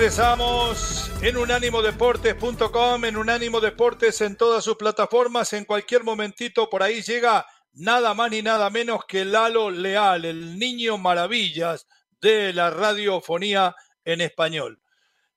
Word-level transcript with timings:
Regresamos 0.00 1.10
en 1.20 1.36
unánimodeportes.com, 1.36 3.04
en 3.04 3.18
Unánimo 3.18 3.60
Deportes 3.60 4.22
en 4.22 4.34
todas 4.34 4.64
sus 4.64 4.76
plataformas. 4.76 5.52
En 5.52 5.66
cualquier 5.66 6.04
momentito 6.04 6.70
por 6.70 6.82
ahí 6.82 7.02
llega 7.02 7.44
nada 7.74 8.14
más 8.14 8.30
ni 8.30 8.40
nada 8.40 8.70
menos 8.70 9.04
que 9.04 9.26
Lalo 9.26 9.70
Leal, 9.70 10.24
el 10.24 10.58
niño 10.58 10.96
maravillas 10.96 11.86
de 12.18 12.54
la 12.54 12.70
radiofonía 12.70 13.76
en 14.02 14.22
español. 14.22 14.80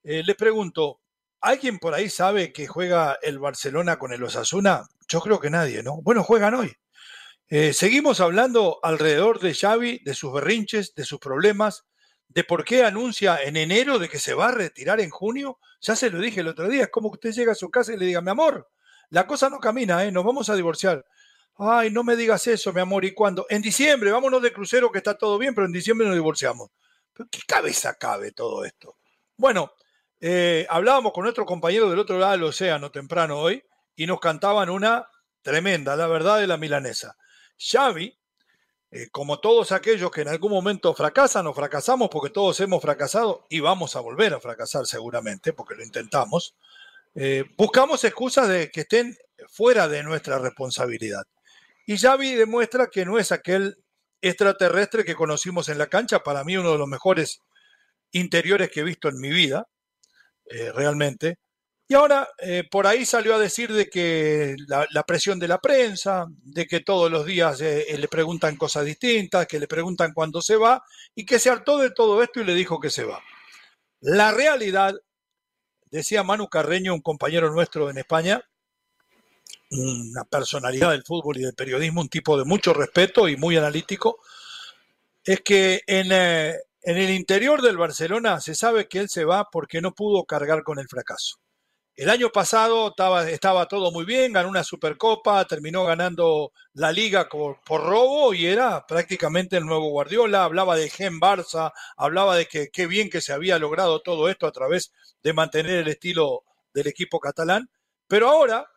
Eh, 0.02 0.24
les 0.24 0.38
pregunto, 0.38 1.02
¿alguien 1.42 1.78
por 1.78 1.94
ahí 1.94 2.10
sabe 2.10 2.54
que 2.54 2.66
juega 2.66 3.20
el 3.22 3.40
Barcelona 3.40 4.00
con 4.00 4.14
el 4.14 4.24
Osasuna? 4.24 4.88
Yo 5.10 5.20
creo 5.20 5.42
que 5.42 5.50
nadie, 5.50 5.84
¿no? 5.84 6.02
Bueno, 6.02 6.24
juegan 6.24 6.54
hoy. 6.54 6.74
Eh, 7.50 7.74
seguimos 7.74 8.22
hablando 8.22 8.80
alrededor 8.82 9.42
de 9.42 9.56
Xavi, 9.56 10.00
de 10.06 10.14
sus 10.14 10.32
berrinches, 10.32 10.96
de 10.96 11.04
sus 11.04 11.20
problemas 11.20 11.84
de 12.34 12.44
por 12.44 12.66
qué 12.66 12.84
anuncia 12.84 13.38
en 13.44 13.58
enero 13.58 14.00
de 14.00 14.10
que 14.10 14.20
se 14.20 14.34
va 14.34 14.48
a 14.48 14.52
retirar 14.52 15.00
en 15.00 15.10
junio, 15.10 15.60
ya 15.82 15.96
se 15.96 16.10
lo 16.10 16.20
dije 16.20 16.40
el 16.40 16.48
otro 16.48 16.68
día, 16.68 16.84
es 16.84 16.90
como 16.90 17.12
que 17.12 17.16
usted 17.16 17.32
llega 17.32 17.52
a 17.52 17.56
su 17.56 17.70
casa 17.70 17.94
y 17.94 17.98
le 17.98 18.06
diga, 18.06 18.22
mi 18.22 18.32
amor, 18.32 18.70
la 19.10 19.28
cosa 19.28 19.50
no 19.50 19.60
camina, 19.60 20.04
¿eh? 20.04 20.12
nos 20.12 20.24
vamos 20.24 20.50
a 20.50 20.56
divorciar. 20.56 21.06
Ay, 21.58 21.92
no 21.92 22.04
me 22.04 22.16
digas 22.16 22.48
eso, 22.48 22.74
mi 22.74 22.82
amor, 22.82 23.06
¿y 23.06 23.14
cuándo? 23.14 23.46
En 23.50 23.62
diciembre, 23.62 24.12
vámonos 24.12 24.42
de 24.42 24.52
crucero 24.52 24.92
que 24.92 24.98
está 24.98 25.16
todo 25.16 25.38
bien, 25.38 25.54
pero 25.54 25.68
en 25.68 25.74
diciembre 25.74 26.08
nos 26.08 26.16
divorciamos. 26.16 26.72
¿Pero 27.14 27.30
qué 27.30 27.42
cabeza 27.46 27.94
cabe 27.94 28.32
todo 28.32 28.66
esto? 28.66 28.98
Bueno, 29.38 29.72
eh, 30.20 30.66
hablábamos 30.70 31.14
con 31.14 31.24
nuestro 31.24 31.46
compañero 31.46 31.90
del 31.90 32.00
otro 32.00 32.18
lado 32.18 32.32
del 32.32 32.44
océano 32.44 32.90
temprano 32.90 33.38
hoy 33.38 33.64
y 33.96 34.08
nos 34.08 34.20
cantaban 34.20 34.70
una 34.72 35.08
tremenda, 35.44 35.96
la 35.96 36.08
verdad 36.08 36.40
de 36.40 36.48
la 36.48 36.58
milanesa. 36.58 37.16
Xavi, 37.58 38.18
eh, 38.96 39.10
como 39.10 39.40
todos 39.40 39.72
aquellos 39.72 40.12
que 40.12 40.22
en 40.22 40.28
algún 40.28 40.52
momento 40.52 40.94
fracasan 40.94 41.48
o 41.48 41.54
fracasamos, 41.56 42.10
porque 42.12 42.30
todos 42.30 42.60
hemos 42.60 42.80
fracasado 42.80 43.44
y 43.50 43.60
vamos 43.60 43.96
a 43.96 44.02
volver 44.02 44.36
a 44.36 44.40
fracasar 44.40 44.86
seguramente, 44.86 45.52
porque 45.52 45.74
lo 45.74 45.84
intentamos, 45.84 46.56
eh, 47.16 47.44
buscamos 47.58 48.04
excusas 48.04 48.48
de 48.48 48.70
que 48.70 48.82
estén 48.82 49.18
fuera 49.50 49.88
de 49.88 50.04
nuestra 50.04 50.38
responsabilidad. 50.38 51.24
Y 51.88 51.98
Xavi 51.98 52.36
demuestra 52.36 52.86
que 52.86 53.04
no 53.04 53.18
es 53.18 53.32
aquel 53.32 53.84
extraterrestre 54.22 55.04
que 55.04 55.16
conocimos 55.16 55.70
en 55.70 55.80
la 55.80 55.88
cancha, 55.88 56.20
para 56.20 56.44
mí 56.44 56.56
uno 56.56 56.74
de 56.74 56.78
los 56.78 56.88
mejores 56.88 57.40
interiores 58.12 58.70
que 58.70 58.82
he 58.82 58.84
visto 58.84 59.10
en 59.10 59.20
mi 59.20 59.32
vida, 59.32 59.68
eh, 60.46 60.72
realmente, 60.72 61.40
y 61.94 61.96
ahora 61.96 62.28
eh, 62.40 62.64
por 62.72 62.88
ahí 62.88 63.06
salió 63.06 63.36
a 63.36 63.40
decir 63.40 63.72
de 63.72 63.88
que 63.88 64.56
la, 64.68 65.04
presión 65.04 65.38
de 65.38 65.48
la 65.48 65.62
prensa, 65.62 66.26
de 66.42 66.66
que 66.66 66.80
todos 66.80 67.12
los 67.12 67.24
días 67.24 67.62
eh, 67.62 67.86
eh, 67.88 68.00
le 68.00 68.08
preguntan 68.08 68.58
cosas 68.58 68.84
distintas, 68.84 69.46
que 69.46 69.60
le 69.60 69.68
preguntan 69.68 70.12
cuándo 70.12 70.42
se 70.42 70.56
va, 70.56 70.84
y 71.14 71.24
que 71.24 71.38
se 71.38 71.52
hartó 71.52 71.78
de 71.78 71.92
todo 71.92 72.24
esto 72.24 72.42
y 72.42 72.46
le 72.46 72.56
dijo 72.56 72.80
que 72.80 72.90
se 72.90 73.04
va. 73.04 73.22
La 74.02 74.32
realidad, 74.32 74.96
decía 75.92 76.24
Manu 76.24 76.48
Carreño, 76.48 76.96
un 76.96 77.02
compañero 77.02 77.54
nuestro 77.54 77.92
en 77.92 78.00
España, 78.00 78.44
una 79.70 80.24
personalidad 80.24 80.90
del 80.90 81.04
fútbol 81.04 81.38
y 81.38 81.44
del 81.44 81.54
periodismo, 81.54 82.02
un 82.02 82.10
tipo 82.10 82.40
de 82.40 82.46
mucho 82.46 82.74
respeto 82.74 83.30
y 83.30 83.38
muy 83.38 83.56
analítico, 83.56 84.18
es 85.24 85.42
que 85.42 85.84
en, 85.86 86.12
en 86.12 86.98
el 86.98 87.12
interior 87.12 87.62
del 87.62 87.78
Barcelona 87.78 88.42
se 88.42 88.56
sabe 88.56 88.88
que 88.88 88.98
él 88.98 89.10
se 89.10 89.26
va 89.26 89.52
porque 89.52 89.80
no 89.80 89.94
pudo 89.94 90.24
cargar 90.24 90.64
con 90.64 90.80
el 90.80 90.88
fracaso 90.88 91.43
el 91.96 92.10
año 92.10 92.32
pasado 92.32 92.90
estaba, 92.90 93.30
estaba, 93.30 93.68
todo 93.68 93.92
muy 93.92 94.04
bien, 94.04 94.34
ganó 94.34 94.50
una 94.50 94.64
Supercopa, 94.64 95.46
terminó 95.46 95.86
ganando 95.86 96.52
la 96.74 96.92
liga 96.92 97.30
por, 97.30 97.60
robo 97.68 98.34
y 98.34 98.48
era 98.48 98.86
prácticamente 98.88 99.58
el 99.58 99.66
nuevo 99.66 99.90
Guardiola. 99.90 100.44
Hablaba 100.44 100.76
de 100.76 100.90
Gen 100.90 101.20
Barça, 101.20 101.72
hablaba 101.96 102.36
de 102.36 102.48
que 102.48 102.70
qué 102.70 102.88
bien 102.88 103.10
que 103.12 103.22
se 103.22 103.32
había 103.32 103.60
logrado 103.60 104.02
todo 104.02 104.28
esto 104.30 104.48
a 104.48 104.52
través 104.52 104.92
de 105.22 105.34
mantener 105.34 105.76
el 105.76 105.88
estilo 105.88 106.44
del 106.74 106.88
equipo 106.88 107.20
catalán. 107.20 107.70
Pero 108.08 108.28
ahora, 108.30 108.68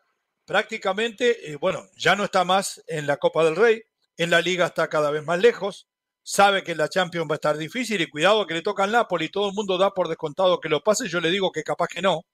prácticamente, 0.45 1.53
eh, 1.53 1.57
bueno, 1.57 1.85
ya 1.97 2.17
no 2.17 2.25
está 2.25 2.45
más 2.45 2.83
en 2.87 3.07
la 3.07 3.17
Copa 3.17 3.45
del 3.45 3.57
Rey, 3.57 3.83
en 4.19 4.31
la 4.31 4.43
liga 4.43 4.67
está 4.67 4.89
cada 4.89 5.11
vez 5.11 5.25
más 5.25 5.39
lejos, 5.39 5.89
sabe 6.23 6.63
que 6.63 6.75
la 6.75 6.89
Champions 6.91 7.29
va 7.31 7.35
a 7.35 7.37
estar 7.37 7.57
difícil 7.57 8.01
y 8.01 8.11
cuidado 8.11 8.47
que 8.47 8.55
le 8.55 8.63
toca 8.63 8.85
al 8.85 8.93
Napoli, 8.93 9.31
todo 9.31 9.49
el 9.49 9.55
mundo 9.55 9.79
da 9.79 9.95
por 9.95 10.09
descontado 10.09 10.61
que 10.61 10.69
lo 10.69 10.83
pase, 10.83 11.09
yo 11.09 11.21
le 11.21 11.31
digo 11.31 11.51
que 11.53 11.63
capaz 11.63 11.89
que 11.89 12.03
no 12.03 12.27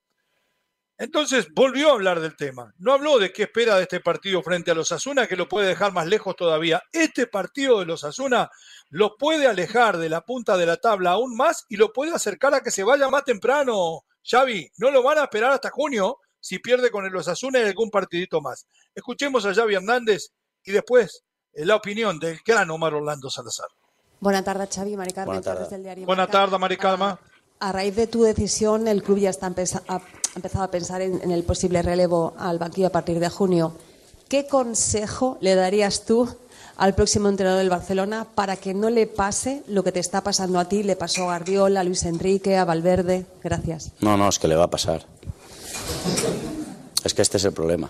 entonces 1.03 1.47
volvió 1.53 1.89
a 1.89 1.93
hablar 1.93 2.21
del 2.21 2.37
tema. 2.37 2.73
No 2.77 2.93
habló 2.93 3.19
de 3.19 3.33
qué 3.33 3.43
espera 3.43 3.75
de 3.75 3.83
este 3.83 3.99
partido 3.99 4.41
frente 4.41 4.71
a 4.71 4.73
los 4.73 4.93
Asuna, 4.93 5.27
que 5.27 5.35
lo 5.35 5.49
puede 5.49 5.67
dejar 5.67 5.91
más 5.91 6.07
lejos 6.07 6.35
todavía. 6.37 6.81
Este 6.93 7.27
partido 7.27 7.79
de 7.79 7.85
los 7.85 8.05
Asuna 8.05 8.49
lo 8.89 9.17
puede 9.17 9.47
alejar 9.47 9.97
de 9.97 10.07
la 10.07 10.21
punta 10.21 10.55
de 10.55 10.65
la 10.65 10.77
tabla 10.77 11.11
aún 11.11 11.35
más 11.35 11.65
y 11.67 11.75
lo 11.75 11.91
puede 11.91 12.13
acercar 12.13 12.53
a 12.53 12.61
que 12.61 12.71
se 12.71 12.85
vaya 12.85 13.09
más 13.09 13.25
temprano. 13.25 14.05
Xavi, 14.23 14.71
no 14.77 14.91
lo 14.91 15.03
van 15.03 15.17
a 15.17 15.23
esperar 15.23 15.51
hasta 15.51 15.69
junio 15.71 16.19
si 16.39 16.59
pierde 16.59 16.89
con 16.89 17.05
el 17.05 17.13
Osasuna 17.13 17.59
y 17.59 17.63
algún 17.63 17.89
partidito 17.89 18.39
más. 18.39 18.65
Escuchemos 18.95 19.45
a 19.45 19.53
Xavi 19.53 19.75
Hernández 19.75 20.29
y 20.63 20.71
después 20.71 21.25
eh, 21.51 21.65
la 21.65 21.75
opinión 21.75 22.17
del 22.17 22.39
gran 22.45 22.71
Omar 22.71 22.93
Orlando 22.93 23.29
Salazar. 23.29 23.67
Buenas 24.21 24.45
tardes, 24.45 24.69
Xavi. 24.73 24.95
Maricarme, 24.95 25.25
Buenas 25.25 25.43
tardes. 25.43 26.05
Buenas 26.05 26.29
tardes, 26.29 26.57
Maricarma. 26.57 27.19
A 27.63 27.71
raíz 27.71 27.95
de 27.95 28.07
tu 28.07 28.23
decisión, 28.23 28.89
el 28.89 29.01
club 29.01 29.19
ya 29.19 29.29
está 29.29 29.45
ha 29.47 29.49
empezado 30.35 30.63
a 30.65 30.69
pensar 30.69 31.01
en, 31.01 31.31
el 31.31 31.43
posible 31.45 31.81
relevo 31.81 32.33
al 32.37 32.59
banquillo 32.59 32.87
a 32.87 32.89
partir 32.89 33.21
de 33.21 33.29
junio. 33.29 33.71
¿Qué 34.27 34.47
consejo 34.47 35.37
le 35.39 35.55
darías 35.55 36.03
tú 36.03 36.27
al 36.75 36.93
próximo 36.93 37.29
entrenador 37.29 37.59
del 37.59 37.69
Barcelona 37.69 38.27
para 38.35 38.57
que 38.57 38.73
no 38.73 38.89
le 38.89 39.07
pase 39.07 39.63
lo 39.67 39.81
que 39.81 39.93
te 39.93 40.01
está 40.01 40.21
pasando 40.25 40.59
a 40.59 40.67
ti, 40.67 40.83
le 40.83 40.97
pasó 40.97 41.21
a 41.21 41.25
Guardiola, 41.25 41.79
a 41.79 41.83
Luis 41.85 42.03
Enrique, 42.03 42.57
a 42.57 42.65
Valverde? 42.65 43.25
Gracias. 43.41 43.93
No, 44.01 44.17
no, 44.17 44.27
es 44.27 44.39
que 44.39 44.49
le 44.49 44.57
va 44.57 44.65
a 44.65 44.69
pasar. 44.69 45.05
Es 47.05 47.13
que 47.13 47.21
este 47.21 47.37
es 47.37 47.45
el 47.45 47.53
problema. 47.53 47.89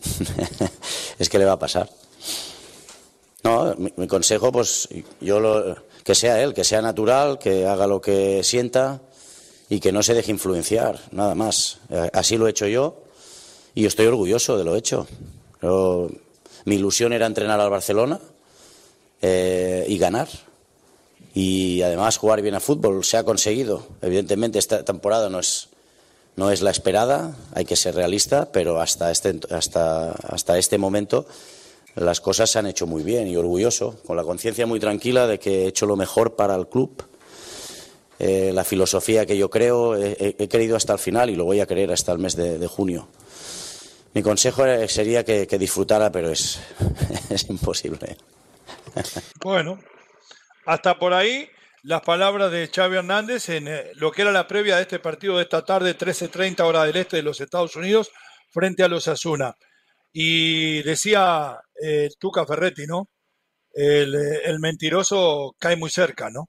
es 1.18 1.28
que 1.28 1.38
le 1.38 1.44
va 1.44 1.52
a 1.52 1.58
pasar. 1.58 1.90
No, 3.42 3.74
mi, 3.76 4.06
consejo, 4.06 4.50
pues 4.50 4.88
yo 5.20 5.40
lo, 5.40 5.76
que 6.04 6.14
sea 6.14 6.42
él, 6.42 6.52
que 6.52 6.64
sea 6.64 6.82
natural, 6.82 7.38
que 7.38 7.66
haga 7.66 7.86
lo 7.86 8.00
que 8.00 8.44
sienta 8.44 9.00
y 9.70 9.80
que 9.80 9.90
no 9.90 10.02
se 10.02 10.14
deje 10.14 10.30
influenciar, 10.30 11.00
nada 11.10 11.34
más. 11.34 11.78
Eh, 11.90 12.10
así 12.12 12.36
lo 12.36 12.46
he 12.46 12.50
hecho 12.50 12.66
yo 12.66 13.02
y 13.74 13.86
estoy 13.86 14.06
orgulloso 14.06 14.58
de 14.58 14.64
lo 14.64 14.76
hecho. 14.76 15.06
mi 16.66 16.74
ilusión 16.74 17.12
era 17.14 17.26
entrenar 17.26 17.58
al 17.58 17.70
Barcelona 17.70 18.20
eh, 19.22 19.86
y 19.88 19.98
ganar. 19.98 20.28
Y 21.32 21.82
además 21.82 22.18
jugar 22.18 22.42
bien 22.42 22.54
a 22.54 22.60
fútbol 22.60 23.02
se 23.02 23.16
ha 23.16 23.24
conseguido. 23.24 23.84
Evidentemente 24.02 24.58
esta 24.58 24.84
temporada 24.84 25.30
no 25.30 25.40
es, 25.40 25.68
no 26.36 26.50
es 26.50 26.60
la 26.60 26.70
esperada, 26.70 27.34
hay 27.54 27.64
que 27.64 27.76
ser 27.76 27.94
realista, 27.94 28.52
pero 28.52 28.80
hasta 28.80 29.10
este, 29.10 29.40
hasta, 29.50 30.12
hasta 30.12 30.58
este 30.58 30.76
momento 30.78 31.26
las 31.96 32.20
cosas 32.20 32.50
se 32.50 32.58
han 32.58 32.66
hecho 32.66 32.86
muy 32.86 33.02
bien 33.02 33.28
y 33.28 33.36
orgulloso, 33.36 34.00
con 34.06 34.16
la 34.16 34.24
conciencia 34.24 34.66
muy 34.66 34.80
tranquila 34.80 35.26
de 35.26 35.38
que 35.38 35.64
he 35.64 35.66
hecho 35.68 35.86
lo 35.86 35.96
mejor 35.96 36.34
para 36.36 36.54
el 36.54 36.68
club. 36.68 37.04
Eh, 38.18 38.52
la 38.54 38.64
filosofía 38.64 39.26
que 39.26 39.36
yo 39.36 39.50
creo 39.50 39.96
he, 39.96 40.48
querido 40.48 40.76
hasta 40.76 40.92
el 40.92 40.98
final 40.98 41.30
y 41.30 41.36
lo 41.36 41.44
voy 41.44 41.60
a 41.60 41.66
querer 41.66 41.92
hasta 41.92 42.12
el 42.12 42.18
mes 42.18 42.36
de, 42.36 42.66
junio. 42.66 43.08
Mi 44.12 44.22
consejo 44.22 44.64
sería 44.88 45.24
que, 45.24 45.46
disfrutara, 45.58 46.10
pero 46.10 46.30
es, 46.30 46.60
es 47.30 47.48
imposible. 47.50 48.16
Bueno, 49.42 49.78
hasta 50.66 50.98
por 50.98 51.12
ahí 51.12 51.48
las 51.84 52.00
palabras 52.00 52.50
de 52.50 52.70
Xavi 52.74 52.96
Hernández 52.96 53.50
en 53.50 53.68
eh, 53.68 53.90
lo 53.96 54.10
que 54.10 54.22
era 54.22 54.32
la 54.32 54.48
previa 54.48 54.76
de 54.76 54.82
este 54.82 54.98
partido 55.00 55.36
de 55.36 55.42
esta 55.42 55.64
tarde, 55.64 55.96
13.30 55.96 56.60
hora 56.62 56.84
del 56.84 56.96
este 56.96 57.16
de 57.16 57.22
los 57.22 57.40
Estados 57.40 57.76
Unidos, 57.76 58.10
frente 58.50 58.82
a 58.82 58.88
los 58.88 59.06
Asuna. 59.06 59.56
Y 60.16 60.82
decía 60.84 61.60
eh, 61.82 62.08
Tuca 62.20 62.46
Ferretti, 62.46 62.86
¿no? 62.86 63.10
El, 63.72 64.14
eh, 64.14 64.42
el, 64.44 64.60
mentiroso 64.60 65.56
cae 65.58 65.74
muy 65.74 65.90
cerca, 65.90 66.30
¿no? 66.30 66.48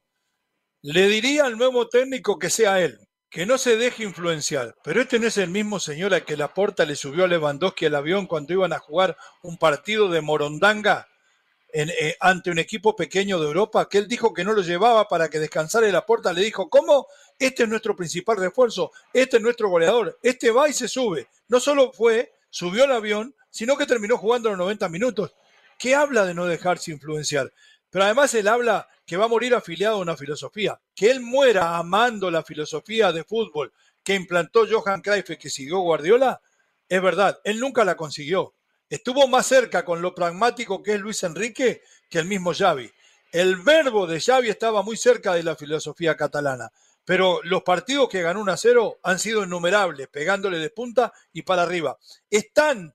Le 0.83 1.07
diría 1.07 1.45
al 1.45 1.57
nuevo 1.57 1.89
técnico 1.89 2.37
que 2.37 2.51
sea 2.51 2.79
él, 2.79 2.99
que 3.31 3.47
no 3.47 3.57
se 3.57 3.75
deje 3.75 4.03
influenciar. 4.03 4.75
Pero 4.83 5.01
este 5.01 5.17
no 5.17 5.25
es 5.25 5.37
el 5.39 5.49
mismo 5.49 5.79
señor 5.79 6.13
al 6.13 6.25
que 6.25 6.37
la 6.37 6.53
porta 6.53 6.85
le 6.85 6.95
subió 6.95 7.25
a 7.25 7.27
Lewandowski 7.27 7.87
al 7.87 7.95
avión 7.95 8.27
cuando 8.27 8.53
iban 8.53 8.71
a 8.71 8.79
jugar 8.79 9.17
un 9.41 9.57
partido 9.57 10.09
de 10.09 10.21
Morondanga 10.21 11.07
eh, 11.77 12.15
ante 12.21 12.51
un 12.51 12.59
equipo 12.59 12.95
pequeño 12.95 13.37
de 13.39 13.47
Europa, 13.47 13.89
que 13.89 13.97
él 13.97 14.07
dijo 14.07 14.33
que 14.33 14.45
no 14.45 14.53
lo 14.53 14.61
llevaba 14.61 15.09
para 15.09 15.27
que 15.27 15.39
descansara 15.39 15.85
la 15.87 16.05
puerta, 16.05 16.31
le 16.31 16.41
dijo, 16.41 16.69
¿cómo? 16.69 17.07
Este 17.37 17.63
es 17.63 17.69
nuestro 17.69 17.97
principal 17.97 18.37
refuerzo, 18.37 18.91
este 19.11 19.37
es 19.37 19.43
nuestro 19.43 19.67
goleador, 19.69 20.17
este 20.23 20.51
va 20.51 20.69
y 20.69 20.73
se 20.73 20.87
sube. 20.87 21.27
No 21.49 21.59
solo 21.59 21.91
fue, 21.91 22.31
subió 22.49 22.85
al 22.85 22.93
avión, 22.93 23.35
sino 23.55 23.77
que 23.77 23.85
terminó 23.85 24.17
jugando 24.17 24.49
los 24.49 24.57
90 24.57 24.89
minutos. 24.89 25.33
¿Qué 25.79 25.95
habla 25.95 26.25
de 26.25 26.33
no 26.33 26.45
dejarse 26.45 26.91
influenciar? 26.91 27.53
Pero 27.89 28.03
además 28.03 28.33
él 28.33 28.49
habla 28.49 28.89
que 29.05 29.15
va 29.15 29.25
a 29.25 29.29
morir 29.29 29.55
afiliado 29.55 29.95
a 29.95 30.01
una 30.01 30.17
filosofía, 30.17 30.77
que 30.93 31.09
él 31.09 31.21
muera 31.21 31.77
amando 31.77 32.29
la 32.29 32.43
filosofía 32.43 33.13
de 33.13 33.23
fútbol 33.23 33.71
que 34.03 34.13
implantó 34.13 34.65
Johan 34.69 35.01
Cruyff 35.01 35.37
que 35.39 35.49
siguió 35.49 35.79
Guardiola, 35.79 36.41
es 36.89 37.01
verdad, 37.01 37.39
él 37.45 37.61
nunca 37.61 37.85
la 37.85 37.95
consiguió. 37.95 38.55
Estuvo 38.89 39.25
más 39.29 39.47
cerca 39.47 39.85
con 39.85 40.01
lo 40.01 40.13
pragmático 40.13 40.83
que 40.83 40.95
es 40.95 40.99
Luis 40.99 41.23
Enrique 41.23 41.81
que 42.09 42.19
el 42.19 42.25
mismo 42.25 42.53
Xavi. 42.53 42.91
El 43.31 43.55
verbo 43.61 44.05
de 44.05 44.19
Xavi 44.19 44.49
estaba 44.49 44.81
muy 44.81 44.97
cerca 44.97 45.33
de 45.33 45.43
la 45.43 45.55
filosofía 45.55 46.17
catalana, 46.17 46.73
pero 47.05 47.39
los 47.43 47.63
partidos 47.63 48.09
que 48.09 48.21
ganó 48.21 48.41
1 48.41 48.51
a 48.51 48.57
0 48.57 48.99
han 49.01 49.17
sido 49.17 49.45
innumerables, 49.45 50.09
pegándole 50.09 50.57
de 50.57 50.71
punta 50.71 51.13
y 51.31 51.43
para 51.43 51.61
arriba. 51.61 51.97
Es 52.29 52.51
tan, 52.51 52.93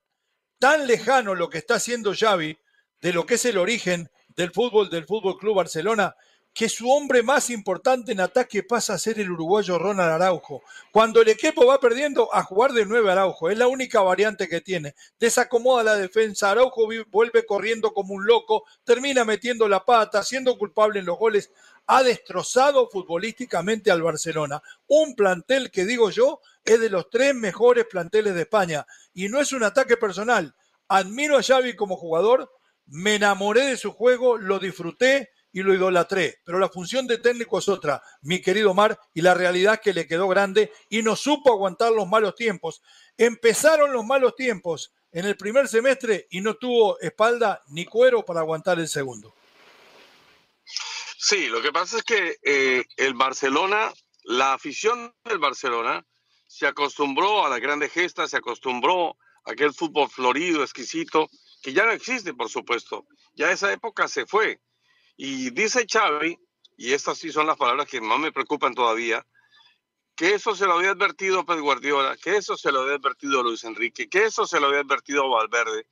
tan 0.61 0.85
lejano 0.85 1.33
lo 1.33 1.49
que 1.49 1.57
está 1.57 1.75
haciendo 1.75 2.13
Xavi 2.13 2.55
de 3.01 3.13
lo 3.13 3.25
que 3.25 3.33
es 3.33 3.45
el 3.45 3.57
origen 3.57 4.11
del 4.35 4.51
fútbol 4.51 4.91
del 4.91 5.07
Fútbol 5.07 5.39
Club 5.39 5.55
Barcelona 5.55 6.15
que 6.53 6.69
su 6.69 6.87
hombre 6.91 7.23
más 7.23 7.49
importante 7.49 8.11
en 8.11 8.19
ataque 8.19 8.61
pasa 8.61 8.93
a 8.93 8.99
ser 8.99 9.19
el 9.19 9.31
uruguayo 9.31 9.79
Ronald 9.79 10.11
Araujo. 10.11 10.61
Cuando 10.91 11.21
el 11.21 11.29
equipo 11.29 11.65
va 11.65 11.79
perdiendo, 11.79 12.29
a 12.33 12.43
jugar 12.43 12.73
de 12.73 12.85
nueve 12.85 13.11
Araujo. 13.11 13.49
Es 13.49 13.57
la 13.57 13.67
única 13.67 14.01
variante 14.01 14.49
que 14.49 14.61
tiene. 14.61 14.93
Desacomoda 15.19 15.83
la 15.83 15.95
defensa. 15.95 16.51
Araujo 16.51 16.87
vuelve 17.09 17.45
corriendo 17.45 17.93
como 17.93 18.13
un 18.13 18.25
loco, 18.25 18.65
termina 18.83 19.23
metiendo 19.23 19.67
la 19.67 19.85
pata, 19.85 20.23
siendo 20.23 20.57
culpable 20.57 20.99
en 20.99 21.05
los 21.05 21.17
goles. 21.17 21.51
Ha 21.87 22.03
destrozado 22.03 22.89
futbolísticamente 22.89 23.91
al 23.91 24.01
Barcelona. 24.01 24.61
Un 24.87 25.15
plantel 25.15 25.71
que, 25.71 25.85
digo 25.85 26.09
yo, 26.09 26.41
es 26.63 26.79
de 26.79 26.89
los 26.89 27.09
tres 27.09 27.35
mejores 27.35 27.85
planteles 27.85 28.33
de 28.35 28.41
España. 28.41 28.85
Y 29.13 29.29
no 29.29 29.39
es 29.39 29.51
un 29.51 29.63
ataque 29.63 29.97
personal. 29.97 30.55
Admiro 30.87 31.37
a 31.37 31.43
Xavi 31.43 31.75
como 31.75 31.97
jugador, 31.97 32.51
me 32.85 33.15
enamoré 33.15 33.67
de 33.67 33.77
su 33.77 33.91
juego, 33.91 34.37
lo 34.37 34.59
disfruté 34.59 35.29
y 35.53 35.61
lo 35.61 35.73
idolatré. 35.73 36.39
Pero 36.43 36.59
la 36.59 36.69
función 36.69 37.07
de 37.07 37.17
técnico 37.17 37.59
es 37.59 37.69
otra, 37.69 38.01
mi 38.21 38.41
querido 38.41 38.73
Mar, 38.73 38.99
y 39.13 39.21
la 39.21 39.33
realidad 39.33 39.75
es 39.75 39.79
que 39.81 39.93
le 39.93 40.07
quedó 40.07 40.27
grande 40.27 40.71
y 40.89 41.01
no 41.01 41.15
supo 41.15 41.51
aguantar 41.51 41.91
los 41.91 42.07
malos 42.07 42.35
tiempos. 42.35 42.81
Empezaron 43.17 43.93
los 43.93 44.05
malos 44.05 44.35
tiempos 44.35 44.93
en 45.11 45.25
el 45.25 45.35
primer 45.35 45.67
semestre 45.67 46.27
y 46.29 46.41
no 46.41 46.55
tuvo 46.55 46.99
espalda 46.99 47.61
ni 47.67 47.85
cuero 47.85 48.23
para 48.23 48.39
aguantar 48.39 48.79
el 48.79 48.87
segundo. 48.87 49.33
Sí, 51.23 51.49
lo 51.49 51.61
que 51.61 51.71
pasa 51.71 51.97
es 51.97 52.03
que 52.03 52.37
eh, 52.41 52.83
el 52.97 53.13
Barcelona, 53.13 53.93
la 54.23 54.53
afición 54.53 55.13
del 55.23 55.37
Barcelona, 55.37 56.03
se 56.47 56.65
acostumbró 56.65 57.45
a 57.45 57.49
las 57.49 57.59
grandes 57.59 57.91
gestas, 57.91 58.31
se 58.31 58.37
acostumbró 58.37 59.17
a 59.45 59.51
aquel 59.51 59.71
fútbol 59.71 60.09
florido, 60.09 60.63
exquisito, 60.63 61.29
que 61.61 61.73
ya 61.73 61.85
no 61.85 61.91
existe, 61.91 62.33
por 62.33 62.49
supuesto. 62.49 63.05
Ya 63.35 63.51
esa 63.51 63.71
época 63.71 64.07
se 64.07 64.25
fue. 64.25 64.61
Y 65.15 65.51
dice 65.51 65.85
Xavi, 65.87 66.39
y 66.75 66.93
estas 66.93 67.19
sí 67.19 67.31
son 67.31 67.45
las 67.45 67.57
palabras 67.57 67.87
que 67.87 68.01
más 68.01 68.17
me 68.17 68.31
preocupan 68.31 68.73
todavía, 68.73 69.23
que 70.15 70.33
eso 70.33 70.55
se 70.55 70.65
lo 70.65 70.73
había 70.73 70.89
advertido 70.89 71.45
Pep 71.45 71.59
Guardiola, 71.59 72.17
que 72.17 72.37
eso 72.37 72.57
se 72.57 72.71
lo 72.71 72.81
había 72.81 72.95
advertido 72.95 73.43
Luis 73.43 73.63
Enrique, 73.63 74.09
que 74.09 74.23
eso 74.23 74.47
se 74.47 74.59
lo 74.59 74.67
había 74.67 74.79
advertido 74.79 75.29
Valverde, 75.29 75.85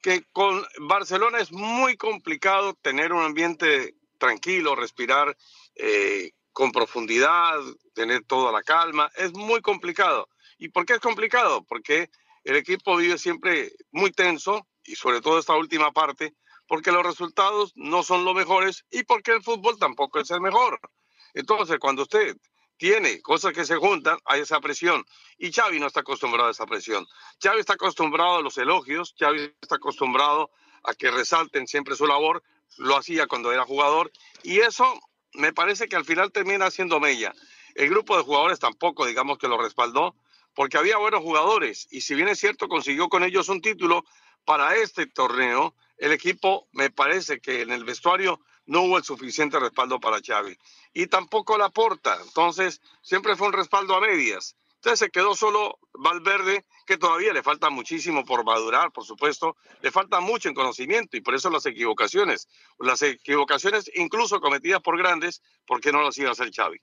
que 0.00 0.22
con 0.30 0.64
Barcelona 0.78 1.40
es 1.40 1.50
muy 1.50 1.96
complicado 1.96 2.74
tener 2.74 3.12
un 3.12 3.24
ambiente 3.24 3.96
tranquilo, 4.20 4.76
respirar 4.76 5.36
eh, 5.74 6.30
con 6.52 6.70
profundidad, 6.70 7.58
tener 7.94 8.24
toda 8.24 8.52
la 8.52 8.62
calma, 8.62 9.10
es 9.16 9.32
muy 9.32 9.60
complicado. 9.60 10.28
¿Y 10.58 10.68
por 10.68 10.86
qué 10.86 10.92
es 10.92 11.00
complicado? 11.00 11.64
Porque 11.64 12.10
el 12.44 12.54
equipo 12.54 12.96
vive 12.96 13.18
siempre 13.18 13.72
muy 13.90 14.12
tenso 14.12 14.68
y 14.84 14.94
sobre 14.94 15.20
todo 15.20 15.38
esta 15.38 15.56
última 15.56 15.90
parte, 15.90 16.34
porque 16.68 16.92
los 16.92 17.04
resultados 17.04 17.72
no 17.74 18.02
son 18.02 18.24
los 18.24 18.34
mejores 18.34 18.84
y 18.90 19.02
porque 19.02 19.32
el 19.32 19.42
fútbol 19.42 19.78
tampoco 19.78 20.20
es 20.20 20.30
el 20.30 20.40
mejor. 20.40 20.78
Entonces, 21.34 21.78
cuando 21.78 22.02
usted 22.02 22.36
tiene 22.76 23.20
cosas 23.22 23.52
que 23.52 23.64
se 23.64 23.76
juntan, 23.76 24.18
hay 24.24 24.40
esa 24.40 24.60
presión. 24.60 25.04
Y 25.38 25.52
Xavi 25.52 25.80
no 25.80 25.86
está 25.86 26.00
acostumbrado 26.00 26.48
a 26.48 26.52
esa 26.52 26.66
presión. 26.66 27.06
Xavi 27.42 27.60
está 27.60 27.74
acostumbrado 27.74 28.36
a 28.36 28.42
los 28.42 28.56
elogios, 28.58 29.14
Xavi 29.18 29.54
está 29.60 29.76
acostumbrado 29.76 30.50
a 30.84 30.94
que 30.94 31.10
resalten 31.10 31.66
siempre 31.66 31.94
su 31.94 32.06
labor, 32.06 32.42
lo 32.78 32.96
hacía 32.96 33.26
cuando 33.26 33.52
era 33.52 33.64
jugador, 33.64 34.10
y 34.42 34.60
eso 34.60 35.00
me 35.32 35.52
parece 35.52 35.88
que 35.88 35.96
al 35.96 36.04
final 36.04 36.32
termina 36.32 36.70
siendo 36.70 37.00
mella. 37.00 37.32
El 37.74 37.88
grupo 37.88 38.16
de 38.16 38.24
jugadores 38.24 38.58
tampoco, 38.58 39.06
digamos 39.06 39.38
que 39.38 39.48
lo 39.48 39.60
respaldó, 39.60 40.16
porque 40.54 40.78
había 40.78 40.98
buenos 40.98 41.22
jugadores, 41.22 41.86
y 41.90 42.00
si 42.00 42.14
bien 42.14 42.28
es 42.28 42.40
cierto, 42.40 42.68
consiguió 42.68 43.08
con 43.08 43.22
ellos 43.22 43.48
un 43.48 43.60
título 43.60 44.04
para 44.44 44.74
este 44.76 45.06
torneo, 45.06 45.74
el 45.98 46.12
equipo 46.12 46.68
me 46.72 46.90
parece 46.90 47.40
que 47.40 47.60
en 47.60 47.70
el 47.70 47.84
vestuario 47.84 48.40
no 48.66 48.82
hubo 48.82 48.98
el 48.98 49.04
suficiente 49.04 49.58
respaldo 49.58 50.00
para 50.00 50.20
Xavi. 50.24 50.56
Y 50.94 51.06
tampoco 51.08 51.58
la 51.58 51.70
porta. 51.70 52.18
Entonces, 52.24 52.80
siempre 53.02 53.36
fue 53.36 53.48
un 53.48 53.52
respaldo 53.52 53.94
a 53.94 54.00
medias. 54.00 54.56
Entonces 54.80 55.00
se 55.00 55.10
quedó 55.10 55.34
solo 55.34 55.78
Valverde, 55.92 56.64
que 56.86 56.96
todavía 56.96 57.34
le 57.34 57.42
falta 57.42 57.68
muchísimo 57.68 58.24
por 58.24 58.44
madurar, 58.44 58.90
por 58.92 59.04
supuesto, 59.04 59.54
le 59.82 59.90
falta 59.90 60.20
mucho 60.20 60.48
en 60.48 60.54
conocimiento 60.54 61.18
y 61.18 61.20
por 61.20 61.34
eso 61.34 61.50
las 61.50 61.66
equivocaciones, 61.66 62.48
las 62.78 63.02
equivocaciones 63.02 63.90
incluso 63.94 64.40
cometidas 64.40 64.80
por 64.80 64.96
grandes, 64.96 65.42
¿por 65.66 65.82
qué 65.82 65.92
no 65.92 66.02
las 66.02 66.16
iba 66.16 66.30
a 66.30 66.32
hacer 66.32 66.50
Xavi? 66.50 66.80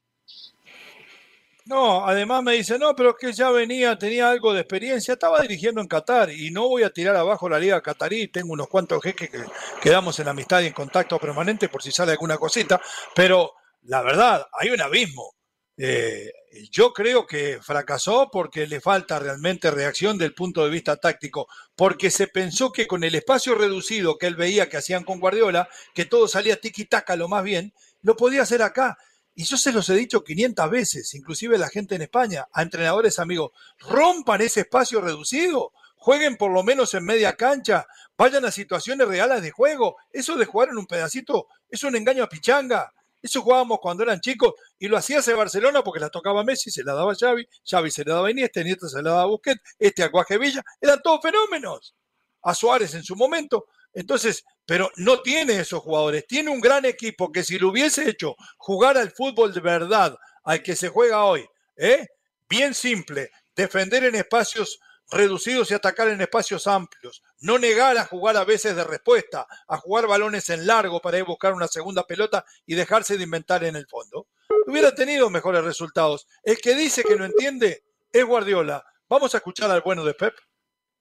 No, 1.66 2.06
además 2.06 2.44
me 2.44 2.54
dice, 2.54 2.78
no, 2.78 2.96
pero 2.96 3.10
es 3.10 3.16
que 3.20 3.34
ya 3.34 3.50
venía, 3.50 3.98
tenía 3.98 4.30
algo 4.30 4.54
de 4.54 4.62
experiencia, 4.62 5.16
estaba 5.16 5.42
dirigiendo 5.42 5.82
en 5.82 5.88
Qatar 5.88 6.30
y 6.30 6.52
no 6.52 6.70
voy 6.70 6.84
a 6.84 6.92
tirar 6.92 7.16
abajo 7.16 7.50
la 7.50 7.58
liga 7.58 7.82
catarí, 7.82 8.28
tengo 8.28 8.54
unos 8.54 8.68
cuantos 8.68 9.02
jeques 9.02 9.32
que 9.32 9.44
quedamos 9.82 10.20
en 10.20 10.28
amistad 10.28 10.62
y 10.62 10.68
en 10.68 10.74
contacto 10.74 11.18
permanente 11.18 11.68
por 11.68 11.82
si 11.82 11.92
sale 11.92 12.12
alguna 12.12 12.38
cosita, 12.38 12.80
pero 13.16 13.54
la 13.82 14.04
verdad, 14.04 14.46
hay 14.54 14.70
un 14.70 14.82
abismo. 14.82 15.37
Eh, 15.78 16.32
yo 16.72 16.92
creo 16.92 17.28
que 17.28 17.60
fracasó 17.62 18.30
porque 18.32 18.66
le 18.66 18.82
falta 18.82 19.20
realmente 19.20 19.70
reacción 19.70 20.18
del 20.18 20.34
punto 20.34 20.64
de 20.64 20.72
vista 20.72 20.98
táctico, 20.98 21.48
porque 21.76 22.10
se 22.10 22.28
pensó 22.28 22.72
que 22.72 22.88
con 22.88 23.04
el 23.04 23.14
espacio 23.14 23.54
reducido 23.54 24.18
que 24.18 24.26
él 24.26 24.36
veía 24.36 24.70
que 24.70 24.78
hacían 24.78 25.04
con 25.04 25.20
Guardiola, 25.20 25.70
que 25.94 26.06
todo 26.06 26.28
salía 26.28 26.60
tiki-taka 26.60 27.16
lo 27.16 27.28
más 27.28 27.44
bien, 27.44 27.74
lo 28.02 28.16
podía 28.16 28.42
hacer 28.42 28.64
acá. 28.64 28.98
Y 29.36 29.44
yo 29.44 29.56
se 29.56 29.72
los 29.72 29.88
he 29.90 29.96
dicho 29.96 30.24
500 30.24 30.70
veces, 30.72 31.14
inclusive 31.14 31.60
la 31.60 31.70
gente 31.70 31.94
en 31.94 32.02
España, 32.02 32.48
a 32.52 32.64
entrenadores 32.64 33.20
amigos, 33.20 33.52
rompan 33.78 34.42
ese 34.42 34.62
espacio 34.62 35.00
reducido, 35.00 35.74
jueguen 35.96 36.38
por 36.38 36.52
lo 36.52 36.64
menos 36.64 36.96
en 36.96 37.06
media 37.06 37.36
cancha, 37.36 37.86
vayan 38.18 38.46
a 38.46 38.52
situaciones 38.52 39.08
reales 39.08 39.44
de 39.44 39.52
juego. 39.52 39.98
Eso 40.12 40.38
de 40.38 40.46
jugar 40.46 40.70
en 40.70 40.80
un 40.80 40.88
pedacito 40.88 41.50
es 41.70 41.84
un 41.84 41.96
engaño 41.96 42.24
a 42.24 42.30
pichanga. 42.30 42.94
Eso 43.22 43.42
jugábamos 43.42 43.80
cuando 43.82 44.04
eran 44.04 44.20
chicos 44.20 44.54
y 44.78 44.88
lo 44.88 44.98
hacía 44.98 45.20
hace 45.20 45.34
Barcelona 45.34 45.84
porque 45.84 46.00
la 46.00 46.10
tocaba 46.10 46.44
Messi, 46.44 46.72
se 46.72 46.84
la 46.84 46.94
daba 46.94 47.16
Xavi, 47.16 47.48
Xavi 47.70 47.92
se 47.92 48.06
la 48.06 48.16
daba 48.16 48.32
Iniesta, 48.32 48.62
Iniesta 48.62 48.88
se 48.88 49.02
la 49.02 49.12
daba 49.12 49.26
Busquets, 49.26 49.62
este 49.80 50.04
Aguaje 50.04 50.38
Villa, 50.38 50.64
eran 50.80 51.02
todos 51.02 51.22
fenómenos. 51.22 51.96
A 52.44 52.54
Suárez 52.54 52.94
en 52.94 53.04
su 53.04 53.16
momento, 53.16 53.66
entonces, 53.94 54.46
pero 54.66 54.92
no 54.98 55.22
tiene 55.22 55.60
esos 55.60 55.82
jugadores. 55.82 56.28
Tiene 56.28 56.52
un 56.52 56.62
gran 56.62 56.86
equipo 56.86 57.32
que 57.32 57.44
si 57.44 57.58
lo 57.58 57.70
hubiese 57.70 58.08
hecho 58.08 58.36
jugar 58.58 58.98
al 58.98 59.12
fútbol 59.12 59.54
de 59.54 59.60
verdad, 59.60 60.16
al 60.44 60.62
que 60.62 60.76
se 60.76 60.90
juega 60.90 61.26
hoy, 61.26 61.46
¿eh? 61.76 62.06
bien 62.48 62.74
simple, 62.74 63.32
defender 63.56 64.04
en 64.04 64.16
espacios 64.16 64.80
reducidos 65.10 65.72
y 65.72 65.74
atacar 65.74 66.08
en 66.10 66.22
espacios 66.22 66.68
amplios, 66.68 67.24
no 67.40 67.60
negar 67.60 67.98
a 67.98 68.06
jugar 68.06 68.38
a 68.38 68.44
veces 68.44 68.76
de 68.76 68.84
respuesta, 68.84 69.48
a 69.68 69.78
jugar 69.78 70.08
balones 70.08 70.50
en 70.50 70.68
largo 70.68 71.00
para 71.02 71.18
ir 71.18 71.24
a 71.24 71.28
buscar 71.28 71.54
una 71.54 71.68
segunda 71.68 72.04
pelota 72.04 72.46
y 72.66 72.76
dejarse 72.76 73.18
de 73.18 73.24
inventar 73.24 73.64
en 73.64 73.76
el 73.76 73.88
fondo, 73.88 74.28
hubiera 74.66 74.94
tenido 74.94 75.30
mejores 75.30 75.64
resultados. 75.64 76.28
El 76.44 76.58
que 76.58 76.76
dice 76.76 77.04
que 77.04 77.16
no 77.16 77.26
entiende 77.26 77.84
es 78.12 78.26
Guardiola. 78.26 78.84
Vamos 79.10 79.34
a 79.34 79.38
escuchar 79.38 79.72
al 79.72 79.82
bueno 79.82 80.04
de 80.04 80.14
Pep. 80.14 80.34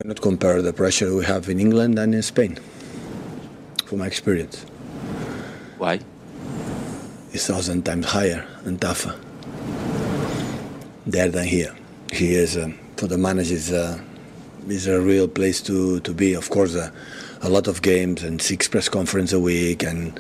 Not 0.05 0.21
compare 0.21 0.63
the 0.63 0.73
pressure 0.73 1.11
we 1.11 1.25
have 1.25 1.51
in 1.51 1.59
England 1.59 1.99
and 1.99 2.15
in 2.15 2.21
Spain. 2.21 2.61
from 3.87 4.01
my 4.01 4.07
experience. 4.07 4.67
Why? 5.79 6.01
It's 7.33 7.47
thousand 7.47 7.85
times 7.85 8.07
higher 8.07 8.45
and 8.65 8.81
tougher 8.81 9.15
there 11.07 11.29
than 11.29 11.47
here. 11.47 11.75
Here 12.13 12.41
is 12.41 12.57
um, 12.57 12.79
for 12.97 13.07
the 13.07 13.19
managers 13.19 13.73
uh, 13.73 13.99
is 14.69 14.87
a 14.87 15.01
real 15.01 15.29
place 15.29 15.61
to, 15.63 16.01
to 16.01 16.13
be. 16.13 16.35
Of 16.35 16.51
course, 16.51 16.75
uh, 16.75 16.91
a 17.43 17.49
lot 17.49 17.69
of 17.69 17.83
games 17.83 18.23
and 18.23 18.41
six 18.41 18.69
press 18.69 18.89
conference 18.89 19.33
a 19.33 19.41
week 19.41 19.83
and 19.83 20.19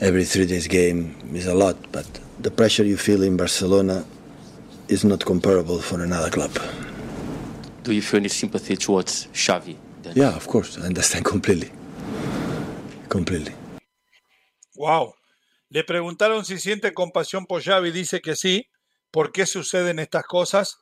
every 0.00 0.24
three 0.24 0.46
days 0.46 0.66
game 0.66 1.14
is 1.34 1.46
a 1.46 1.54
lot. 1.54 1.76
But 1.92 2.06
the 2.38 2.50
pressure 2.50 2.84
you 2.84 2.96
feel 2.96 3.22
in 3.22 3.36
Barcelona 3.36 4.04
is 4.88 5.04
not 5.04 5.24
comparable 5.24 5.80
for 5.80 6.02
another 6.02 6.30
club. 6.30 6.52
Do 7.82 7.92
you 7.92 8.02
feel 8.02 8.18
any 8.20 8.28
sympathy 8.28 8.76
towards 8.76 9.26
Xavi? 9.28 9.76
Then? 10.02 10.12
Yeah, 10.16 10.34
of 10.36 10.46
course, 10.46 10.78
I 10.78 10.82
understand 10.82 11.24
completely 11.34 11.70
completely. 13.10 13.52
Wow. 14.76 15.14
Le 15.68 15.84
preguntaron 15.84 16.44
si 16.44 16.58
siente 16.58 16.94
compasión 16.94 17.44
por 17.44 17.62
Xavi, 17.62 17.90
dice 17.90 18.20
que 18.20 18.34
sí. 18.34 18.70
¿Por 19.10 19.32
qué 19.32 19.44
suceden 19.44 19.98
estas 19.98 20.24
cosas? 20.24 20.78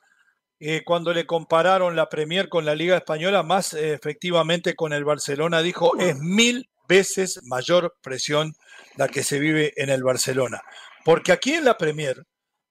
Eh, 0.61 0.83
cuando 0.83 1.13
le 1.13 1.25
compararon 1.25 1.95
la 1.95 2.09
Premier 2.09 2.49
con 2.49 2.65
la 2.65 2.75
Liga 2.75 2.97
Española, 2.97 3.43
más 3.43 3.73
eh, 3.73 3.93
efectivamente 3.93 4.75
con 4.75 4.91
el 4.91 5.05
Barcelona, 5.05 5.61
dijo 5.61 5.97
es 5.97 6.17
mil 6.17 6.69
veces 6.87 7.39
mayor 7.43 7.95
presión 8.01 8.53
la 8.97 9.07
que 9.07 9.23
se 9.23 9.39
vive 9.39 9.71
en 9.77 9.89
el 9.89 10.03
Barcelona. 10.03 10.61
Porque 11.05 11.31
aquí 11.31 11.53
en 11.53 11.63
la 11.63 11.77
Premier, 11.77 12.23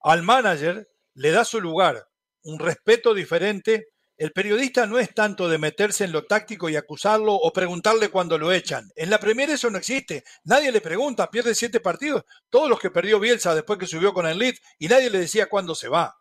al 0.03 0.23
manager 0.23 0.87
le 1.15 1.31
da 1.31 1.45
su 1.45 1.61
lugar, 1.63 2.07
un 2.43 2.59
respeto 2.59 3.15
diferente. 3.15 3.87
El 4.19 4.33
periodista 4.33 4.85
no 4.85 4.99
es 4.99 5.15
tanto 5.15 5.49
de 5.49 5.59
meterse 5.59 6.05
en 6.05 6.13
lo 6.13 6.27
táctico 6.27 6.69
y 6.69 6.77
acusarlo 6.77 7.35
o 7.35 7.53
preguntarle 7.53 8.11
cuando 8.11 8.37
lo 8.37 8.53
echan. 8.53 8.85
En 8.97 9.09
la 9.11 9.19
Premier 9.19 9.49
eso 9.49 9.71
no 9.71 9.79
existe. 9.79 10.25
Nadie 10.45 10.73
le 10.73 10.81
pregunta, 10.81 11.31
pierde 11.31 11.55
siete 11.55 11.81
partidos. 11.81 12.25
Todos 12.51 12.69
los 12.69 12.81
que 12.81 12.91
perdió 12.91 13.21
Bielsa 13.21 13.55
después 13.55 13.79
que 13.79 13.87
subió 13.87 14.13
con 14.13 14.27
el 14.27 14.39
Leeds 14.39 14.61
y 14.79 14.89
nadie 14.89 15.09
le 15.09 15.21
decía 15.21 15.49
cuándo 15.49 15.75
se 15.75 15.89
va. 15.89 16.17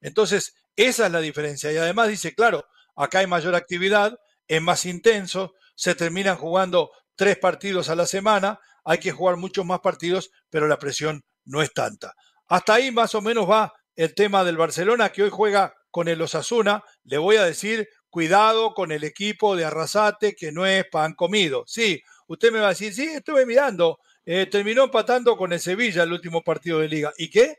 Entonces, 0.00 0.54
esa 0.76 1.06
es 1.06 1.12
la 1.12 1.20
diferencia. 1.20 1.72
Y 1.72 1.76
además 1.76 2.08
dice, 2.08 2.34
claro, 2.34 2.64
acá 2.96 3.20
hay 3.20 3.26
mayor 3.26 3.54
actividad, 3.54 4.18
es 4.46 4.62
más 4.62 4.84
intenso, 4.86 5.54
se 5.74 5.94
terminan 5.94 6.36
jugando 6.36 6.90
tres 7.16 7.38
partidos 7.38 7.88
a 7.88 7.94
la 7.94 8.06
semana, 8.06 8.58
hay 8.84 8.98
que 8.98 9.12
jugar 9.12 9.36
muchos 9.36 9.64
más 9.64 9.80
partidos, 9.80 10.30
pero 10.50 10.68
la 10.68 10.78
presión 10.78 11.22
no 11.44 11.62
es 11.62 11.72
tanta. 11.72 12.14
Hasta 12.46 12.74
ahí 12.74 12.90
más 12.90 13.14
o 13.14 13.22
menos 13.22 13.48
va 13.48 13.72
el 13.96 14.14
tema 14.14 14.44
del 14.44 14.56
Barcelona, 14.56 15.10
que 15.10 15.22
hoy 15.22 15.30
juega 15.30 15.74
con 15.90 16.08
el 16.08 16.20
Osasuna. 16.20 16.82
Le 17.04 17.18
voy 17.18 17.36
a 17.36 17.44
decir, 17.44 17.88
cuidado 18.10 18.74
con 18.74 18.92
el 18.92 19.04
equipo 19.04 19.56
de 19.56 19.64
Arrasate, 19.64 20.34
que 20.34 20.52
no 20.52 20.66
es 20.66 20.84
pan 20.90 21.14
comido. 21.14 21.64
Sí, 21.66 22.02
usted 22.26 22.52
me 22.52 22.60
va 22.60 22.66
a 22.66 22.70
decir, 22.70 22.92
sí, 22.92 23.04
estuve 23.04 23.46
mirando, 23.46 23.98
eh, 24.24 24.46
terminó 24.46 24.84
empatando 24.84 25.36
con 25.36 25.52
el 25.52 25.60
Sevilla 25.60 26.02
el 26.02 26.12
último 26.12 26.42
partido 26.42 26.80
de 26.80 26.88
liga. 26.88 27.12
¿Y 27.16 27.30
qué? 27.30 27.56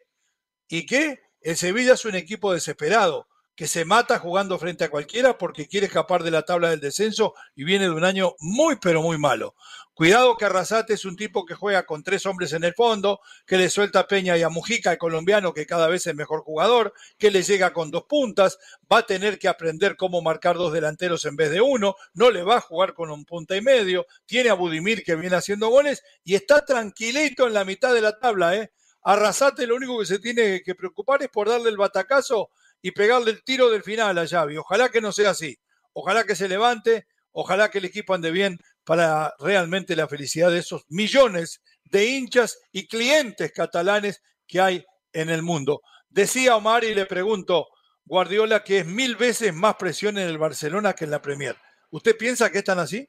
¿Y 0.68 0.86
qué? 0.86 1.20
El 1.46 1.58
Sevilla 1.58 1.94
es 1.94 2.06
un 2.06 2.16
equipo 2.16 2.54
desesperado 2.54 3.28
que 3.56 3.68
se 3.68 3.86
mata 3.86 4.18
jugando 4.18 4.58
frente 4.58 4.84
a 4.84 4.90
cualquiera 4.90 5.38
porque 5.38 5.68
quiere 5.68 5.86
escapar 5.86 6.24
de 6.24 6.32
la 6.32 6.42
tabla 6.42 6.72
del 6.72 6.80
descenso 6.80 7.36
y 7.56 7.64
viene 7.64 7.86
de 7.86 7.92
un 7.92 8.04
año 8.04 8.34
muy 8.40 8.78
pero 8.78 9.04
muy 9.04 9.20
malo. 9.20 9.54
Cuidado 9.94 10.38
que 10.38 10.46
Arrasate 10.46 10.96
es 10.96 11.06
un 11.06 11.16
tipo 11.16 11.46
que 11.46 11.54
juega 11.54 11.86
con 11.86 12.02
tres 12.02 12.26
hombres 12.26 12.52
en 12.54 12.64
el 12.64 12.74
fondo, 12.74 13.20
que 13.46 13.60
le 13.60 13.70
suelta 13.70 14.00
a 14.00 14.08
Peña 14.08 14.36
y 14.40 14.42
a 14.42 14.50
Mujica, 14.50 14.94
el 14.94 14.98
colombiano 14.98 15.54
que 15.54 15.68
cada 15.68 15.88
vez 15.88 16.08
es 16.08 16.16
mejor 16.16 16.42
jugador, 16.42 16.94
que 17.20 17.30
le 17.30 17.44
llega 17.44 17.74
con 17.74 17.92
dos 17.92 18.06
puntas, 18.06 18.58
va 18.92 18.98
a 18.98 19.06
tener 19.06 19.38
que 19.38 19.48
aprender 19.48 19.98
cómo 19.98 20.24
marcar 20.24 20.56
dos 20.56 20.74
delanteros 20.74 21.26
en 21.26 21.36
vez 21.36 21.52
de 21.52 21.62
uno, 21.62 21.94
no 22.16 22.32
le 22.32 22.42
va 22.42 22.58
a 22.58 22.62
jugar 22.62 22.96
con 22.96 23.12
un 23.12 23.24
punta 23.24 23.56
y 23.56 23.62
medio, 23.62 24.08
tiene 24.26 24.50
a 24.50 24.56
Budimir 24.56 25.04
que 25.04 25.16
viene 25.16 25.36
haciendo 25.36 25.70
goles 25.70 26.02
y 26.24 26.34
está 26.34 26.66
tranquilito 26.66 27.46
en 27.46 27.54
la 27.54 27.66
mitad 27.66 27.94
de 27.94 28.02
la 28.02 28.18
tabla, 28.18 28.56
¿eh? 28.56 28.72
Arrasate 29.08 29.68
lo 29.68 29.76
único 29.76 30.00
que 30.00 30.08
se 30.08 30.18
tiene 30.18 30.64
que 30.64 30.74
preocupar 30.74 31.22
es 31.22 31.30
por 31.30 31.48
darle 31.48 31.70
el 31.70 31.78
batacazo 31.78 32.50
y 32.82 32.90
pegarle 32.90 33.32
el 33.32 33.44
tiro 33.44 33.70
del 33.70 33.84
final 33.84 34.18
a 34.18 34.28
Xavi. 34.28 34.58
Ojalá 34.58 34.90
que 34.90 35.00
no 35.00 35.12
sea 35.12 35.30
así. 35.30 35.60
Ojalá 35.94 36.24
que 36.24 36.36
se 36.36 36.50
levante, 36.50 37.06
ojalá 37.32 37.70
que 37.70 37.78
el 37.78 37.86
equipo 37.86 38.16
ande 38.16 38.32
bien 38.32 38.60
para 38.84 39.32
realmente 39.38 39.96
la 39.96 40.08
felicidad 40.08 40.50
de 40.50 40.58
esos 40.58 40.86
millones 40.90 41.62
de 41.84 42.08
hinchas 42.08 42.58
y 42.72 42.88
clientes 42.88 43.52
catalanes 43.52 44.24
que 44.48 44.60
hay 44.60 44.84
en 45.14 45.30
el 45.30 45.44
mundo. 45.44 45.82
Decía 46.10 46.56
Omar 46.56 46.84
y 46.84 46.96
le 46.96 47.06
pregunto, 47.06 47.68
Guardiola, 48.06 48.64
que 48.64 48.80
es 48.80 48.88
mil 48.88 49.16
veces 49.18 49.54
más 49.54 49.76
presión 49.76 50.18
en 50.18 50.28
el 50.28 50.40
Barcelona 50.40 50.94
que 50.94 51.06
en 51.06 51.12
la 51.12 51.22
Premier. 51.22 51.56
¿Usted 51.92 52.18
piensa 52.18 52.52
que 52.52 52.58
están 52.58 52.80
así? 52.80 53.08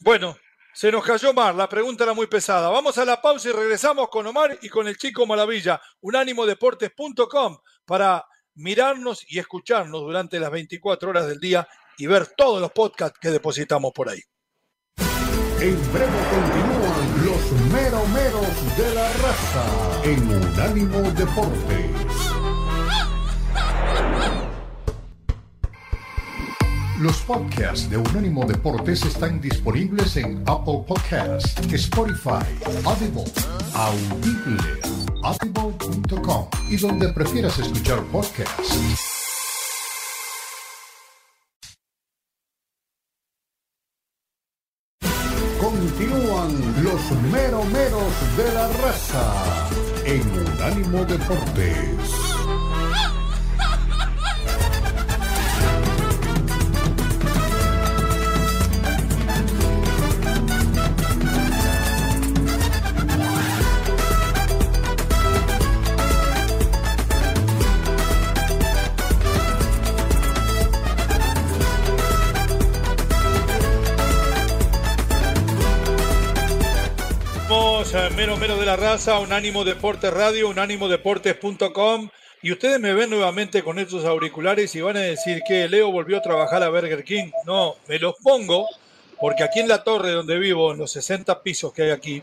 Bueno, 0.00 0.36
se 0.74 0.90
nos 0.90 1.04
cayó 1.04 1.30
Omar, 1.30 1.54
la 1.54 1.68
pregunta 1.68 2.04
era 2.04 2.14
muy 2.14 2.26
pesada. 2.26 2.68
Vamos 2.68 2.96
a 2.98 3.04
la 3.04 3.20
pausa 3.20 3.50
y 3.50 3.52
regresamos 3.52 4.08
con 4.08 4.26
Omar 4.26 4.58
y 4.62 4.68
con 4.68 4.88
el 4.88 4.96
chico 4.96 5.26
Maravilla, 5.26 5.80
unánimodeportes.com, 6.00 7.58
para 7.84 8.24
mirarnos 8.54 9.24
y 9.28 9.38
escucharnos 9.38 10.00
durante 10.00 10.40
las 10.40 10.50
24 10.50 11.10
horas 11.10 11.26
del 11.26 11.40
día 11.40 11.66
y 11.98 12.06
ver 12.06 12.26
todos 12.26 12.60
los 12.60 12.72
podcasts 12.72 13.18
que 13.20 13.30
depositamos 13.30 13.92
por 13.92 14.08
ahí. 14.08 14.20
En 15.60 15.92
breve 15.92 16.18
continúan 16.30 17.24
los 17.24 17.52
meromeros 17.72 18.76
de 18.76 18.94
la 18.94 19.12
raza 19.12 20.02
en 20.04 20.28
Unánimo 20.28 21.02
Deportes. 21.12 22.01
Los 27.02 27.16
podcasts 27.22 27.90
de 27.90 27.96
Unánimo 27.96 28.44
Deportes 28.44 29.04
están 29.04 29.40
disponibles 29.40 30.16
en 30.16 30.40
Apple 30.46 30.84
Podcasts, 30.86 31.52
Spotify, 31.72 32.46
Audible, 32.84 33.24
Audible, 33.74 34.62
audible.com 35.24 36.46
y 36.70 36.76
donde 36.76 37.08
prefieras 37.08 37.58
escuchar 37.58 38.04
podcasts. 38.04 38.78
Continúan 45.60 46.84
los 46.84 47.10
meromeros 47.32 48.36
de 48.36 48.54
la 48.54 48.68
raza 48.68 49.68
en 50.04 50.22
Unánimo 50.54 51.04
Deportes. 51.04 52.41
Mero 78.22 78.36
Mero 78.36 78.56
de 78.56 78.66
la 78.66 78.76
Raza, 78.76 79.18
Unánimo 79.18 79.64
Deportes 79.64 80.12
Radio, 80.12 80.48
unánimodeportes.com. 80.48 82.08
Y 82.40 82.52
ustedes 82.52 82.78
me 82.78 82.94
ven 82.94 83.10
nuevamente 83.10 83.64
con 83.64 83.80
estos 83.80 84.04
auriculares 84.04 84.72
y 84.76 84.80
van 84.80 84.96
a 84.96 85.00
decir 85.00 85.42
que 85.44 85.68
Leo 85.68 85.90
volvió 85.90 86.18
a 86.18 86.22
trabajar 86.22 86.62
a 86.62 86.68
Burger 86.68 87.02
King. 87.02 87.32
No, 87.46 87.74
me 87.88 87.98
los 87.98 88.14
pongo 88.22 88.68
porque 89.20 89.42
aquí 89.42 89.58
en 89.58 89.66
la 89.66 89.82
torre 89.82 90.12
donde 90.12 90.38
vivo, 90.38 90.70
en 90.70 90.78
los 90.78 90.92
60 90.92 91.42
pisos 91.42 91.72
que 91.72 91.82
hay 91.82 91.90
aquí, 91.90 92.22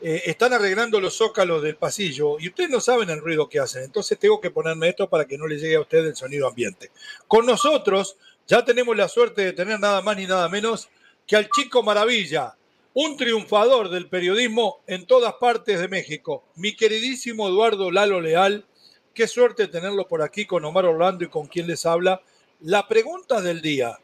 eh, 0.00 0.22
están 0.24 0.54
arreglando 0.54 1.02
los 1.02 1.18
zócalos 1.18 1.62
del 1.62 1.76
pasillo 1.76 2.40
y 2.40 2.48
ustedes 2.48 2.70
no 2.70 2.80
saben 2.80 3.10
el 3.10 3.20
ruido 3.20 3.46
que 3.50 3.60
hacen. 3.60 3.82
Entonces 3.82 4.18
tengo 4.18 4.40
que 4.40 4.50
ponerme 4.50 4.88
esto 4.88 5.10
para 5.10 5.26
que 5.26 5.36
no 5.36 5.46
le 5.46 5.58
llegue 5.58 5.76
a 5.76 5.80
ustedes 5.80 6.06
el 6.06 6.16
sonido 6.16 6.48
ambiente. 6.48 6.90
Con 7.28 7.44
nosotros 7.44 8.16
ya 8.48 8.64
tenemos 8.64 8.96
la 8.96 9.10
suerte 9.10 9.44
de 9.44 9.52
tener 9.52 9.80
nada 9.80 10.00
más 10.00 10.16
ni 10.16 10.26
nada 10.26 10.48
menos 10.48 10.88
que 11.26 11.36
al 11.36 11.50
chico 11.50 11.82
maravilla, 11.82 12.54
un 12.98 13.18
triunfador 13.18 13.90
del 13.90 14.08
periodismo 14.08 14.80
en 14.86 15.04
todas 15.04 15.34
partes 15.34 15.78
de 15.78 15.86
México, 15.86 16.44
mi 16.54 16.74
queridísimo 16.74 17.46
Eduardo 17.46 17.90
Lalo 17.90 18.22
Leal. 18.22 18.64
Qué 19.12 19.28
suerte 19.28 19.68
tenerlo 19.68 20.08
por 20.08 20.22
aquí 20.22 20.46
con 20.46 20.64
Omar 20.64 20.86
Orlando 20.86 21.22
y 21.22 21.28
con 21.28 21.46
quien 21.46 21.66
les 21.66 21.84
habla. 21.84 22.22
La 22.62 22.88
pregunta 22.88 23.42
del 23.42 23.60
día, 23.60 23.98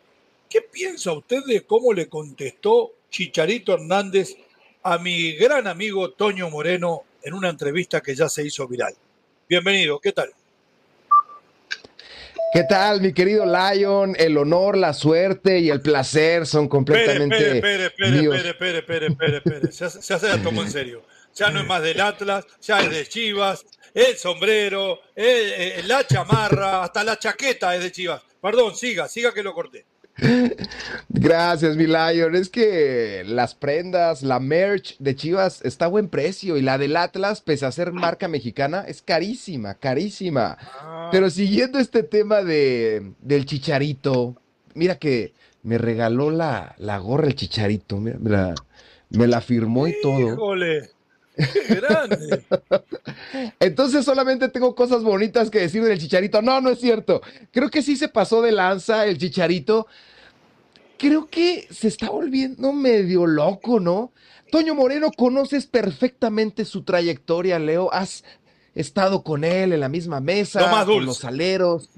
¿qué 0.51 0.61
piensa 0.61 1.11
usted 1.13 1.43
de 1.47 1.65
cómo 1.65 1.95
le 1.95 2.11
contestó 2.11 2.93
Chicharito 3.09 3.73
Hernández 3.73 4.37
a 4.83 4.99
mi 4.99 5.33
gran 5.37 5.67
amigo 5.69 6.11
Toño 6.11 6.51
Moreno 6.51 7.05
en 7.23 7.33
una 7.33 7.49
entrevista 7.49 8.03
que 8.03 8.15
ya 8.15 8.29
se 8.29 8.45
hizo 8.45 8.69
viral? 8.69 8.95
Bienvenido, 9.49 10.01
¿qué 10.01 10.13
tal? 10.13 10.35
¿Qué 12.53 12.65
tal, 12.65 13.01
mi 13.01 13.13
querido 13.13 13.47
Lion? 13.47 14.15
El 14.19 14.37
honor, 14.37 14.77
la 14.77 14.93
suerte 14.93 15.59
y 15.61 15.71
el 15.71 15.81
placer 15.81 16.47
son 16.47 16.69
completamente. 16.69 17.57
Espere, 17.57 17.87
espere, 17.87 18.19
espere, 18.19 18.49
espere, 18.51 18.79
espere, 18.79 19.07
espere, 19.07 19.37
espere. 19.39 19.73
Se, 19.73 20.29
la 20.29 20.43
toma 20.43 20.63
en 20.63 20.71
serio. 20.71 21.03
Ya 21.35 21.51
no 21.51 21.61
es 21.61 21.67
más 21.67 21.83
del 21.83 21.99
Atlas, 22.01 22.45
ya 22.61 22.81
es 22.81 22.91
de 22.91 23.07
Chivas, 23.07 23.65
el 23.95 24.17
sombrero, 24.19 25.01
el, 25.15 25.89
la 25.89 26.07
chamarra, 26.07 26.85
hasta 26.85 27.03
la 27.03 27.19
chaqueta 27.19 27.75
es 27.75 27.83
de 27.83 27.91
Chivas. 27.91 28.23
Perdón, 28.41 28.77
siga, 28.77 29.09
siga 29.09 29.33
que 29.33 29.43
lo 29.43 29.55
corté. 29.55 29.87
Gracias, 31.09 31.77
mi 31.77 31.87
Lion. 31.87 32.35
Es 32.35 32.49
que 32.49 33.23
las 33.27 33.55
prendas, 33.55 34.23
la 34.23 34.41
merch 34.41 34.97
de 34.99 35.17
Chivas 35.17 35.61
está 35.65 35.87
a 35.87 35.89
buen 35.89 36.09
precio 36.09 36.57
y 36.57 36.63
la 36.63 36.79
del 36.79 36.97
Atlas, 36.97 37.41
pese 37.41 37.67
a 37.67 37.73
ser 37.73 37.93
marca 37.93 38.29
mexicana, 38.29 38.85
es 38.87 39.03
carísima, 39.03 39.75
carísima. 39.75 40.59
Ah. 40.61 41.09
Pero 41.13 41.31
siguiendo 41.31 41.79
este 41.79 42.03
tema 42.03 42.43
de, 42.43 43.13
del 43.21 43.47
chicharito, 43.47 44.37
mira 44.75 44.99
que 44.99 45.33
me 45.63 45.79
regaló 45.79 46.31
la, 46.31 46.75
la 46.79 46.99
gorra 46.99 47.29
el 47.29 47.35
chicharito, 47.35 47.99
me 47.99 48.15
la, 48.23 48.55
me 49.11 49.27
la 49.27 49.41
firmó 49.41 49.87
y 49.89 49.95
todo. 50.03 50.35
Híjole. 50.35 50.91
¡Qué 51.35 51.75
grande! 51.77 52.43
Entonces 53.61 54.05
solamente 54.05 54.49
tengo 54.49 54.75
cosas 54.75 55.03
bonitas 55.03 55.51
que 55.51 55.61
decir 55.61 55.83
del 55.83 55.99
chicharito. 55.99 56.43
No, 56.43 56.61
no 56.61 56.71
es 56.71 56.79
cierto. 56.79 57.23
Creo 57.53 57.71
que 57.71 57.83
sí 57.83 57.97
se 57.97 58.09
pasó 58.09 58.43
de 58.43 58.53
lanza 58.53 59.07
el 59.07 59.19
chicharito 59.19 59.87
creo 61.03 61.27
que 61.27 61.67
se 61.69 61.89
está 61.89 62.11
volviendo 62.11 62.73
medio 62.73 63.27
loco, 63.27 63.81
¿no? 63.81 64.13
Toño 64.53 64.77
Moreno, 64.77 65.11
conoces 65.11 65.67
perfectamente 65.67 66.65
su 66.65 66.85
trayectoria, 66.85 67.59
Leo. 67.59 67.93
Has 67.93 68.23
estado 68.77 69.25
con 69.25 69.43
él 69.43 69.73
en 69.73 69.81
la 69.81 69.89
misma 69.89 70.21
mesa, 70.21 70.71
más 70.71 70.87
con 70.87 71.05
los 71.05 71.25
aleros. 71.25 71.91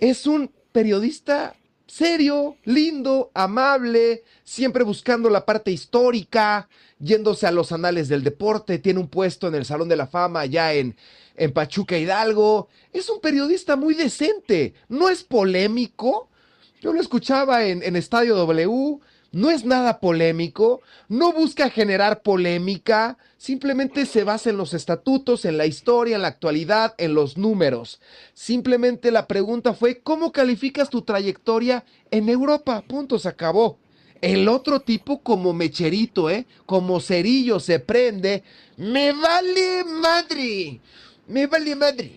Es 0.00 0.26
un 0.26 0.50
periodista 0.72 1.54
serio, 1.86 2.56
lindo, 2.64 3.30
amable, 3.34 4.24
siempre 4.42 4.84
buscando 4.84 5.28
la 5.28 5.44
parte 5.44 5.70
histórica, 5.70 6.66
yéndose 6.98 7.46
a 7.46 7.52
los 7.52 7.72
anales 7.72 8.08
del 8.08 8.24
deporte, 8.24 8.78
tiene 8.78 9.00
un 9.00 9.08
puesto 9.08 9.48
en 9.48 9.54
el 9.54 9.66
Salón 9.66 9.90
de 9.90 9.96
la 9.96 10.06
Fama 10.06 10.40
allá 10.40 10.72
en, 10.72 10.96
en 11.36 11.52
Pachuca 11.52 11.98
Hidalgo. 11.98 12.68
Es 12.90 13.10
un 13.10 13.20
periodista 13.20 13.76
muy 13.76 13.92
decente, 13.92 14.72
no 14.88 15.10
es 15.10 15.24
polémico. 15.24 16.30
Yo 16.80 16.92
lo 16.92 17.00
escuchaba 17.00 17.64
en, 17.64 17.96
Estadio 17.96 18.36
W, 18.36 18.98
no 19.32 19.50
es 19.50 19.64
nada 19.64 19.98
polémico, 19.98 20.80
no 21.08 21.32
busca 21.32 21.70
generar 21.70 22.22
polémica, 22.22 23.18
simplemente 23.36 24.06
se 24.06 24.22
basa 24.22 24.50
en 24.50 24.56
los 24.56 24.74
estatutos, 24.74 25.44
en 25.44 25.58
la 25.58 25.66
historia, 25.66 26.14
en 26.14 26.22
la 26.22 26.28
actualidad, 26.28 26.94
en 26.98 27.14
los 27.14 27.36
números. 27.36 28.00
Simplemente 28.32 29.10
la 29.10 29.26
pregunta 29.26 29.74
fue, 29.74 29.98
¿cómo 30.00 30.30
calificas 30.30 30.88
tu 30.88 31.02
trayectoria 31.02 31.84
en 32.12 32.28
Europa? 32.28 32.82
Punto, 32.86 33.18
se 33.18 33.28
acabó. 33.28 33.78
El 34.20 34.48
otro 34.48 34.80
tipo 34.80 35.20
como 35.20 35.52
mecherito, 35.52 36.30
¿eh? 36.30 36.46
Como 36.64 37.00
cerillo 37.00 37.58
se 37.58 37.80
prende. 37.80 38.44
Me 38.76 39.12
vale 39.12 39.84
madre. 39.84 40.80
Me 41.26 41.46
vale 41.46 41.74
madre. 41.76 42.12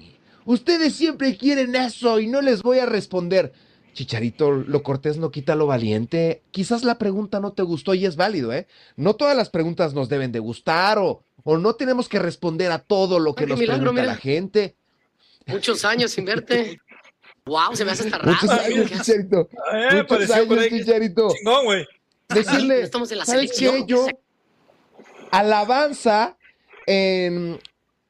Ustedes 0.45 0.93
siempre 0.93 1.37
quieren 1.37 1.75
eso 1.75 2.19
y 2.19 2.27
no 2.27 2.41
les 2.41 2.63
voy 2.63 2.79
a 2.79 2.85
responder. 2.85 3.53
Chicharito, 3.93 4.51
lo 4.51 4.83
cortés 4.83 5.17
no 5.17 5.31
quita 5.31 5.55
lo 5.55 5.67
valiente. 5.67 6.41
Quizás 6.51 6.83
la 6.83 6.97
pregunta 6.97 7.39
no 7.39 7.53
te 7.53 7.63
gustó 7.63 7.93
y 7.93 8.05
es 8.05 8.15
válido, 8.15 8.53
¿eh? 8.53 8.67
No 8.95 9.15
todas 9.15 9.35
las 9.35 9.49
preguntas 9.49 9.93
nos 9.93 10.07
deben 10.09 10.31
de 10.31 10.39
gustar 10.39 10.97
o, 10.97 11.23
o 11.43 11.57
no 11.57 11.75
tenemos 11.75 12.07
que 12.07 12.19
responder 12.19 12.71
a 12.71 12.79
todo 12.79 13.19
lo 13.19 13.35
que 13.35 13.43
Ay, 13.43 13.49
nos 13.49 13.59
milagro, 13.59 13.81
pregunta 13.81 14.01
mira. 14.01 14.13
la 14.13 14.19
gente. 14.19 14.75
Muchos 15.47 15.83
años 15.85 16.11
sin 16.11 16.25
verte. 16.25 16.79
Wow, 17.45 17.75
se 17.75 17.83
me 17.83 17.91
hace 17.91 18.03
hasta 18.05 18.17
raro. 18.19 18.31
Muchos 18.31 18.49
años, 18.49 18.89
Chicharito. 18.91 19.49
Eh, 19.73 20.05
Muchos 20.09 20.31
años, 20.31 20.57
ahí 20.59 20.69
Chicharito. 20.69 21.27
Chingón, 21.35 21.65
güey. 21.65 21.87
Decirle, 22.29 22.81
Estamos 22.81 23.11
en 23.11 23.17
la 23.17 23.25
¿sabes 23.25 23.51
qué? 23.57 23.83
Yo, 23.87 24.07
alabanza 25.31 26.37
en 26.85 27.59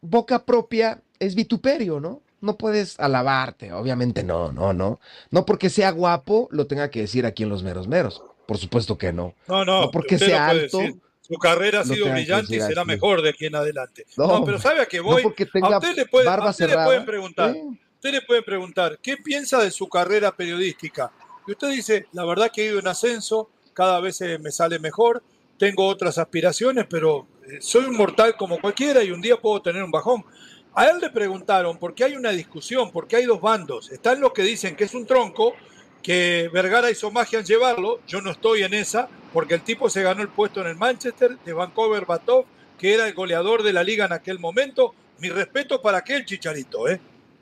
boca 0.01 0.45
propia 0.45 1.01
es 1.19 1.35
vituperio, 1.35 1.99
¿no? 1.99 2.20
No 2.41 2.57
puedes 2.57 2.99
alabarte, 2.99 3.71
obviamente 3.71 4.23
no, 4.23 4.51
no, 4.51 4.73
no. 4.73 4.99
No 5.29 5.45
porque 5.45 5.69
sea 5.69 5.91
guapo 5.91 6.47
lo 6.51 6.67
tenga 6.67 6.89
que 6.89 7.01
decir 7.01 7.25
aquí 7.25 7.43
en 7.43 7.49
los 7.49 7.63
meros 7.63 7.87
meros. 7.87 8.23
Por 8.47 8.57
supuesto 8.57 8.97
que 8.97 9.13
no. 9.13 9.33
No, 9.47 9.63
no, 9.63 9.81
No 9.83 9.91
porque 9.91 10.17
sea 10.17 10.47
puede 10.49 10.61
alto, 10.63 10.77
decir. 10.79 10.95
Su 11.21 11.35
carrera 11.37 11.79
ha 11.81 11.83
sido 11.85 12.11
brillante 12.11 12.55
y 12.57 12.59
será 12.59 12.83
mejor 12.83 13.21
de 13.21 13.29
aquí 13.29 13.45
en 13.45 13.55
adelante. 13.55 14.05
No, 14.17 14.27
No, 14.39 14.45
pero 14.45 14.59
¿sabe 14.59 14.81
a 14.81 14.85
qué 14.85 14.99
voy? 14.99 15.21
no 15.23 15.29
porque 15.29 15.43
a 15.61 15.77
usted 15.77 15.95
le 15.95 16.05
pueden, 16.07 16.25
barba 16.29 16.47
a 16.47 16.49
usted 16.49 16.65
le 16.65 16.69
cerrada. 16.71 16.87
pueden 16.87 17.05
preguntar. 17.05 17.55
¿eh? 17.55 17.63
Usted 17.95 18.11
le 18.11 18.21
puede 18.23 18.41
preguntar, 18.41 18.97
¿qué 19.01 19.15
piensa 19.17 19.59
de 19.59 19.71
su 19.71 19.87
carrera 19.87 20.35
periodística? 20.35 21.11
Y 21.47 21.51
usted 21.51 21.69
dice, 21.69 22.07
la 22.11 22.25
verdad 22.25 22.51
que 22.53 22.63
he 22.63 22.65
ido 22.71 22.79
en 22.79 22.87
ascenso, 22.87 23.49
cada 23.73 23.99
vez 24.01 24.19
eh, 24.21 24.39
me 24.39 24.51
sale 24.51 24.79
mejor, 24.79 25.23
tengo 25.57 25.87
otras 25.87 26.17
aspiraciones, 26.17 26.87
pero 26.89 27.27
eh, 27.47 27.59
soy 27.61 27.85
un 27.85 27.95
mortal 27.95 28.35
como 28.35 28.59
cualquiera 28.59 29.03
y 29.03 29.11
un 29.11 29.21
día 29.21 29.37
puedo 29.39 29.61
tener 29.61 29.83
un 29.83 29.91
bajón. 29.91 30.25
A 30.73 30.85
él 30.85 30.99
le 31.01 31.09
preguntaron, 31.09 31.77
porque 31.77 32.03
hay 32.05 32.15
una 32.15 32.31
discusión, 32.31 32.91
porque 32.91 33.17
hay 33.17 33.25
dos 33.25 33.41
bandos. 33.41 33.91
Están 33.91 34.21
los 34.21 34.31
que 34.31 34.43
dicen 34.43 34.75
que 34.75 34.85
es 34.85 34.93
un 34.93 35.05
tronco, 35.05 35.53
que 36.01 36.49
Vergara 36.51 36.89
hizo 36.89 37.11
magia 37.11 37.39
en 37.39 37.45
llevarlo, 37.45 37.99
yo 38.07 38.21
no 38.21 38.31
estoy 38.31 38.63
en 38.63 38.73
esa, 38.73 39.09
porque 39.33 39.53
el 39.53 39.61
tipo 39.61 39.89
se 39.89 40.01
ganó 40.01 40.21
el 40.21 40.29
puesto 40.29 40.61
en 40.61 40.67
el 40.67 40.75
Manchester 40.75 41.37
de 41.39 41.53
Vancouver 41.53 42.05
Batov, 42.05 42.45
que 42.77 42.93
era 42.93 43.07
el 43.07 43.13
goleador 43.13 43.63
de 43.63 43.73
la 43.73 43.83
liga 43.83 44.05
en 44.05 44.13
aquel 44.13 44.39
momento. 44.39 44.95
Mi 45.19 45.29
respeto 45.29 45.81
para 45.81 45.99
aquel 45.99 46.25
chicharito, 46.25 46.87
¿eh? 46.87 46.99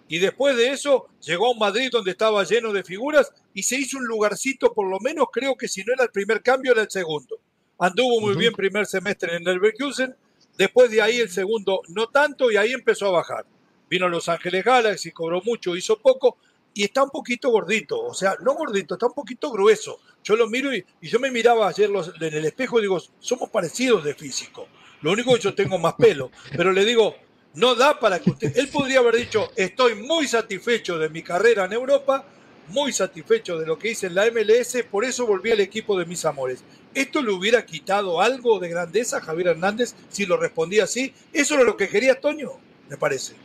Y 0.10 0.18
después 0.18 0.58
de 0.58 0.72
eso 0.72 1.08
llegó 1.22 1.48
a 1.48 1.52
un 1.52 1.60
Madrid 1.60 1.90
donde 1.92 2.12
estaba 2.12 2.44
lleno 2.44 2.74
de 2.74 2.84
figuras 2.84 3.32
y 3.54 3.64
se 3.64 3.78
hizo 3.78 4.00
un 4.00 4.06
lugarcito, 4.06 4.74
por 4.74 4.90
lo 4.90 5.00
menos 5.00 5.28
creo 5.32 5.56
que 5.56 5.68
si 5.68 5.84
no 5.84 5.94
era 5.94 6.04
el 6.04 6.10
primer 6.10 6.42
cambio, 6.42 6.72
era 6.72 6.82
el 6.82 6.90
segundo. 6.90 7.38
Anduvo 7.78 8.20
muy 8.20 8.32
Ujú. 8.32 8.40
bien 8.40 8.54
primer 8.54 8.88
semestre 8.88 9.36
en 9.36 9.48
el 9.48 9.54
Leverkusen, 9.54 10.16
después 10.60 10.92
de 10.92 11.02
ahí 11.02 11.20
el 11.20 11.30
segundo 11.30 11.82
no 11.88 12.08
tanto 12.10 12.52
y 12.52 12.58
ahí 12.58 12.74
empezó 12.74 13.08
a 13.08 13.12
bajar. 13.12 13.46
Vino 13.90 14.06
a 14.06 14.10
Los 14.10 14.28
Ángeles 14.28 14.64
Galaxy, 14.64 15.12
cobró 15.12 15.42
mucho, 15.42 15.76
hizo 15.76 15.98
poco 15.98 16.38
y 16.74 16.84
está 16.84 17.02
un 17.02 17.10
poquito 17.10 17.50
gordito, 17.50 18.00
o 18.00 18.14
sea, 18.14 18.36
no 18.44 18.54
gordito, 18.54 18.94
está 18.94 19.08
un 19.08 19.14
poquito 19.14 19.50
grueso. 19.52 20.00
Yo 20.24 20.36
lo 20.36 20.48
miro 20.48 20.76
y, 20.76 20.86
yo 21.02 21.20
me 21.20 21.32
miraba 21.32 21.70
ayer 21.70 21.90
en 21.90 22.34
el 22.34 22.46
espejo 22.46 22.78
y 22.78 22.84
digo, 22.84 23.02
somos 23.20 23.50
parecidos 23.50 24.04
de 24.04 24.14
físico. 24.14 24.68
Lo 25.02 25.12
único 25.12 25.34
que 25.34 25.40
yo 25.40 25.56
tengo 25.56 25.80
más 25.80 25.94
pelo, 25.94 26.30
pero 26.56 26.74
le 26.74 26.84
digo, 26.84 27.16
no 27.54 27.74
da 27.74 27.98
para 27.98 28.20
que 28.20 28.30
usted. 28.30 28.56
Él 28.58 28.68
podría 28.68 29.00
haber 29.00 29.16
dicho, 29.16 29.50
estoy 29.56 29.96
muy 29.96 30.28
satisfecho 30.28 31.00
de 31.00 31.10
mi 31.10 31.24
carrera 31.24 31.66
en 31.66 31.74
Europa, 31.74 32.26
muy 32.70 32.94
satisfecho 32.94 33.58
de 33.58 33.66
lo 33.66 33.78
que 33.78 33.92
hice 33.92 34.08
en 34.08 34.16
la 34.16 34.26
MLS, 34.32 34.84
por 34.90 35.06
eso 35.06 35.26
volví 35.26 35.52
al 35.52 35.60
equipo 35.60 35.98
de 35.98 36.06
mis 36.06 36.26
amores. 36.26 36.64
¿Esto 36.94 37.22
le 37.22 37.32
hubiera 37.32 37.66
quitado 37.66 38.22
algo 38.22 38.60
de 38.60 38.70
grandeza 38.70 39.18
a 39.18 39.22
Javier 39.22 39.50
Hernández 39.50 39.96
si 40.10 40.26
lo 40.26 40.38
respondía 40.38 40.86
así? 40.86 41.14
Eso 41.34 41.56
era 41.56 41.64
lo 41.64 41.78
que 41.78 41.88
quería 41.88 42.20
Toño, 42.20 42.52
me 42.90 42.98
parece. 42.98 43.36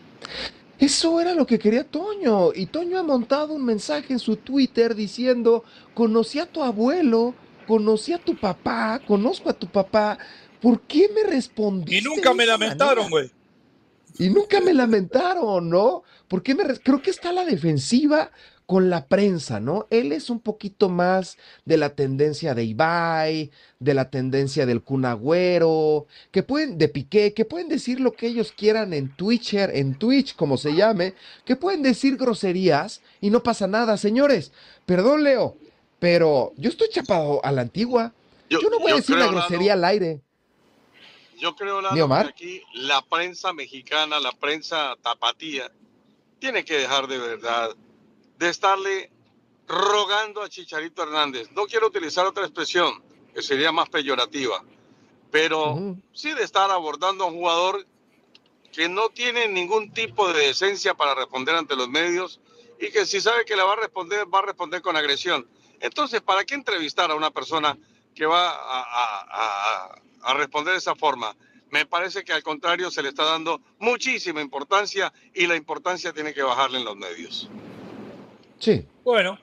Eso 0.79 1.21
era 1.21 1.35
lo 1.35 1.47
que 1.47 1.59
quería 1.59 1.85
Toño. 1.85 2.53
Y 2.55 2.67
Toño 2.67 2.99
ha 2.99 3.03
montado 3.03 3.55
un 3.55 3.65
mensaje 3.65 4.13
en 4.13 4.19
su 4.19 4.37
Twitter 4.37 4.95
diciendo, 4.95 5.65
conocí 5.95 6.39
a 6.39 6.47
tu 6.47 6.63
abuelo, 6.63 7.35
conocí 7.67 8.13
a 8.13 8.19
tu 8.19 8.37
papá, 8.37 9.01
conozco 9.07 9.51
a 9.51 9.55
tu 9.55 9.69
papá. 9.69 10.19
¿Por 10.61 10.81
qué 10.83 11.09
me 11.15 11.31
respondiste? 11.31 11.97
Y 11.97 12.03
nunca 12.03 12.35
me 12.35 12.47
lamentaron, 12.47 13.11
güey. 13.11 13.31
Y 14.19 14.31
nunca 14.31 14.61
me 14.61 14.73
lamentaron, 14.73 15.69
¿no? 15.69 16.03
¿Por 16.29 16.43
qué 16.43 16.55
me 16.55 16.65
Creo 16.79 17.03
que 17.03 17.11
está 17.11 17.31
a 17.31 17.33
la 17.33 17.45
defensiva 17.45 18.31
con 18.67 18.89
la 18.89 19.07
prensa, 19.07 19.61
¿no? 19.61 19.87
Él 19.91 20.13
es 20.13 20.31
un 20.31 20.41
poquito 20.41 20.89
más 20.89 21.37
de 21.65 21.77
la 21.77 21.91
tendencia 21.91 22.55
de 22.55 22.65
Ibai, 22.65 23.51
de 23.79 23.95
la 23.95 24.11
tendencia 24.11 24.65
del 24.65 24.83
Kun 24.83 25.05
Agüero, 25.05 26.07
que 26.31 26.43
pueden, 26.43 26.79
de 26.79 26.89
Piqué, 26.89 27.35
que 27.35 27.45
pueden 27.45 27.69
decir 27.69 28.01
lo 28.01 28.13
que 28.13 28.29
ellos 28.29 28.53
quieran 28.53 28.95
en 28.95 29.15
Twitcher, 29.15 29.71
en 29.75 29.99
Twitch, 29.99 30.35
como 30.35 30.57
se 30.57 30.75
llame, 30.75 31.15
que 31.45 31.57
pueden 31.57 31.83
decir 31.83 32.17
groserías 32.17 33.03
y 33.21 33.31
no 33.31 33.43
pasa 33.43 33.67
nada, 33.67 33.99
señores. 33.99 34.53
Perdón, 34.87 35.25
Leo, 35.25 35.57
pero 35.99 36.53
yo 36.57 36.71
estoy 36.71 36.89
chapado 36.89 37.45
a 37.45 37.53
la 37.53 37.63
antigua. 37.63 38.13
Yo, 38.49 38.61
no 38.71 38.79
voy 38.79 38.93
a 38.93 38.97
decir 38.97 39.17
una 39.17 39.27
grosería 39.27 39.75
al 39.75 39.85
aire. 39.85 40.21
Yo 41.39 41.55
creo, 41.57 41.83
Lalo, 41.83 41.95
¿Mi 41.95 42.01
Omar? 42.01 42.27
que 42.27 42.31
aquí 42.31 42.63
la 42.75 43.03
prensa 43.03 43.53
mexicana, 43.53 44.21
la 44.21 44.33
prensa 44.33 44.95
tapatía, 45.03 45.71
tiene 46.39 46.65
que 46.65 46.79
dejar 46.79 47.09
de 47.09 47.19
verdad 47.19 47.71
de 48.39 48.49
estarle 48.49 49.11
rogando 49.67 50.43
a 50.43 50.49
Chicharito 50.49 51.03
Hernández. 51.03 51.51
No 51.53 51.67
quiero 51.67 51.87
utilizar 51.87 52.27
otra 52.27 52.45
expresión 52.45 53.03
que 53.35 53.43
sería 53.43 53.73
más 53.73 53.89
peyorativa, 53.89 54.63
pero 55.31 55.73
Ujú. 55.73 56.03
sí 56.13 56.33
de 56.33 56.43
estar 56.45 56.71
abordando 56.71 57.25
a 57.25 57.27
un 57.29 57.35
jugador 57.35 57.87
que 58.73 58.89
no 58.89 59.09
tiene 59.09 59.49
ningún 59.49 59.93
tipo 59.93 60.33
de 60.33 60.49
decencia 60.49 60.95
para 60.95 61.15
responder 61.15 61.55
ante 61.55 61.77
los 61.77 61.89
medios 61.89 62.41
y 62.81 62.91
que 62.91 63.07
si 63.07 63.21
sabe 63.21 63.45
que 63.45 63.57
le 63.57 63.63
va 63.63 63.75
a 63.75 63.77
responder, 63.77 64.27
va 64.33 64.41
a 64.41 64.47
responder 64.47 64.83
con 64.83 64.97
agresión. 64.97 65.49
Entonces, 65.81 66.21
¿para 66.21 66.45
qué 66.45 66.55
entrevistar 66.55 67.11
a 67.11 67.15
una 67.15 67.31
persona 67.31 67.79
que 68.15 68.27
va 68.27 68.51
a, 68.51 68.81
a- 68.83 69.21
a- 69.31 70.01
a 70.23 70.35
responder 70.35 70.73
de 70.75 70.79
esa 70.79 70.95
forma? 70.95 71.37
Me 71.71 71.87
parece 71.87 72.25
que 72.25 72.33
al 72.33 72.43
contrario 72.43 72.91
se 72.91 73.03
le 73.03 73.09
está 73.11 73.25
dando 73.25 73.61
muchísima 73.79 74.41
importancia 74.41 75.13
y 75.35 75.47
la 75.47 75.57
importancia 75.57 76.13
tiene 76.13 76.33
que 76.35 76.43
bajarle 76.43 76.79
en 76.79 76.85
los 76.85 76.97
medios. 76.97 77.49
Sí. 78.59 78.87
Bueno, 79.03 79.39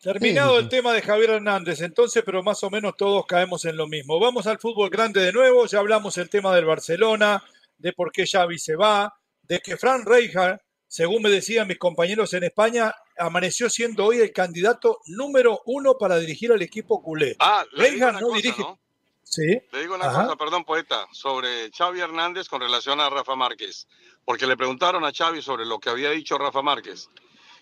terminado 0.00 0.52
Sí, 0.54 0.56
sí, 0.58 0.62
el 0.64 0.68
tema 0.68 0.92
de 0.92 1.02
Javier 1.02 1.30
Hernández, 1.30 1.80
entonces, 1.80 2.22
pero 2.24 2.42
más 2.42 2.62
o 2.64 2.70
menos 2.70 2.96
todos 2.96 3.26
caemos 3.26 3.64
en 3.64 3.76
lo 3.76 3.86
mismo. 3.86 4.18
Vamos 4.18 4.46
al 4.46 4.58
fútbol 4.58 4.90
grande 4.90 5.20
de 5.20 5.32
nuevo, 5.32 5.66
ya 5.66 5.78
hablamos 5.78 6.18
el 6.18 6.28
tema 6.30 6.54
del 6.54 6.64
Barcelona, 6.64 7.42
de 7.76 7.92
por 7.92 8.10
qué 8.12 8.26
Xavi 8.26 8.58
se 8.58 8.76
va, 8.76 9.14
de 9.42 9.60
que 9.60 9.76
Fran 9.76 10.04
Rijkaard, 10.04 10.60
según 10.86 11.22
me 11.22 11.30
decían 11.30 11.68
mis 11.68 11.78
compañeros 11.78 12.32
en 12.34 12.44
España, 12.44 12.94
amaneció 13.18 13.68
siendo 13.70 14.06
hoy 14.06 14.18
el 14.18 14.32
candidato 14.32 15.00
número 15.06 15.60
uno 15.66 15.96
para 15.98 16.18
dirigir 16.18 16.52
al 16.52 16.62
equipo 16.62 17.02
culé. 17.02 17.36
Ah, 17.38 17.64
Rijkaard 17.72 18.20
no 18.20 18.28
cosa, 18.28 18.36
dirige. 18.36 18.62
¿no? 18.62 18.78
Sí. 19.22 19.60
Le 19.72 19.80
digo 19.80 19.94
una 19.94 20.06
Ajá. 20.06 20.24
cosa, 20.24 20.36
perdón, 20.36 20.64
poeta, 20.64 21.06
sobre 21.12 21.70
Xavi 21.70 22.00
Hernández 22.00 22.48
con 22.48 22.62
relación 22.62 22.98
a 23.00 23.10
Rafa 23.10 23.36
Márquez, 23.36 23.86
porque 24.24 24.46
le 24.46 24.56
preguntaron 24.56 25.04
a 25.04 25.12
Xavi 25.12 25.42
sobre 25.42 25.66
lo 25.66 25.78
que 25.78 25.90
había 25.90 26.10
dicho 26.10 26.38
Rafa 26.38 26.62
Márquez. 26.62 27.10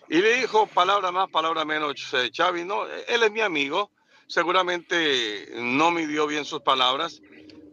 Y 0.09 0.21
le 0.21 0.35
dijo 0.35 0.67
palabra 0.67 1.11
más, 1.11 1.29
palabra 1.29 1.65
menos 1.65 1.93
Xavi, 2.35 2.63
no, 2.63 2.85
él 2.85 3.23
es 3.23 3.31
mi 3.31 3.41
amigo, 3.41 3.91
seguramente 4.27 5.49
no 5.55 5.91
midió 5.91 6.27
bien 6.27 6.45
sus 6.45 6.61
palabras, 6.61 7.21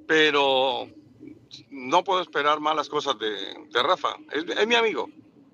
pero 0.06 0.88
no 1.70 2.04
puedo 2.04 2.22
esperar 2.22 2.60
malas 2.60 2.88
cosas 2.88 3.18
de, 3.18 3.30
de 3.70 3.82
Rafa. 3.82 4.16
Es, 4.32 4.44
es 4.56 4.66
mi 4.66 4.74
amigo, 4.74 5.08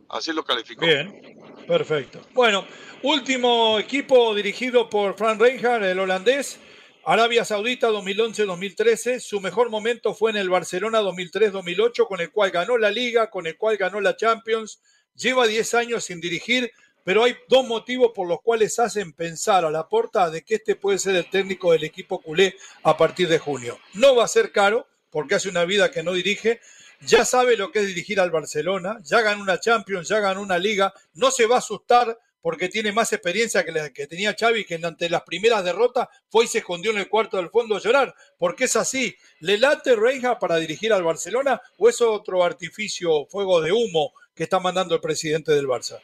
así 0.08 0.32
lo 0.32 0.44
calificó. 0.44 0.86
Bien. 0.86 1.38
Perfecto. 1.66 2.20
Bueno, 2.32 2.66
último 3.02 3.78
equipo 3.78 4.34
dirigido 4.34 4.90
por 4.90 5.16
Frank 5.16 5.40
Reinhardt, 5.40 5.84
el 5.84 5.98
holandés. 5.98 6.58
Arabia 7.04 7.44
Saudita 7.44 7.88
2011-2013, 7.90 9.20
su 9.20 9.40
mejor 9.40 9.70
momento 9.70 10.12
fue 10.12 10.32
en 10.32 10.36
el 10.36 10.50
Barcelona 10.50 11.00
2003-2008, 11.00 12.06
con 12.06 12.20
el 12.20 12.30
cual 12.30 12.50
ganó 12.50 12.76
la 12.76 12.90
Liga, 12.90 13.30
con 13.30 13.46
el 13.46 13.56
cual 13.56 13.76
ganó 13.76 14.00
la 14.00 14.16
Champions. 14.16 14.80
Lleva 15.20 15.46
10 15.46 15.74
años 15.74 16.04
sin 16.04 16.20
dirigir, 16.20 16.72
pero 17.04 17.24
hay 17.24 17.36
dos 17.48 17.66
motivos 17.66 18.12
por 18.14 18.26
los 18.26 18.40
cuales 18.40 18.78
hacen 18.78 19.12
pensar 19.12 19.64
a 19.64 19.70
la 19.70 19.86
porta 19.86 20.30
de 20.30 20.42
que 20.42 20.54
este 20.54 20.76
puede 20.76 20.98
ser 20.98 21.14
el 21.14 21.28
técnico 21.28 21.72
del 21.72 21.84
equipo 21.84 22.22
culé 22.22 22.56
a 22.82 22.96
partir 22.96 23.28
de 23.28 23.38
junio. 23.38 23.78
No 23.94 24.16
va 24.16 24.24
a 24.24 24.28
ser 24.28 24.50
caro, 24.50 24.86
porque 25.10 25.34
hace 25.34 25.50
una 25.50 25.64
vida 25.66 25.90
que 25.90 26.02
no 26.02 26.14
dirige, 26.14 26.60
ya 27.02 27.24
sabe 27.24 27.56
lo 27.56 27.70
que 27.70 27.80
es 27.80 27.86
dirigir 27.86 28.18
al 28.18 28.30
Barcelona, 28.30 28.98
ya 29.02 29.20
ganó 29.20 29.42
una 29.42 29.60
Champions, 29.60 30.08
ya 30.08 30.20
ganó 30.20 30.40
una 30.40 30.58
Liga, 30.58 30.94
no 31.14 31.30
se 31.30 31.46
va 31.46 31.56
a 31.56 31.58
asustar 31.58 32.18
porque 32.42 32.68
tiene 32.68 32.92
más 32.92 33.12
experiencia 33.12 33.64
que 33.64 33.72
la 33.72 33.90
que 33.90 34.06
tenía 34.06 34.34
Xavi, 34.38 34.64
que 34.64 34.80
ante 34.82 35.10
las 35.10 35.22
primeras 35.22 35.64
derrotas 35.64 36.08
fue 36.28 36.44
y 36.44 36.48
se 36.48 36.58
escondió 36.58 36.90
en 36.92 36.98
el 36.98 37.08
cuarto 37.08 37.36
del 37.36 37.50
fondo 37.50 37.76
a 37.76 37.80
llorar, 37.80 38.14
porque 38.38 38.64
es 38.64 38.76
así. 38.76 39.14
¿Le 39.40 39.58
late 39.58 39.96
Reija 39.96 40.38
para 40.38 40.56
dirigir 40.56 40.92
al 40.92 41.02
Barcelona 41.02 41.60
o 41.78 41.88
es 41.88 42.00
otro 42.00 42.42
artificio, 42.42 43.26
fuego 43.26 43.60
de 43.60 43.72
humo 43.72 44.12
que 44.34 44.44
está 44.44 44.60
mandando 44.60 44.94
el 44.94 45.00
presidente 45.00 45.52
del 45.52 45.66
Barça? 45.66 46.00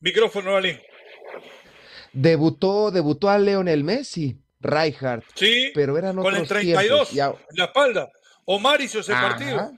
Micrófono, 0.00 0.56
Ali. 0.56 0.76
Debutó, 2.12 2.90
debutó 2.90 3.30
a 3.30 3.38
Leonel 3.38 3.84
Messi, 3.84 4.36
Rijkaard. 4.60 5.22
Sí, 5.34 5.70
pero 5.74 5.96
eran 5.96 6.16
con 6.16 6.26
el 6.34 6.42
otros 6.42 6.48
32 6.48 7.08
tiempos. 7.10 7.40
en 7.50 7.56
la 7.56 7.64
espalda. 7.66 8.12
Omar 8.44 8.80
hizo 8.80 9.00
ese 9.00 9.12
Ajá. 9.12 9.28
partido. 9.30 9.72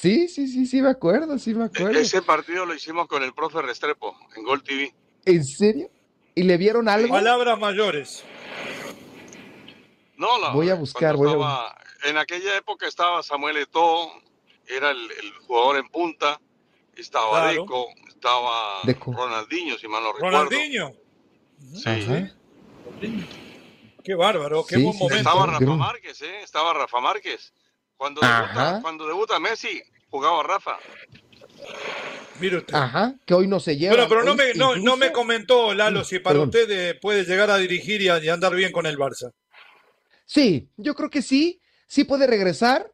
Sí, 0.00 0.28
sí, 0.28 0.48
sí, 0.48 0.66
sí, 0.66 0.82
me 0.82 0.90
acuerdo, 0.90 1.38
sí 1.38 1.54
me 1.54 1.64
acuerdo. 1.64 1.98
Ese 1.98 2.22
partido 2.22 2.66
lo 2.66 2.74
hicimos 2.74 3.06
con 3.06 3.22
el 3.22 3.32
profe 3.32 3.62
Restrepo 3.62 4.16
en 4.36 4.42
Gol 4.44 4.62
TV. 4.62 4.92
¿En 5.24 5.44
serio? 5.44 5.90
¿Y 6.34 6.42
le 6.44 6.56
vieron 6.56 6.88
algo? 6.88 7.08
Palabras 7.14 7.58
mayores. 7.58 8.24
No, 10.16 10.38
la- 10.38 10.50
Voy 10.50 10.68
a 10.70 10.74
buscar, 10.74 11.16
voy 11.16 11.32
a- 11.42 11.74
En 12.04 12.16
aquella 12.16 12.56
época 12.56 12.86
estaba 12.86 13.22
Samuel 13.22 13.58
Eto'o, 13.58 14.10
era 14.66 14.90
el, 14.90 14.98
el 14.98 15.32
jugador 15.46 15.76
en 15.76 15.88
punta, 15.88 16.40
estaba 16.96 17.30
Claro. 17.42 17.62
Deco, 17.62 17.86
estaba 18.08 18.80
Deco. 18.84 19.12
Ronaldinho, 19.12 19.76
si 19.78 19.86
mal 19.86 20.02
no 20.02 20.12
recuerdo. 20.12 20.44
Ronaldinho. 20.44 20.92
Sí. 21.74 21.82
Ajá. 21.86 22.34
Qué 24.02 24.14
bárbaro, 24.14 24.64
qué 24.66 24.76
Sí, 24.76 24.82
buen 24.84 24.96
momento. 24.98 25.16
Estaba. 25.30 25.46
Rafa 25.46 25.64
Márquez, 25.76 26.22
¿eh? 26.22 26.42
Estaba 26.42 26.72
Rafa 26.74 27.00
Márquez. 27.00 27.52
Cuando 27.96 28.20
debuta, 28.20 28.78
cuando 28.82 29.06
debuta 29.06 29.38
Messi, 29.38 29.82
jugaba 30.10 30.42
Rafa. 30.42 30.78
Mire 32.40 32.58
usted. 32.58 32.74
Ajá, 32.74 33.14
que 33.26 33.34
hoy 33.34 33.46
no 33.46 33.60
se 33.60 33.76
lleva. 33.76 33.94
Bueno, 33.94 34.08
pero 34.08 34.24
no 34.24 34.34
me, 34.34 34.54
no, 34.54 34.76
no 34.76 34.96
me 34.96 35.12
comentó, 35.12 35.74
Lalo, 35.74 36.04
si 36.04 36.18
para 36.18 36.34
perdón. 36.34 36.48
usted 36.48 36.70
eh, 36.70 36.94
puede 36.94 37.24
llegar 37.24 37.50
a 37.50 37.58
dirigir 37.58 38.00
y, 38.00 38.08
a- 38.08 38.22
y 38.22 38.28
andar 38.30 38.54
bien 38.54 38.72
con 38.72 38.86
el 38.86 38.96
Barça. 38.96 39.32
Sí, 40.24 40.70
yo 40.76 40.94
creo 40.94 41.10
que 41.10 41.20
sí, 41.22 41.60
sí 41.86 42.04
puede 42.04 42.26
regresar. 42.26 42.90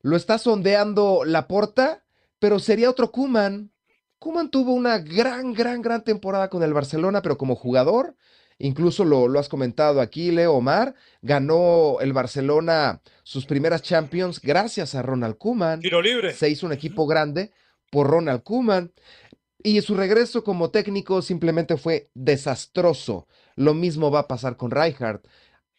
Lo 0.00 0.16
está 0.16 0.38
sondeando 0.38 1.24
la 1.26 1.46
porta, 1.48 2.04
pero 2.38 2.58
sería 2.58 2.88
otro 2.88 3.10
Kuman. 3.10 3.72
Kuman 4.18 4.50
tuvo 4.50 4.72
una 4.72 4.98
gran, 4.98 5.52
gran, 5.52 5.82
gran 5.82 6.02
temporada 6.04 6.48
con 6.48 6.62
el 6.62 6.72
Barcelona, 6.72 7.20
pero 7.20 7.36
como 7.36 7.54
jugador, 7.56 8.16
incluso 8.58 9.04
lo, 9.04 9.28
lo 9.28 9.38
has 9.38 9.48
comentado 9.48 10.00
aquí, 10.00 10.30
Leo 10.30 10.54
Omar, 10.54 10.94
ganó 11.22 11.98
el 12.00 12.12
Barcelona 12.12 13.00
sus 13.22 13.46
primeras 13.46 13.82
Champions 13.82 14.40
gracias 14.40 14.94
a 14.94 15.02
Ronald 15.02 15.36
Kuman. 15.36 15.80
Tiro 15.80 16.00
libre. 16.00 16.32
Se 16.32 16.48
hizo 16.48 16.66
un 16.66 16.72
equipo 16.72 17.06
grande 17.06 17.52
por 17.90 18.08
Ronald 18.08 18.42
Koeman. 18.42 18.92
Y 19.62 19.80
su 19.80 19.96
regreso 19.96 20.44
como 20.44 20.70
técnico 20.70 21.22
simplemente 21.22 21.76
fue 21.76 22.10
desastroso. 22.14 23.26
Lo 23.56 23.74
mismo 23.74 24.10
va 24.10 24.20
a 24.20 24.28
pasar 24.28 24.56
con 24.56 24.70
Rijkaard. 24.70 25.22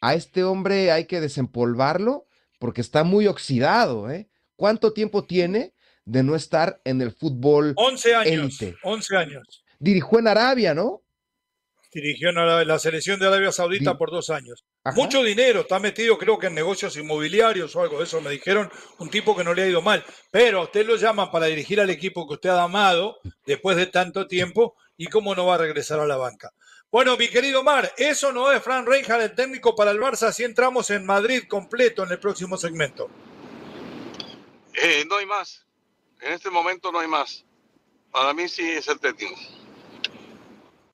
A 0.01 0.13
este 0.13 0.43
hombre 0.43 0.91
hay 0.91 1.05
que 1.05 1.21
desempolvarlo 1.21 2.27
porque 2.59 2.81
está 2.81 3.03
muy 3.03 3.27
oxidado, 3.27 4.09
¿eh? 4.11 4.29
¿Cuánto 4.55 4.91
tiempo 4.93 5.23
tiene 5.23 5.73
de 6.05 6.23
no 6.23 6.35
estar 6.35 6.81
en 6.83 7.01
el 7.01 7.11
fútbol 7.11 7.73
11 7.77 8.15
años. 8.15 8.61
élite? 8.61 8.75
11 8.83 9.15
años. 9.15 9.63
Dirigió 9.79 10.19
en 10.19 10.27
Arabia, 10.27 10.73
¿no? 10.73 11.03
Dirigió 11.93 12.31
la, 12.31 12.63
la 12.65 12.79
selección 12.79 13.19
de 13.19 13.27
Arabia 13.27 13.51
Saudita 13.51 13.91
Di- 13.91 13.97
por 13.97 14.11
dos 14.11 14.29
años. 14.29 14.65
Ajá. 14.83 14.95
Mucho 14.95 15.23
dinero, 15.23 15.61
está 15.61 15.79
metido 15.79 16.17
creo 16.17 16.37
que 16.37 16.47
en 16.47 16.53
negocios 16.55 16.95
inmobiliarios 16.97 17.75
o 17.75 17.81
algo 17.81 17.97
de 17.99 18.03
eso, 18.03 18.21
me 18.21 18.29
dijeron, 18.31 18.69
un 18.99 19.09
tipo 19.09 19.35
que 19.35 19.43
no 19.43 19.53
le 19.53 19.63
ha 19.63 19.67
ido 19.67 19.81
mal. 19.81 20.03
Pero 20.31 20.59
a 20.59 20.63
usted 20.63 20.85
lo 20.85 20.95
llaman 20.97 21.31
para 21.31 21.45
dirigir 21.47 21.79
al 21.79 21.89
equipo 21.89 22.27
que 22.27 22.35
usted 22.35 22.49
ha 22.49 22.63
amado 22.63 23.19
después 23.45 23.77
de 23.77 23.87
tanto 23.87 24.27
tiempo 24.27 24.75
y 24.97 25.07
cómo 25.07 25.33
no 25.33 25.45
va 25.45 25.55
a 25.55 25.59
regresar 25.59 25.99
a 25.99 26.05
la 26.05 26.17
banca. 26.17 26.51
Bueno, 26.91 27.17
mi 27.17 27.27
querido 27.27 27.63
Mar, 27.63 27.91
eso 27.97 28.31
no 28.31 28.51
es 28.51 28.61
Fran 28.63 28.85
Reinhardt, 28.85 29.21
el 29.23 29.35
técnico 29.35 29.75
para 29.75 29.91
el 29.91 29.99
Barça, 29.99 30.27
así 30.27 30.43
entramos 30.43 30.89
en 30.89 31.05
Madrid 31.05 31.43
completo 31.47 32.03
en 32.03 32.11
el 32.11 32.19
próximo 32.19 32.57
segmento. 32.57 33.09
Eh, 34.73 35.03
no 35.09 35.17
hay 35.17 35.25
más. 35.25 35.65
En 36.21 36.33
este 36.33 36.49
momento 36.49 36.91
no 36.91 36.99
hay 36.99 37.07
más. 37.07 37.43
Para 38.11 38.33
mí 38.33 38.47
sí 38.47 38.63
es 38.63 38.87
el 38.87 38.99
técnico. 38.99 39.35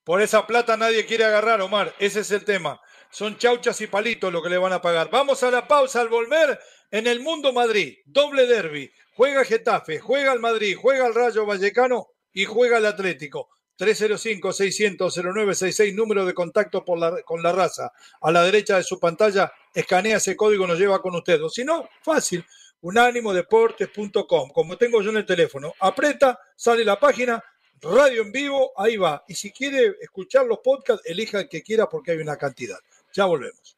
Por 0.03 0.21
esa 0.21 0.45
plata 0.45 0.75
nadie 0.75 1.05
quiere 1.05 1.23
agarrar, 1.23 1.61
Omar. 1.61 1.95
Ese 1.99 2.21
es 2.21 2.31
el 2.31 2.43
tema. 2.43 2.81
Son 3.09 3.37
chauchas 3.37 3.79
y 3.81 3.87
palitos 3.87 4.33
lo 4.33 4.41
que 4.41 4.49
le 4.49 4.57
van 4.57 4.73
a 4.73 4.81
pagar. 4.81 5.09
Vamos 5.09 5.43
a 5.43 5.51
la 5.51 5.67
pausa 5.67 6.01
al 6.01 6.09
volver 6.09 6.59
en 6.91 7.07
el 7.07 7.21
Mundo 7.21 7.53
Madrid. 7.53 7.99
Doble 8.05 8.47
derby. 8.47 8.91
Juega 9.15 9.45
Getafe, 9.45 9.99
juega 9.99 10.33
el 10.33 10.39
Madrid, 10.39 10.75
juega 10.79 11.07
el 11.07 11.13
Rayo 11.13 11.45
Vallecano 11.45 12.07
y 12.33 12.45
juega 12.45 12.79
el 12.79 12.85
Atlético. 12.85 13.49
305-600-0966, 13.77 15.95
número 15.95 16.25
de 16.25 16.33
contacto 16.33 16.83
con 16.83 17.43
la 17.43 17.51
raza. 17.51 17.91
A 18.21 18.31
la 18.31 18.43
derecha 18.43 18.77
de 18.77 18.83
su 18.83 18.99
pantalla, 18.99 19.51
escanea 19.73 20.17
ese 20.17 20.35
código, 20.35 20.67
nos 20.67 20.77
lleva 20.79 21.01
con 21.01 21.15
usted. 21.15 21.41
O 21.43 21.49
si 21.49 21.63
no, 21.63 21.89
fácil, 22.01 22.45
unánimodeportes.com. 22.81 24.49
Como 24.49 24.77
tengo 24.77 25.01
yo 25.01 25.11
en 25.11 25.17
el 25.17 25.25
teléfono, 25.25 25.73
aprieta, 25.79 26.39
sale 26.55 26.85
la 26.85 26.99
página, 26.99 27.43
radio 27.81 28.21
en 28.21 28.31
vivo, 28.31 28.71
ahí 28.77 28.97
va. 28.97 29.23
Y 29.27 29.36
si 29.36 29.51
quiere 29.51 29.95
escuchar 30.01 30.45
los 30.45 30.59
podcasts, 30.59 31.03
elija 31.05 31.41
el 31.41 31.49
que 31.49 31.62
quiera 31.62 31.88
porque 31.89 32.12
hay 32.12 32.17
una 32.17 32.38
cantidad. 32.38 32.77
Ya 33.13 33.25
volvemos. 33.25 33.77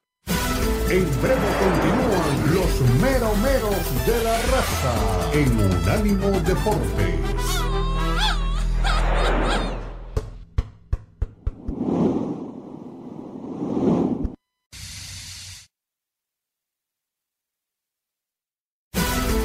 En 0.90 1.22
breve 1.22 1.48
continúan 1.60 2.54
los 2.54 2.82
meromeros 3.02 4.06
de 4.06 4.24
la 4.24 4.40
raza 4.44 5.32
en 5.34 5.60
Unánimo 5.60 6.30
Deportes. 6.42 7.20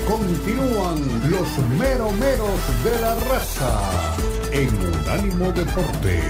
Continúan 0.06 1.30
los 1.30 1.58
meromeros 1.78 2.84
de 2.84 3.00
la 3.00 3.14
raza 3.14 4.29
en 4.52 4.68
Unánimo 4.68 5.52
Deportes. 5.52 6.20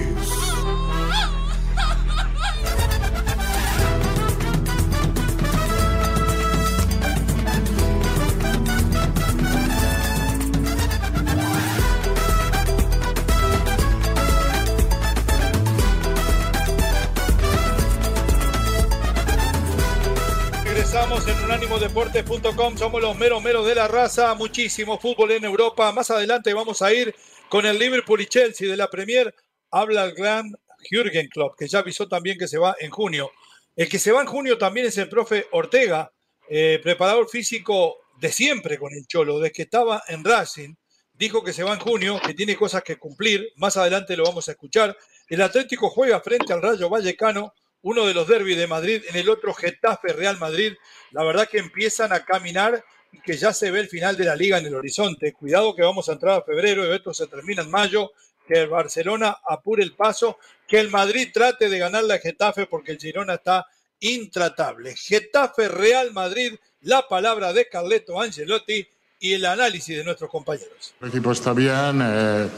Regresamos 20.63 21.27
en 21.27 21.43
unánimodeportes.com, 21.43 22.77
somos 22.77 23.01
los 23.01 23.17
meros 23.17 23.41
meros 23.41 23.65
de 23.65 23.75
la 23.75 23.87
raza, 23.87 24.35
muchísimo 24.35 24.99
fútbol 24.99 25.31
en 25.31 25.45
Europa. 25.45 25.91
Más 25.91 26.11
adelante 26.11 26.53
vamos 26.53 26.81
a 26.81 26.93
ir 26.93 27.15
con 27.51 27.65
el 27.65 27.77
Liverpool 27.77 28.21
y 28.21 28.27
Chelsea 28.27 28.69
de 28.69 28.77
la 28.77 28.89
Premier. 28.89 29.35
Habla 29.71 30.05
el 30.05 30.13
gran 30.13 30.53
Jürgen 30.89 31.27
Klopp, 31.27 31.59
que 31.59 31.67
ya 31.67 31.79
avisó 31.79 32.07
también 32.07 32.37
que 32.37 32.47
se 32.47 32.57
va 32.57 32.77
en 32.79 32.89
junio. 32.89 33.29
El 33.75 33.89
que 33.89 33.99
se 33.99 34.13
va 34.13 34.21
en 34.21 34.27
junio 34.27 34.57
también 34.57 34.85
es 34.85 34.97
el 34.97 35.09
profe 35.09 35.47
Ortega, 35.51 36.13
eh, 36.49 36.79
preparador 36.81 37.27
físico 37.27 37.97
de 38.21 38.31
siempre 38.31 38.77
con 38.77 38.93
el 38.93 39.05
Cholo, 39.05 39.37
desde 39.37 39.51
que 39.51 39.63
estaba 39.63 40.01
en 40.07 40.23
Racing. 40.23 40.75
Dijo 41.11 41.43
que 41.43 41.51
se 41.51 41.63
va 41.63 41.73
en 41.73 41.81
junio, 41.81 42.21
que 42.25 42.33
tiene 42.33 42.55
cosas 42.55 42.83
que 42.83 42.95
cumplir. 42.95 43.51
Más 43.57 43.75
adelante 43.75 44.15
lo 44.15 44.23
vamos 44.23 44.47
a 44.47 44.51
escuchar. 44.53 44.97
El 45.27 45.41
Atlético 45.41 45.89
juega 45.89 46.21
frente 46.21 46.53
al 46.53 46.61
Rayo 46.61 46.89
Vallecano 46.89 47.53
uno 47.81 48.05
de 48.05 48.13
los 48.13 48.29
derbis 48.29 48.55
de 48.55 48.67
Madrid, 48.67 49.03
en 49.09 49.17
el 49.17 49.27
otro 49.27 49.53
Getafe 49.53 50.13
Real 50.13 50.37
Madrid. 50.37 50.75
La 51.11 51.25
verdad 51.25 51.49
que 51.49 51.57
empiezan 51.57 52.13
a 52.13 52.23
caminar 52.23 52.81
que 53.23 53.37
ya 53.37 53.53
se 53.53 53.71
ve 53.71 53.81
el 53.81 53.89
final 53.89 54.17
de 54.17 54.25
la 54.25 54.35
liga 54.35 54.57
en 54.57 54.65
el 54.65 54.75
horizonte. 54.75 55.33
Cuidado 55.33 55.75
que 55.75 55.83
vamos 55.83 56.07
a 56.09 56.13
entrar 56.13 56.39
a 56.39 56.43
febrero 56.43 56.85
y 56.85 56.95
esto 56.95 57.13
se 57.13 57.27
termina 57.27 57.61
en 57.61 57.69
mayo. 57.69 58.11
Que 58.47 58.61
el 58.61 58.67
Barcelona 58.67 59.37
apure 59.47 59.83
el 59.83 59.93
paso, 59.93 60.37
que 60.67 60.79
el 60.79 60.89
Madrid 60.89 61.29
trate 61.33 61.69
de 61.69 61.79
ganarle 61.79 62.15
a 62.15 62.19
Getafe 62.19 62.65
porque 62.65 62.93
el 62.93 62.97
Girona 62.97 63.35
está 63.35 63.65
intratable. 63.99 64.95
Getafe 64.95 65.67
Real 65.69 66.11
Madrid 66.11 66.55
la 66.81 67.07
palabra 67.07 67.53
de 67.53 67.67
Carleto 67.69 68.19
Angelotti 68.19 68.85
y 69.19 69.33
el 69.33 69.45
análisis 69.45 69.95
de 69.95 70.03
nuestros 70.03 70.29
compañeros. 70.29 70.93
El 70.99 71.09
equipo 71.09 71.31
está 71.31 71.53
bien, 71.53 72.01
eh, 72.03 72.49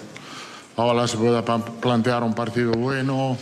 ahora 0.77 1.07
se 1.07 1.17
puede 1.17 1.41
plantear 1.81 2.23
un 2.23 2.33
partido 2.33 2.71
bueno, 2.71 3.37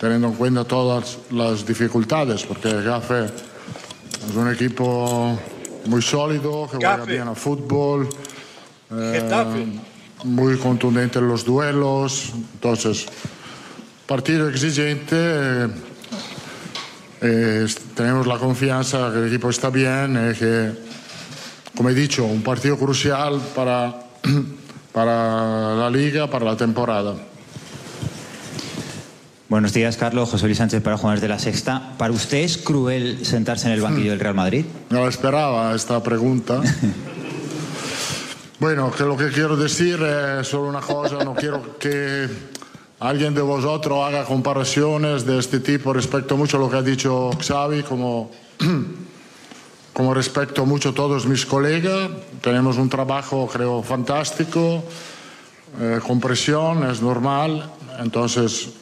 teniendo 0.00 0.28
en 0.28 0.34
cuenta 0.34 0.64
todas 0.64 1.18
las 1.30 1.66
dificultades, 1.66 2.44
porque 2.44 2.72
Gafe 2.82 3.26
es 3.26 4.34
un 4.34 4.50
equipo 4.50 5.38
muy 5.86 6.02
sólido, 6.02 6.68
que 6.70 6.76
juega 6.76 7.04
bien 7.04 7.28
a 7.28 7.34
fútbol, 7.34 8.08
eh, 8.90 9.80
muy 10.24 10.56
contundente 10.58 11.18
en 11.18 11.28
los 11.28 11.44
duelos, 11.44 12.32
entonces, 12.54 13.06
partido 14.06 14.48
exigente. 14.48 15.16
Eh, 15.16 15.68
eh, 17.24 17.66
tenemos 17.94 18.26
la 18.26 18.36
confianza 18.36 19.10
que 19.12 19.18
el 19.18 19.28
equipo 19.28 19.48
está 19.48 19.70
bien, 19.70 20.16
eh, 20.16 20.34
que, 20.36 20.72
como 21.76 21.88
he 21.88 21.94
dicho, 21.94 22.24
un 22.24 22.42
partido 22.42 22.76
crucial 22.76 23.40
para, 23.54 23.94
para 24.92 25.74
la 25.76 25.90
liga, 25.90 26.28
para 26.28 26.44
la 26.44 26.56
temporada. 26.56 27.14
Buenos 29.52 29.74
días, 29.74 29.98
Carlos. 29.98 30.30
José 30.30 30.46
Luis 30.46 30.56
Sánchez 30.56 30.82
para 30.82 30.96
Jugadores 30.96 31.20
de 31.20 31.28
la 31.28 31.38
Sexta. 31.38 31.92
¿Para 31.98 32.14
usted 32.14 32.38
es 32.38 32.56
cruel 32.56 33.26
sentarse 33.26 33.66
en 33.66 33.74
el 33.74 33.82
banquillo 33.82 34.12
del 34.12 34.18
Real 34.18 34.34
Madrid? 34.34 34.64
No 34.88 35.06
esperaba 35.06 35.74
esta 35.74 36.02
pregunta. 36.02 36.62
bueno, 38.58 38.90
que 38.90 39.02
lo 39.02 39.14
que 39.14 39.28
quiero 39.28 39.54
decir 39.54 40.00
es 40.02 40.48
solo 40.48 40.70
una 40.70 40.80
cosa. 40.80 41.22
No 41.22 41.34
quiero 41.34 41.78
que 41.78 42.30
alguien 42.98 43.34
de 43.34 43.42
vosotros 43.42 43.98
haga 44.02 44.24
comparaciones 44.24 45.26
de 45.26 45.38
este 45.38 45.60
tipo 45.60 45.92
respecto 45.92 46.34
mucho 46.38 46.56
a 46.56 46.60
lo 46.60 46.70
que 46.70 46.76
ha 46.78 46.82
dicho 46.82 47.28
Xavi, 47.38 47.82
como, 47.82 48.30
como 49.92 50.14
respecto 50.14 50.64
mucho 50.64 50.88
a 50.88 50.94
todos 50.94 51.26
mis 51.26 51.44
colegas. 51.44 52.08
Tenemos 52.40 52.78
un 52.78 52.88
trabajo, 52.88 53.46
creo, 53.52 53.82
fantástico, 53.82 54.82
eh, 55.78 56.00
con 56.06 56.20
presión, 56.20 56.90
es 56.90 57.02
normal. 57.02 57.70
Entonces, 57.98 58.70
lo, 58.70 58.81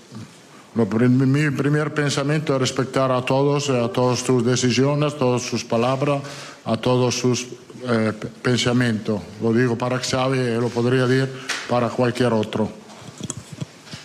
mi 0.75 1.51
primer 1.51 1.93
pensamiento 1.95 2.55
es 2.55 2.61
respetar 2.61 3.11
a 3.11 3.25
todos, 3.25 3.71
a 3.71 3.89
todas 3.93 4.21
sus 4.21 4.45
decisiones, 4.45 5.15
a 5.15 5.17
todas 5.17 5.43
sus 5.43 5.65
palabras, 5.65 6.23
a 6.65 6.77
todos 6.77 7.17
sus 7.17 7.47
eh, 7.89 8.13
pensamientos. 8.43 9.21
Lo 9.43 9.53
digo 9.53 9.77
para 9.77 9.99
Xavi 9.99 10.39
y 10.39 10.61
lo 10.61 10.69
podría 10.69 11.07
decir 11.07 11.35
para 11.69 11.89
cualquier 11.89 12.33
otro. 12.33 12.71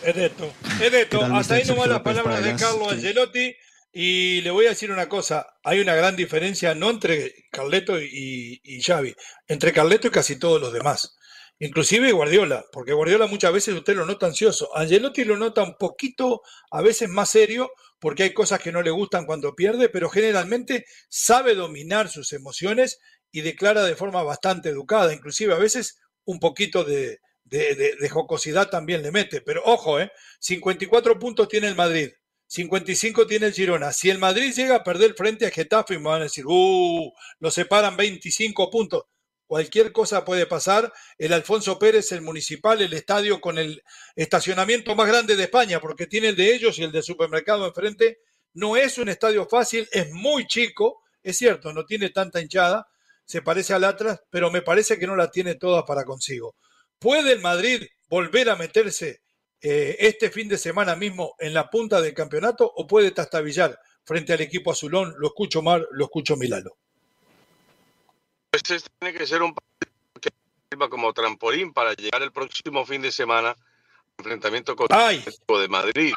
Edeto, 0.04 0.51
Edeto, 0.82 1.23
hasta 1.25 1.56
ahí 1.56 1.65
nomás 1.65 1.88
las 1.88 2.01
palabras 2.01 2.43
de 2.43 2.56
Carlos 2.56 2.91
Angelotti. 2.91 3.56
Y 3.97 4.41
le 4.41 4.51
voy 4.51 4.65
a 4.65 4.69
decir 4.69 4.91
una 4.91 5.08
cosa, 5.08 5.47
hay 5.63 5.80
una 5.80 5.95
gran 5.95 6.17
diferencia 6.17 6.75
no 6.75 6.89
entre 6.89 7.45
Carleto 7.49 7.97
y, 8.01 8.60
y 8.62 8.82
Xavi, 8.82 9.15
entre 9.47 9.71
Carleto 9.71 10.08
y 10.08 10.12
casi 10.12 10.38
todos 10.38 10.60
los 10.60 10.73
demás. 10.73 11.15
Inclusive 11.60 12.12
Guardiola, 12.12 12.65
porque 12.72 12.91
Guardiola 12.91 13.28
muchas 13.28 13.54
veces 13.54 13.76
usted 13.76 13.96
lo 13.96 14.06
nota 14.06 14.26
ansioso. 14.26 14.76
Angelotti 14.76 15.24
lo 15.24 15.38
nota 15.38 15.63
un 15.63 15.78
poquito, 15.78 16.41
a 16.70 16.82
veces 16.82 17.08
más 17.08 17.30
serio, 17.30 17.72
porque 18.00 18.24
hay 18.24 18.34
cosas 18.34 18.60
que 18.60 18.74
no 18.74 18.82
le 18.82 18.91
gustan 18.91 19.26
cuando 19.26 19.56
pierde, 19.56 19.88
pero 19.88 20.10
generalmente 20.10 20.86
sabe 21.08 21.56
dominar 21.56 22.10
sus 22.10 22.34
emociones 22.34 23.00
y 23.32 23.41
declara 23.41 23.84
de 23.84 23.96
forma 23.96 24.22
bastante 24.24 24.70
educada, 24.70 25.13
inclusive 25.13 25.54
a 25.54 25.58
veces 25.58 25.98
un 26.26 26.39
poquito 26.39 26.84
de, 26.84 27.20
jocosidad 28.12 28.70
también 28.70 29.02
le 29.02 29.12
mete. 29.12 29.39
Pero 29.41 29.62
ojo, 29.63 30.00
¿eh? 30.00 30.12
54 30.39 31.18
puntos 31.20 31.48
tiene 31.48 31.68
el 31.68 31.76
Madrid, 31.76 32.12
55 32.48 33.28
tiene 33.28 33.48
el 33.48 33.54
Girona. 33.54 33.94
Si 33.94 34.10
el 34.10 34.20
Madrid 34.20 34.54
llega 34.54 34.76
a 34.76 34.84
perder 34.84 35.15
frente 35.15 35.46
a 35.46 35.52
Getafe, 35.52 35.98
me 36.00 36.10
van 36.10 36.22
a 36.22 36.26
decir, 36.26 36.46
¡uh! 36.46 37.12
Lo 37.39 37.50
separan 37.50 37.96
25 37.96 38.70
puntos. 38.70 39.04
Cualquier 39.48 39.92
cosa 39.92 40.26
puede 40.26 40.48
pasar. 40.48 40.92
El 41.18 41.34
Alfonso 41.34 41.78
Pérez, 41.78 42.12
el 42.12 42.22
municipal, 42.22 42.82
el 42.82 42.94
estadio 42.94 43.40
con 43.40 43.58
el 43.58 43.84
estacionamiento 44.16 44.96
más 44.96 45.08
grande 45.08 45.36
de 45.36 45.44
España, 45.44 45.80
porque 45.80 46.08
tiene 46.08 46.30
el 46.30 46.36
de 46.36 46.54
ellos 46.54 46.80
y 46.80 46.84
el 46.84 46.92
del 46.92 47.04
supermercado 47.04 47.68
enfrente. 47.68 48.20
No 48.54 48.76
es 48.76 48.98
un 48.98 49.10
estadio 49.10 49.46
fácil, 49.48 49.88
es 49.92 50.12
muy 50.12 50.48
chico, 50.48 51.04
es 51.22 51.38
cierto, 51.38 51.74
no 51.74 51.86
tiene 51.86 52.10
tanta 52.10 52.42
hinchada, 52.42 52.88
se 53.26 53.42
parece 53.42 53.74
al 53.74 53.84
Atlas, 53.84 54.22
pero 54.30 54.50
me 54.50 54.62
parece 54.62 54.98
que 54.98 55.08
no 55.08 55.16
la 55.16 55.30
tiene 55.30 55.56
toda 55.56 55.86
para 55.86 56.06
consigo. 56.06 56.56
¿Puede 56.98 57.34
el 57.34 57.42
Madrid 57.42 57.84
volver 58.08 58.50
a 58.50 58.56
meterse 58.56 59.22
eh, 59.62 59.98
este 60.00 60.30
fin 60.32 60.48
de 60.48 60.58
semana 60.58 60.96
mismo 60.96 61.36
en 61.40 61.54
la 61.54 61.70
punta 61.70 62.02
del 62.02 62.14
campeonato 62.14 62.72
o 62.76 62.88
puede 62.88 63.12
tastabillar 63.12 63.78
frente 64.04 64.34
al 64.34 64.42
equipo 64.42 64.72
azulón? 64.72 65.14
Lo 65.18 65.28
escucho 65.28 65.62
Mar, 65.62 65.86
lo 65.92 66.06
escucho 66.06 66.38
Milalo. 66.38 66.78
Este 68.69 68.89
tiene 68.99 69.17
que 69.17 69.28
ser 69.28 69.41
un 69.41 69.54
partido 69.54 69.93
que 70.21 70.30
sirva 70.69 70.89
como 70.89 71.13
trampolín 71.13 71.73
para 71.73 71.93
llegar 71.93 72.21
el 72.21 72.32
próximo 72.32 72.86
fin 72.86 73.01
de 73.01 73.12
semana 73.12 73.56
enfrentamiento 74.17 74.75
con 74.75 74.88
el 74.91 75.19
equipo 75.19 75.60
de 75.60 75.67
Madrid. 75.67 76.13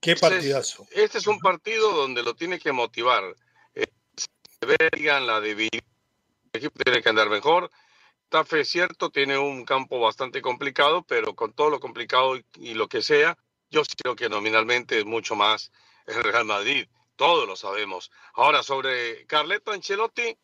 Qué 0.00 0.16
partidazo. 0.16 0.86
Este 0.90 1.18
es, 1.18 1.26
un 1.26 1.38
partido 1.38 1.92
donde 1.92 2.22
lo 2.22 2.34
tiene 2.34 2.58
que 2.58 2.72
motivar. 2.72 3.22
Eh, 3.74 3.86
la 4.60 5.40
debilidad, 5.40 5.84
el 6.52 6.58
equipo 6.60 6.82
tiene 6.82 7.02
que 7.02 7.08
andar 7.08 7.30
mejor 7.30 7.70
Tafe 8.28 8.60
es 8.60 8.68
cierto, 8.68 9.10
tiene 9.10 9.38
un 9.38 9.64
campo 9.64 10.00
bastante 10.00 10.42
complicado, 10.42 11.04
pero 11.04 11.36
con 11.36 11.52
todo 11.52 11.70
lo 11.70 11.78
complicado 11.78 12.36
y, 12.56 12.74
lo 12.74 12.88
que 12.88 13.00
sea, 13.00 13.38
yo 13.70 13.82
creo 14.02 14.16
que 14.16 14.28
nominalmente 14.28 14.98
es 14.98 15.04
mucho 15.04 15.36
más 15.36 15.70
el 16.06 16.24
Real 16.24 16.44
Madrid. 16.44 16.88
Todos 17.14 17.46
lo 17.46 17.54
sabemos. 17.54 18.10
Ahora, 18.34 18.62
sobre 18.64 19.26
Carleto 19.26 19.70
Ancelotti, 19.70 20.36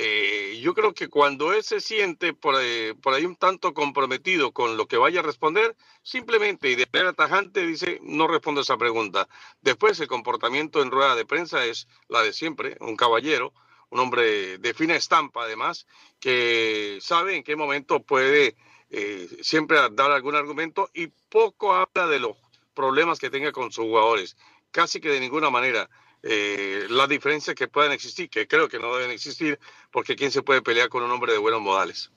eh, 0.00 0.60
yo 0.62 0.74
creo 0.74 0.94
que 0.94 1.08
cuando 1.08 1.52
él 1.52 1.64
se 1.64 1.80
siente 1.80 2.32
por, 2.32 2.54
eh, 2.60 2.94
por, 3.02 3.14
ahí 3.14 3.24
un 3.24 3.34
tanto 3.34 3.74
comprometido 3.74 4.52
con 4.52 4.76
lo 4.76 4.86
que 4.86 4.96
vaya 4.96 5.18
a 5.18 5.24
responder, 5.24 5.74
simplemente 6.04 6.70
y 6.70 6.76
de 6.76 6.86
manera 6.92 7.14
tajante 7.14 7.66
dice, 7.66 7.98
no 8.04 8.28
respondo 8.28 8.60
esa 8.60 8.76
pregunta. 8.76 9.28
Después 9.60 9.98
el 9.98 10.06
comportamiento 10.06 10.82
en 10.82 10.92
rueda 10.92 11.16
de 11.16 11.26
prensa 11.26 11.64
es 11.64 11.88
la 12.06 12.22
de 12.22 12.32
siempre, 12.32 12.76
un 12.78 12.94
caballero, 12.94 13.52
un 13.90 13.98
hombre 13.98 14.58
de 14.58 14.72
fina 14.72 14.94
estampa 14.94 15.42
además, 15.42 15.88
que 16.20 16.98
sabe 17.00 17.34
en 17.34 17.42
qué 17.42 17.56
momento 17.56 18.00
puede 18.00 18.54
eh, 18.90 19.28
siempre 19.42 19.78
dar 19.90 20.12
algún 20.12 20.36
argumento 20.36 20.90
y 20.94 21.08
poco 21.28 21.74
habla 21.74 22.06
de 22.06 22.20
los 22.20 22.36
problemas 22.72 23.18
que 23.18 23.30
tenga 23.30 23.50
con 23.50 23.72
sus 23.72 23.86
jugadores, 23.86 24.36
casi 24.70 25.00
que 25.00 25.08
de 25.08 25.18
ninguna 25.18 25.50
manera. 25.50 25.90
Eh, 26.22 26.86
las 26.90 27.08
diferencias 27.08 27.54
que 27.54 27.68
puedan 27.68 27.92
existir, 27.92 28.28
que 28.28 28.48
creo 28.48 28.68
que 28.68 28.78
no 28.78 28.96
deben 28.96 29.10
existir, 29.10 29.58
porque 29.90 30.16
¿quién 30.16 30.30
se 30.30 30.42
puede 30.42 30.62
pelear 30.62 30.88
con 30.88 31.02
un 31.02 31.10
hombre 31.10 31.32
de 31.32 31.38
buenos 31.38 31.60
modales? 31.60 32.10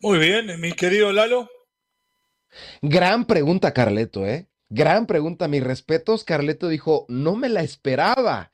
Muy 0.00 0.18
bien, 0.18 0.60
mi 0.60 0.72
querido 0.72 1.12
Lalo. 1.12 1.48
Gran 2.82 3.26
pregunta, 3.26 3.72
Carleto, 3.72 4.26
¿eh? 4.26 4.48
Gran 4.68 5.06
pregunta. 5.06 5.48
Mis 5.48 5.62
respetos, 5.62 6.24
Carleto 6.24 6.68
dijo, 6.68 7.06
no 7.08 7.36
me 7.36 7.48
la 7.48 7.62
esperaba. 7.62 8.50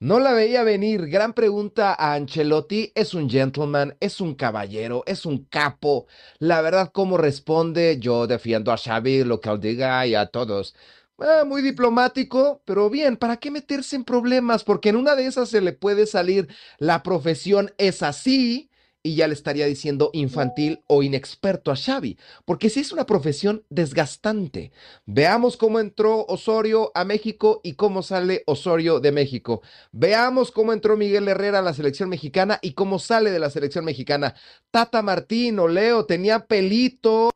No 0.00 0.20
la 0.20 0.32
veía 0.32 0.62
venir. 0.62 1.08
Gran 1.08 1.32
pregunta 1.32 1.92
a 1.92 2.14
Ancelotti. 2.14 2.92
Es 2.94 3.14
un 3.14 3.28
gentleman, 3.28 3.96
es 4.00 4.20
un 4.20 4.34
caballero, 4.34 5.02
es 5.06 5.26
un 5.26 5.44
capo. 5.46 6.06
La 6.38 6.60
verdad, 6.62 6.90
¿cómo 6.92 7.18
responde? 7.18 7.98
Yo 7.98 8.26
defiendo 8.28 8.70
a 8.70 8.78
Xavi, 8.78 9.24
lo 9.24 9.40
que 9.40 9.50
él 9.50 9.60
diga 9.60 10.06
y 10.06 10.14
a 10.14 10.26
todos. 10.26 10.76
Ah, 11.20 11.44
muy 11.44 11.62
diplomático, 11.62 12.62
pero 12.64 12.88
bien, 12.90 13.16
¿para 13.16 13.38
qué 13.38 13.50
meterse 13.50 13.96
en 13.96 14.04
problemas? 14.04 14.62
Porque 14.62 14.90
en 14.90 14.96
una 14.96 15.16
de 15.16 15.26
esas 15.26 15.48
se 15.48 15.60
le 15.60 15.72
puede 15.72 16.06
salir 16.06 16.46
la 16.78 17.02
profesión 17.02 17.72
es 17.76 18.02
así 18.04 18.70
y 19.02 19.16
ya 19.16 19.26
le 19.26 19.34
estaría 19.34 19.66
diciendo 19.66 20.10
infantil 20.12 20.82
o 20.86 21.02
inexperto 21.02 21.70
a 21.70 21.76
Xavi, 21.76 22.18
porque 22.44 22.68
si 22.70 22.80
es 22.80 22.92
una 22.92 23.06
profesión 23.06 23.64
desgastante. 23.68 24.70
Veamos 25.06 25.56
cómo 25.56 25.80
entró 25.80 26.24
Osorio 26.26 26.92
a 26.94 27.04
México 27.04 27.60
y 27.64 27.74
cómo 27.74 28.02
sale 28.02 28.42
Osorio 28.46 29.00
de 29.00 29.12
México. 29.12 29.62
Veamos 29.92 30.52
cómo 30.52 30.72
entró 30.72 30.96
Miguel 30.96 31.26
Herrera 31.28 31.60
a 31.60 31.62
la 31.62 31.74
selección 31.74 32.08
mexicana 32.10 32.58
y 32.62 32.74
cómo 32.74 32.98
sale 32.98 33.30
de 33.30 33.38
la 33.38 33.50
selección 33.50 33.84
mexicana. 33.84 34.34
Tata 34.70 35.02
Martino, 35.02 35.68
Leo, 35.68 36.04
tenía 36.04 36.46
pelito, 36.46 37.30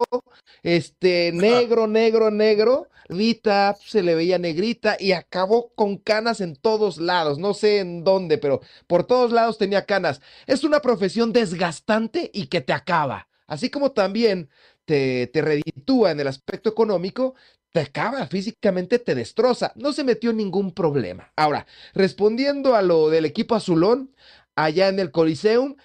este, 0.62 1.32
negro, 1.32 1.86
negro, 1.86 2.30
negro. 2.30 2.88
Vita 3.08 3.76
se 3.84 4.02
le 4.02 4.14
veía 4.14 4.38
negrita 4.38 4.96
y 4.98 5.12
acabó 5.12 5.72
con 5.74 5.98
canas 5.98 6.40
en 6.40 6.56
todos 6.56 6.98
lados. 6.98 7.38
No 7.38 7.52
sé 7.52 7.80
en 7.80 8.04
dónde, 8.04 8.38
pero 8.38 8.60
por 8.86 9.04
todos 9.04 9.32
lados 9.32 9.58
tenía 9.58 9.84
canas. 9.84 10.20
Es 10.46 10.64
una 10.64 10.80
profesión 10.80 11.32
desgastante 11.32 11.52
desgastante 11.62 12.30
y 12.32 12.46
que 12.46 12.60
te 12.60 12.72
acaba. 12.72 13.28
Así 13.46 13.70
como 13.70 13.92
también 13.92 14.48
te, 14.84 15.26
te 15.26 15.42
reditúa 15.42 16.10
en 16.10 16.20
el 16.20 16.26
aspecto 16.28 16.70
económico, 16.70 17.34
te 17.72 17.80
acaba 17.80 18.26
físicamente, 18.26 18.98
te 18.98 19.14
destroza. 19.14 19.72
No 19.76 19.92
se 19.92 20.04
metió 20.04 20.30
en 20.30 20.38
ningún 20.38 20.72
problema. 20.72 21.32
Ahora, 21.36 21.66
respondiendo 21.94 22.74
a 22.74 22.82
lo 22.82 23.10
del 23.10 23.24
equipo 23.24 23.54
azulón, 23.54 24.14
allá 24.56 24.88
en 24.88 24.98
el 24.98 25.10
Coliseum, 25.10 25.76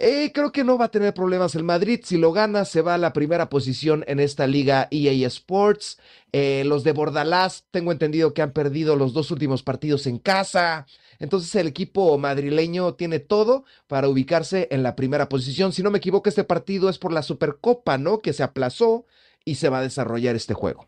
Eh, 0.00 0.30
creo 0.32 0.52
que 0.52 0.62
no 0.62 0.78
va 0.78 0.84
a 0.84 0.90
tener 0.92 1.12
problemas 1.12 1.56
el 1.56 1.64
Madrid. 1.64 2.00
Si 2.04 2.18
lo 2.18 2.30
gana, 2.30 2.64
se 2.64 2.82
va 2.82 2.94
a 2.94 2.98
la 2.98 3.12
primera 3.12 3.48
posición 3.48 4.04
en 4.06 4.20
esta 4.20 4.46
liga 4.46 4.86
EA 4.92 5.26
Sports. 5.26 5.98
Eh, 6.30 6.62
los 6.66 6.84
de 6.84 6.92
Bordalás, 6.92 7.66
tengo 7.72 7.90
entendido 7.90 8.32
que 8.32 8.42
han 8.42 8.52
perdido 8.52 8.94
los 8.94 9.12
dos 9.12 9.32
últimos 9.32 9.64
partidos 9.64 10.06
en 10.06 10.18
casa. 10.18 10.86
Entonces 11.18 11.52
el 11.56 11.66
equipo 11.66 12.16
madrileño 12.16 12.94
tiene 12.94 13.18
todo 13.18 13.64
para 13.88 14.08
ubicarse 14.08 14.68
en 14.70 14.84
la 14.84 14.94
primera 14.94 15.28
posición. 15.28 15.72
Si 15.72 15.82
no 15.82 15.90
me 15.90 15.98
equivoco, 15.98 16.28
este 16.28 16.44
partido 16.44 16.88
es 16.88 16.98
por 16.98 17.12
la 17.12 17.24
Supercopa, 17.24 17.98
¿no? 17.98 18.20
Que 18.20 18.32
se 18.32 18.44
aplazó 18.44 19.04
y 19.44 19.56
se 19.56 19.68
va 19.68 19.80
a 19.80 19.82
desarrollar 19.82 20.36
este 20.36 20.54
juego. 20.54 20.86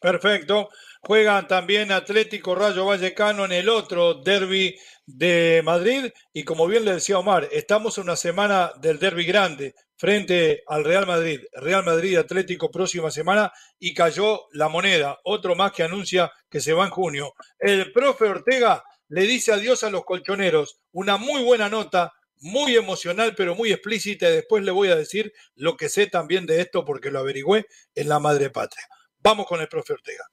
Perfecto. 0.00 0.70
Juegan 1.02 1.46
también 1.46 1.92
Atlético 1.92 2.54
Rayo 2.54 2.86
Vallecano 2.86 3.44
en 3.44 3.52
el 3.52 3.68
otro 3.68 4.14
derby 4.14 4.76
de 5.16 5.62
Madrid. 5.64 6.10
Y 6.32 6.44
como 6.44 6.66
bien 6.66 6.84
le 6.84 6.94
decía 6.94 7.18
Omar, 7.18 7.48
estamos 7.52 7.98
en 7.98 8.04
una 8.04 8.16
semana 8.16 8.72
del 8.80 8.98
derby 8.98 9.24
grande 9.24 9.74
frente 9.96 10.62
al 10.66 10.84
Real 10.84 11.06
Madrid. 11.06 11.40
Real 11.52 11.84
Madrid 11.84 12.16
Atlético 12.16 12.70
próxima 12.70 13.10
semana 13.10 13.52
y 13.78 13.94
cayó 13.94 14.46
la 14.52 14.68
moneda. 14.68 15.18
Otro 15.24 15.54
más 15.54 15.72
que 15.72 15.82
anuncia 15.82 16.32
que 16.50 16.60
se 16.60 16.72
va 16.72 16.84
en 16.84 16.90
junio. 16.90 17.34
El 17.58 17.92
profe 17.92 18.24
Ortega 18.24 18.82
le 19.08 19.22
dice 19.22 19.52
adiós 19.52 19.82
a 19.84 19.90
los 19.90 20.04
colchoneros. 20.04 20.80
Una 20.92 21.16
muy 21.16 21.42
buena 21.42 21.68
nota, 21.68 22.12
muy 22.40 22.74
emocional, 22.76 23.34
pero 23.36 23.54
muy 23.54 23.72
explícita. 23.72 24.28
Y 24.28 24.32
después 24.32 24.64
le 24.64 24.70
voy 24.70 24.88
a 24.88 24.96
decir 24.96 25.32
lo 25.54 25.76
que 25.76 25.88
sé 25.88 26.06
también 26.06 26.46
de 26.46 26.60
esto 26.60 26.84
porque 26.84 27.10
lo 27.10 27.20
averigüé 27.20 27.66
en 27.94 28.08
la 28.08 28.18
madre 28.18 28.50
patria. 28.50 28.86
Vamos 29.18 29.46
con 29.46 29.60
el 29.60 29.68
profe 29.68 29.92
Ortega. 29.92 30.24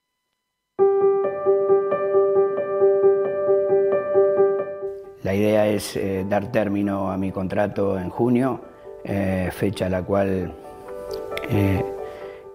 La 5.29 5.35
idea 5.35 5.67
es 5.67 5.95
eh, 5.95 6.25
dar 6.27 6.51
término 6.51 7.11
a 7.11 7.15
mi 7.15 7.31
contrato 7.31 7.99
en 7.99 8.09
junio, 8.09 8.61
eh, 9.03 9.51
fecha 9.53 9.85
a 9.85 9.89
la 9.89 10.01
cual 10.01 10.51
eh, 11.51 11.85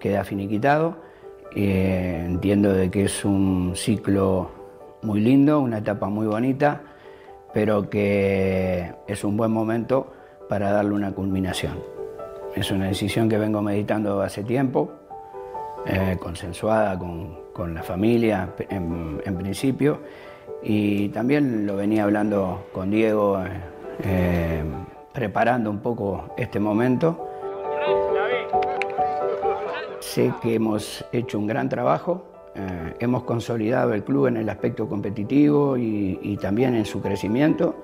queda 0.01 0.25
finiquitado. 0.25 0.97
entiendo 1.55 2.73
de 2.73 2.91
que 2.91 3.05
es 3.05 3.25
un 3.25 3.75
ciclo 3.77 4.51
muy 5.03 5.21
lindo, 5.21 5.61
una 5.61 5.79
etapa 5.79 6.09
muy 6.09 6.27
bonita, 6.27 6.81
pero 7.53 7.89
que 7.89 8.93
es 9.07 9.23
un 9.23 9.37
buen 9.37 9.53
momento 9.53 10.13
para 10.49 10.73
darle 10.73 10.95
una 10.95 11.13
culminación. 11.13 11.79
Es 12.57 12.73
una 12.73 12.89
decisión 12.89 13.29
que 13.29 13.39
vengo 13.39 13.63
meditando 13.63 14.21
hace 14.21 14.43
tiempo, 14.43 14.91
consensuada 16.19 16.99
con, 16.99 17.73
la 17.73 17.85
familia 17.85 18.49
en, 18.69 19.23
en 19.25 19.37
principio 19.37 20.01
y 20.67 21.11
también 21.11 21.67
lo 21.67 21.77
venía 21.77 22.05
hablando 22.05 22.67
con 22.73 22.91
Diego, 22.91 23.39
eh, 23.45 23.49
eh, 24.03 24.65
preparando 25.13 25.71
un 25.71 25.81
poco 25.81 26.31
este 26.39 26.59
momento. 26.59 27.29
Sé 30.01 30.33
que 30.43 30.55
hemos 30.55 31.05
hecho 31.13 31.39
un 31.39 31.47
gran 31.47 31.69
trabajo, 31.69 32.25
eh, 32.55 32.95
hemos 32.99 33.25
consolidado 33.25 33.93
el 33.93 34.05
club 34.05 34.29
en 34.29 34.39
el 34.39 34.49
aspecto 34.49 34.89
competitivo 34.89 35.77
y, 35.77 36.39
también 36.41 36.75
en 36.75 36.87
su 36.87 37.03
crecimiento. 37.03 37.75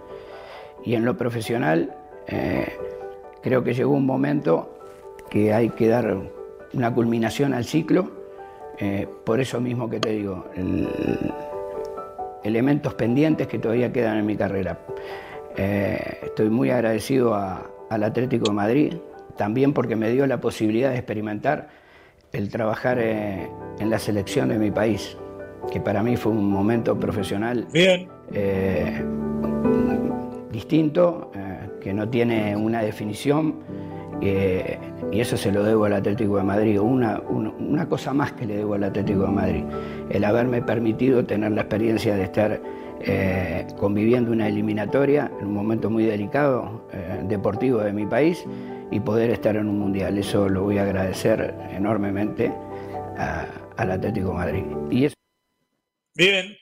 Y 0.83 0.95
en 0.95 1.05
lo 1.05 1.17
profesional, 1.17 1.95
creo 3.43 3.63
que 3.63 3.75
llegó 3.75 3.93
un 3.93 4.07
momento 4.07 4.79
que 5.29 5.53
hay 5.53 5.69
que 5.71 5.89
dar 5.89 6.17
una 6.73 6.95
culminación 6.95 7.53
al 7.53 7.65
ciclo. 7.65 8.11
por 9.25 9.41
eso 9.41 9.61
mismo 9.61 9.91
que 9.91 10.01
te 10.01 10.11
digo, 10.11 10.47
elementos 12.45 12.95
pendientes 12.95 13.47
que 13.47 13.59
todavía 13.59 13.93
quedan 13.93 14.19
en 14.19 14.27
mi 14.27 14.37
carrera. 14.37 14.79
Eh, 15.57 16.19
estoy 16.23 16.49
muy 16.49 16.71
agradecido 16.71 17.35
al 17.35 18.05
Atlético 18.05 18.47
de 18.47 18.53
Madrid, 18.53 18.95
también 19.37 19.73
porque 19.73 19.97
me 19.97 20.11
dio 20.11 20.27
la 20.27 20.41
posibilidad 20.41 20.91
de 20.91 20.97
experimentar 20.97 21.69
el 22.33 22.49
trabajar 22.49 22.99
eh, 23.01 23.49
en 23.79 23.91
la 23.91 23.99
selección 23.99 24.49
de 24.49 24.59
mi 24.59 24.71
país, 24.71 25.17
que 25.73 25.81
para 25.81 26.03
mí 26.03 26.17
fue 26.17 26.33
un 26.33 26.49
momento 26.49 26.99
profesional 26.99 27.67
Bien. 27.73 28.09
Eh, 28.33 29.05
distinto, 30.53 31.31
que 31.81 31.93
no 31.93 32.09
tiene 32.09 32.55
una 32.57 32.83
definición 32.83 33.57
eh, 34.23 34.79
y 35.11 35.21
eso 35.21 35.37
se 35.37 35.51
lo 35.51 35.63
debo 35.63 35.87
al 35.87 35.95
Atlético 35.95 36.37
de 36.37 36.43
Madrid. 36.43 36.81
Una, 36.81 37.21
una, 37.21 37.89
cosa 37.89 38.13
más 38.13 38.33
que 38.33 38.47
le 38.47 38.59
debo 38.59 38.75
al 38.75 38.85
Atlético 38.85 39.23
de 39.23 39.31
Madrid, 39.31 39.65
el 40.11 40.25
haberme 40.25 40.63
permitido 40.63 41.25
tener 41.25 41.53
la 41.53 41.63
experiencia 41.63 42.15
de 42.17 42.25
estar 42.25 42.61
eh, 43.01 43.67
conviviendo 43.79 44.31
una 44.31 44.49
eliminatoria 44.49 45.31
en 45.41 45.47
un 45.47 45.55
momento 45.55 45.89
muy 45.89 46.05
delicado 46.05 46.87
eh, 46.93 47.21
deportivo 47.25 47.79
de 47.79 47.93
mi 47.93 48.07
país 48.07 48.45
y 48.91 49.01
poder 49.01 49.31
estar 49.31 49.57
en 49.57 49.69
un 49.69 49.79
mundial. 49.79 50.19
Eso 50.19 50.49
lo 50.49 50.65
voy 50.65 50.79
a 50.79 50.83
agradecer 50.83 51.55
enormemente 51.71 52.53
al 53.77 53.91
Atlético 53.91 54.29
de 54.29 54.35
Madrid. 54.35 54.65
Y. 54.91 55.09
Bien, 56.15 56.57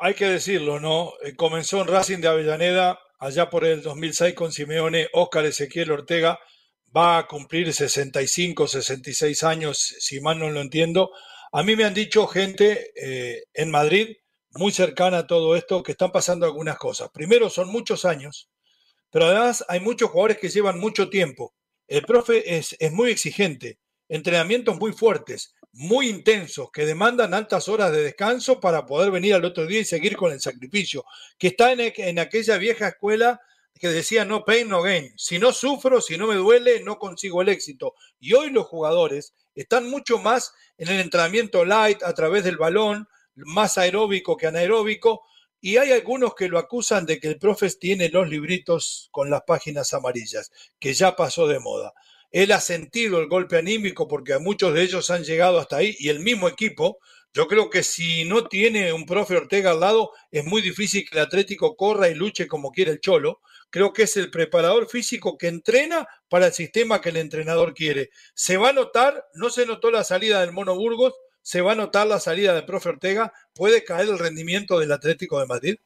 hay 0.00 0.14
que 0.14 0.26
decirlo, 0.26 0.78
¿no? 0.80 1.12
comenzó 1.36 1.80
en 1.80 1.88
Racing 1.88 2.18
de 2.18 2.28
Avellaneda 2.28 2.98
allá 3.18 3.50
por 3.50 3.64
el 3.64 3.82
2006 3.82 4.34
con 4.34 4.52
Simeone, 4.52 5.08
Óscar 5.12 5.46
Ezequiel 5.46 5.90
Ortega 5.90 6.38
va 6.96 7.18
a 7.18 7.26
cumplir 7.26 7.72
65, 7.72 8.66
66 8.66 9.42
años, 9.42 9.78
si 9.78 10.20
mal 10.20 10.38
no 10.38 10.50
lo 10.50 10.60
entiendo. 10.60 11.10
A 11.52 11.62
mí 11.62 11.76
me 11.76 11.84
han 11.84 11.94
dicho 11.94 12.26
gente 12.26 12.92
eh, 12.94 13.44
en 13.52 13.70
Madrid, 13.70 14.16
muy 14.52 14.72
cercana 14.72 15.18
a 15.18 15.26
todo 15.26 15.56
esto, 15.56 15.82
que 15.82 15.92
están 15.92 16.10
pasando 16.12 16.46
algunas 16.46 16.78
cosas. 16.78 17.10
Primero, 17.12 17.50
son 17.50 17.68
muchos 17.68 18.04
años, 18.04 18.48
pero 19.10 19.26
además 19.26 19.64
hay 19.68 19.80
muchos 19.80 20.10
jugadores 20.10 20.38
que 20.38 20.48
llevan 20.48 20.78
mucho 20.78 21.10
tiempo. 21.10 21.54
El 21.86 22.02
profe 22.02 22.56
es, 22.56 22.76
es 22.78 22.92
muy 22.92 23.10
exigente, 23.10 23.78
entrenamientos 24.08 24.78
muy 24.78 24.92
fuertes 24.92 25.54
muy 25.78 26.08
intensos 26.08 26.72
que 26.72 26.84
demandan 26.84 27.34
altas 27.34 27.68
horas 27.68 27.92
de 27.92 28.02
descanso 28.02 28.58
para 28.58 28.84
poder 28.84 29.12
venir 29.12 29.34
al 29.34 29.44
otro 29.44 29.64
día 29.64 29.78
y 29.78 29.84
seguir 29.84 30.16
con 30.16 30.32
el 30.32 30.40
sacrificio, 30.40 31.04
que 31.38 31.46
está 31.48 31.70
en, 31.70 32.18
aquella 32.18 32.56
vieja 32.56 32.88
escuela 32.88 33.40
que 33.78 33.86
decía 33.86 34.24
no 34.24 34.44
pain, 34.44 34.68
no 34.68 34.82
gain. 34.82 35.12
Si 35.16 35.38
no 35.38 35.52
sufro, 35.52 36.00
si 36.00 36.18
no 36.18 36.26
me 36.26 36.34
duele, 36.34 36.80
no 36.82 36.98
consigo 36.98 37.42
el 37.42 37.48
éxito. 37.48 37.94
Y 38.18 38.32
hoy 38.32 38.50
los 38.50 38.66
jugadores 38.66 39.34
están 39.54 39.88
mucho 39.88 40.18
más 40.18 40.52
en 40.78 40.88
el 40.88 40.98
entrenamiento 40.98 41.64
light 41.64 42.02
a 42.02 42.12
través 42.12 42.42
del 42.42 42.56
balón, 42.56 43.06
más 43.36 43.78
aeróbico 43.78 44.36
que 44.36 44.48
anaeróbico, 44.48 45.22
y 45.60 45.76
hay 45.76 45.92
algunos 45.92 46.34
que 46.34 46.48
lo 46.48 46.58
acusan 46.58 47.06
de 47.06 47.20
que 47.20 47.28
el 47.28 47.38
profe 47.38 47.70
tiene 47.70 48.08
los 48.08 48.28
libritos 48.28 49.10
con 49.12 49.30
las 49.30 49.42
páginas 49.42 49.94
amarillas, 49.94 50.50
que 50.80 50.92
ya 50.92 51.14
pasó 51.14 51.46
de 51.46 51.60
moda. 51.60 51.94
Él 52.30 52.52
ha 52.52 52.60
sentido 52.60 53.20
el 53.20 53.28
golpe 53.28 53.56
anímico 53.56 54.06
porque 54.06 54.38
muchos 54.38 54.74
de 54.74 54.82
ellos 54.82 55.10
han 55.10 55.24
llegado 55.24 55.58
hasta 55.58 55.78
ahí 55.78 55.96
y 55.98 56.08
el 56.08 56.20
mismo 56.20 56.48
equipo. 56.48 56.98
Yo 57.32 57.46
creo 57.46 57.70
que 57.70 57.82
si 57.82 58.24
no 58.24 58.48
tiene 58.48 58.92
un 58.92 59.06
profe 59.06 59.36
Ortega 59.36 59.70
al 59.70 59.80
lado, 59.80 60.12
es 60.30 60.44
muy 60.44 60.62
difícil 60.62 61.08
que 61.08 61.16
el 61.16 61.24
Atlético 61.24 61.76
corra 61.76 62.08
y 62.08 62.14
luche 62.14 62.46
como 62.46 62.70
quiere 62.70 62.92
el 62.92 63.00
Cholo. 63.00 63.40
Creo 63.70 63.92
que 63.92 64.04
es 64.04 64.16
el 64.16 64.30
preparador 64.30 64.88
físico 64.88 65.36
que 65.36 65.48
entrena 65.48 66.06
para 66.28 66.46
el 66.46 66.52
sistema 66.52 67.00
que 67.00 67.10
el 67.10 67.18
entrenador 67.18 67.74
quiere. 67.74 68.10
Se 68.34 68.56
va 68.56 68.70
a 68.70 68.72
notar, 68.72 69.26
no 69.34 69.50
se 69.50 69.66
notó 69.66 69.90
la 69.90 70.04
salida 70.04 70.40
del 70.40 70.52
Mono 70.52 70.74
Burgos, 70.74 71.14
se 71.42 71.60
va 71.60 71.72
a 71.72 71.76
notar 71.76 72.06
la 72.06 72.20
salida 72.20 72.54
del 72.54 72.64
profe 72.64 72.90
Ortega. 72.90 73.32
¿Puede 73.54 73.84
caer 73.84 74.08
el 74.08 74.18
rendimiento 74.18 74.78
del 74.78 74.92
Atlético 74.92 75.40
de 75.40 75.46
Madrid? 75.46 75.76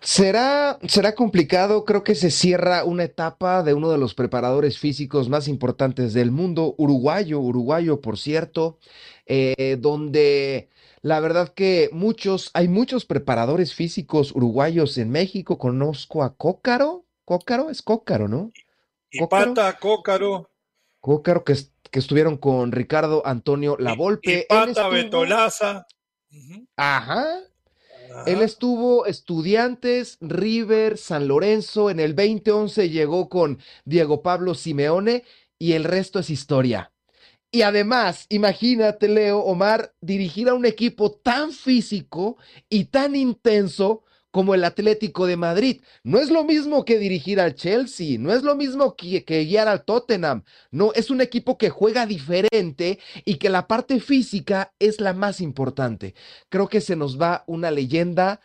Será, 0.00 0.78
será 0.86 1.14
complicado, 1.14 1.84
creo 1.84 2.04
que 2.04 2.14
se 2.14 2.30
cierra 2.30 2.84
una 2.84 3.04
etapa 3.04 3.62
de 3.62 3.74
uno 3.74 3.90
de 3.90 3.98
los 3.98 4.14
preparadores 4.14 4.78
físicos 4.78 5.28
más 5.28 5.48
importantes 5.48 6.14
del 6.14 6.30
mundo, 6.30 6.74
uruguayo, 6.78 7.40
uruguayo 7.40 8.00
por 8.00 8.16
cierto, 8.16 8.78
eh, 9.26 9.76
donde 9.80 10.68
la 11.02 11.20
verdad 11.20 11.52
que 11.52 11.90
muchos, 11.92 12.50
hay 12.54 12.68
muchos 12.68 13.04
preparadores 13.04 13.74
físicos 13.74 14.32
uruguayos 14.32 14.98
en 14.98 15.10
México, 15.10 15.58
conozco 15.58 16.22
a 16.22 16.36
Cócaro, 16.36 17.04
Cócaro 17.24 17.68
es 17.68 17.82
Cócaro, 17.82 18.28
¿no? 18.28 18.52
Y 19.10 19.26
Pata, 19.26 19.78
Cócaro. 19.78 20.50
Cócaro 21.00 21.44
que, 21.44 21.54
que 21.90 21.98
estuvieron 21.98 22.36
con 22.36 22.72
Ricardo 22.72 23.22
Antonio 23.24 23.76
Lavolpe. 23.78 24.40
Y, 24.40 24.46
Pata 24.48 24.88
Betolaza. 24.88 25.86
Ajá, 26.76 27.40
él 28.26 28.42
estuvo 28.42 29.06
estudiantes, 29.06 30.18
River, 30.20 30.98
San 30.98 31.28
Lorenzo. 31.28 31.90
En 31.90 32.00
el 32.00 32.14
2011 32.14 32.90
llegó 32.90 33.28
con 33.28 33.58
Diego 33.84 34.22
Pablo 34.22 34.54
Simeone 34.54 35.24
y 35.58 35.72
el 35.72 35.84
resto 35.84 36.18
es 36.18 36.30
historia. 36.30 36.92
Y 37.50 37.62
además, 37.62 38.26
imagínate, 38.28 39.08
Leo, 39.08 39.38
Omar, 39.38 39.94
dirigir 40.00 40.48
a 40.48 40.54
un 40.54 40.66
equipo 40.66 41.12
tan 41.12 41.52
físico 41.52 42.36
y 42.68 42.86
tan 42.86 43.16
intenso 43.16 44.04
como 44.30 44.54
el 44.54 44.64
Atlético 44.64 45.26
de 45.26 45.36
Madrid. 45.36 45.82
No 46.02 46.18
es 46.18 46.30
lo 46.30 46.44
mismo 46.44 46.84
que 46.84 46.98
dirigir 46.98 47.40
al 47.40 47.54
Chelsea, 47.54 48.18
no 48.18 48.32
es 48.32 48.42
lo 48.42 48.54
mismo 48.56 48.96
que, 48.96 49.22
guiar 49.44 49.68
al 49.68 49.84
Tottenham. 49.84 50.44
No, 50.70 50.92
es 50.94 51.10
un 51.10 51.20
equipo 51.20 51.58
que 51.58 51.70
juega 51.70 52.06
diferente 52.06 52.98
y 53.24 53.36
que 53.36 53.48
la 53.48 53.66
parte 53.68 54.00
física 54.00 54.72
es 54.78 55.00
la 55.00 55.12
más 55.12 55.40
importante. 55.40 56.14
Creo 56.48 56.68
que 56.68 56.80
se 56.80 56.96
nos 56.96 57.20
va 57.20 57.44
una 57.46 57.70
leyenda 57.70 58.40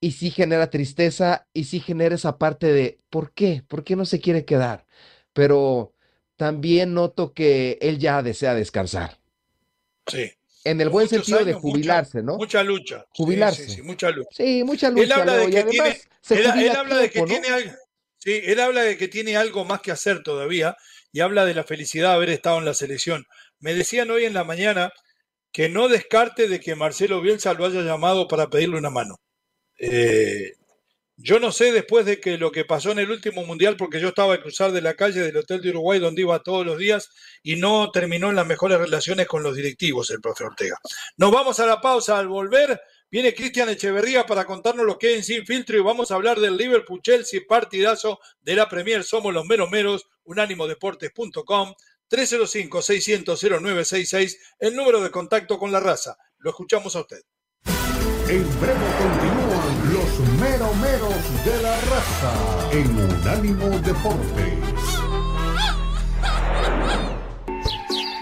y 0.00 0.12
sí 0.12 0.30
genera 0.30 0.70
tristeza 0.70 1.48
y 1.52 1.64
sí 1.64 1.80
genera 1.80 2.14
esa 2.14 2.38
parte 2.38 2.72
de 2.72 3.00
¿por 3.10 3.32
qué? 3.32 3.64
¿Por 3.66 3.84
qué 3.84 3.96
no 3.96 4.04
se 4.04 4.20
quiere 4.20 4.44
quedar? 4.44 4.86
Pero 5.32 5.94
también 6.36 6.94
noto 6.94 7.34
que 7.34 7.78
él 7.80 7.98
ya 7.98 8.22
desea 8.22 8.54
descansar. 8.54 9.18
Sí. 10.06 10.37
En 10.64 10.80
el 10.80 10.88
buen 10.88 11.08
sentido 11.08 11.44
de 11.44 11.54
jubilarse, 11.54 12.18
mucha, 12.18 12.32
¿no? 12.32 12.36
Mucha 12.36 12.62
lucha. 12.62 13.06
Jubilarse. 13.10 13.66
Sí, 13.66 13.76
sí, 13.76 13.82
mucha 13.82 14.10
lucha. 14.10 14.28
Sí, 14.32 14.64
mucha 14.64 14.90
lucha. 14.90 15.02
Él 15.02 15.12
habla 15.12 15.36
de 15.36 15.50
que 17.10 17.22
tiene 17.22 17.48
algo, 17.48 17.72
sí, 18.18 18.40
él 18.44 18.60
habla 18.60 18.82
de 18.82 18.96
que 18.96 19.08
tiene 19.08 19.36
algo 19.36 19.64
más 19.64 19.80
que 19.80 19.92
hacer 19.92 20.22
todavía 20.22 20.76
y 21.12 21.20
habla 21.20 21.44
de 21.44 21.54
la 21.54 21.64
felicidad 21.64 22.10
de 22.10 22.14
haber 22.16 22.30
estado 22.30 22.58
en 22.58 22.64
la 22.64 22.74
selección. 22.74 23.26
Me 23.60 23.74
decían 23.74 24.10
hoy 24.10 24.24
en 24.24 24.34
la 24.34 24.44
mañana 24.44 24.92
que 25.52 25.68
no 25.68 25.88
descarte 25.88 26.48
de 26.48 26.60
que 26.60 26.74
Marcelo 26.74 27.20
Bielsa 27.20 27.54
lo 27.54 27.64
haya 27.64 27.82
llamado 27.82 28.28
para 28.28 28.50
pedirle 28.50 28.78
una 28.78 28.90
mano. 28.90 29.16
Eh, 29.78 30.52
yo 31.20 31.40
no 31.40 31.50
sé 31.50 31.72
después 31.72 32.06
de 32.06 32.20
que 32.20 32.38
lo 32.38 32.52
que 32.52 32.64
pasó 32.64 32.92
en 32.92 33.00
el 33.00 33.10
último 33.10 33.44
mundial, 33.44 33.76
porque 33.76 34.00
yo 34.00 34.08
estaba 34.08 34.34
a 34.34 34.40
cruzar 34.40 34.70
de 34.70 34.80
la 34.80 34.94
calle 34.94 35.20
del 35.20 35.36
hotel 35.36 35.60
de 35.60 35.70
Uruguay 35.70 35.98
donde 35.98 36.22
iba 36.22 36.44
todos 36.44 36.64
los 36.64 36.78
días 36.78 37.10
y 37.42 37.56
no 37.56 37.90
terminó 37.90 38.30
en 38.30 38.36
las 38.36 38.46
mejores 38.46 38.78
relaciones 38.78 39.26
con 39.26 39.42
los 39.42 39.56
directivos 39.56 40.10
el 40.10 40.20
profe 40.20 40.44
Ortega. 40.44 40.78
Nos 41.16 41.32
vamos 41.32 41.58
a 41.58 41.66
la 41.66 41.80
pausa. 41.80 42.20
Al 42.20 42.28
volver 42.28 42.80
viene 43.10 43.34
Cristian 43.34 43.68
Echeverría 43.68 44.26
para 44.26 44.44
contarnos 44.44 44.86
lo 44.86 44.96
que 44.96 45.08
hay 45.08 45.14
en 45.14 45.24
Sin 45.24 45.44
Filtro 45.44 45.76
y 45.76 45.80
vamos 45.80 46.12
a 46.12 46.14
hablar 46.14 46.38
del 46.38 46.56
Liverpool 46.56 47.02
Chelsea 47.02 47.40
partidazo 47.48 48.20
de 48.40 48.54
la 48.54 48.68
Premier. 48.68 49.02
Somos 49.02 49.34
los 49.34 49.44
meros 49.44 49.68
meros, 49.70 50.06
unánimodeportes.com. 50.22 51.74
305-600-0966, 52.10 54.38
el 54.60 54.74
número 54.74 55.02
de 55.02 55.10
contacto 55.10 55.58
con 55.58 55.72
la 55.72 55.80
raza. 55.80 56.16
Lo 56.38 56.48
escuchamos 56.50 56.96
a 56.96 57.00
usted. 57.00 57.20
En 58.30 58.44
breve 58.60 58.86
continúan 59.00 59.94
los 59.94 60.20
meromeros 60.38 61.44
de 61.46 61.62
la 61.62 61.74
raza 61.80 62.34
en 62.72 62.94
Unánimo 62.94 63.78
Deportes. 63.78 65.00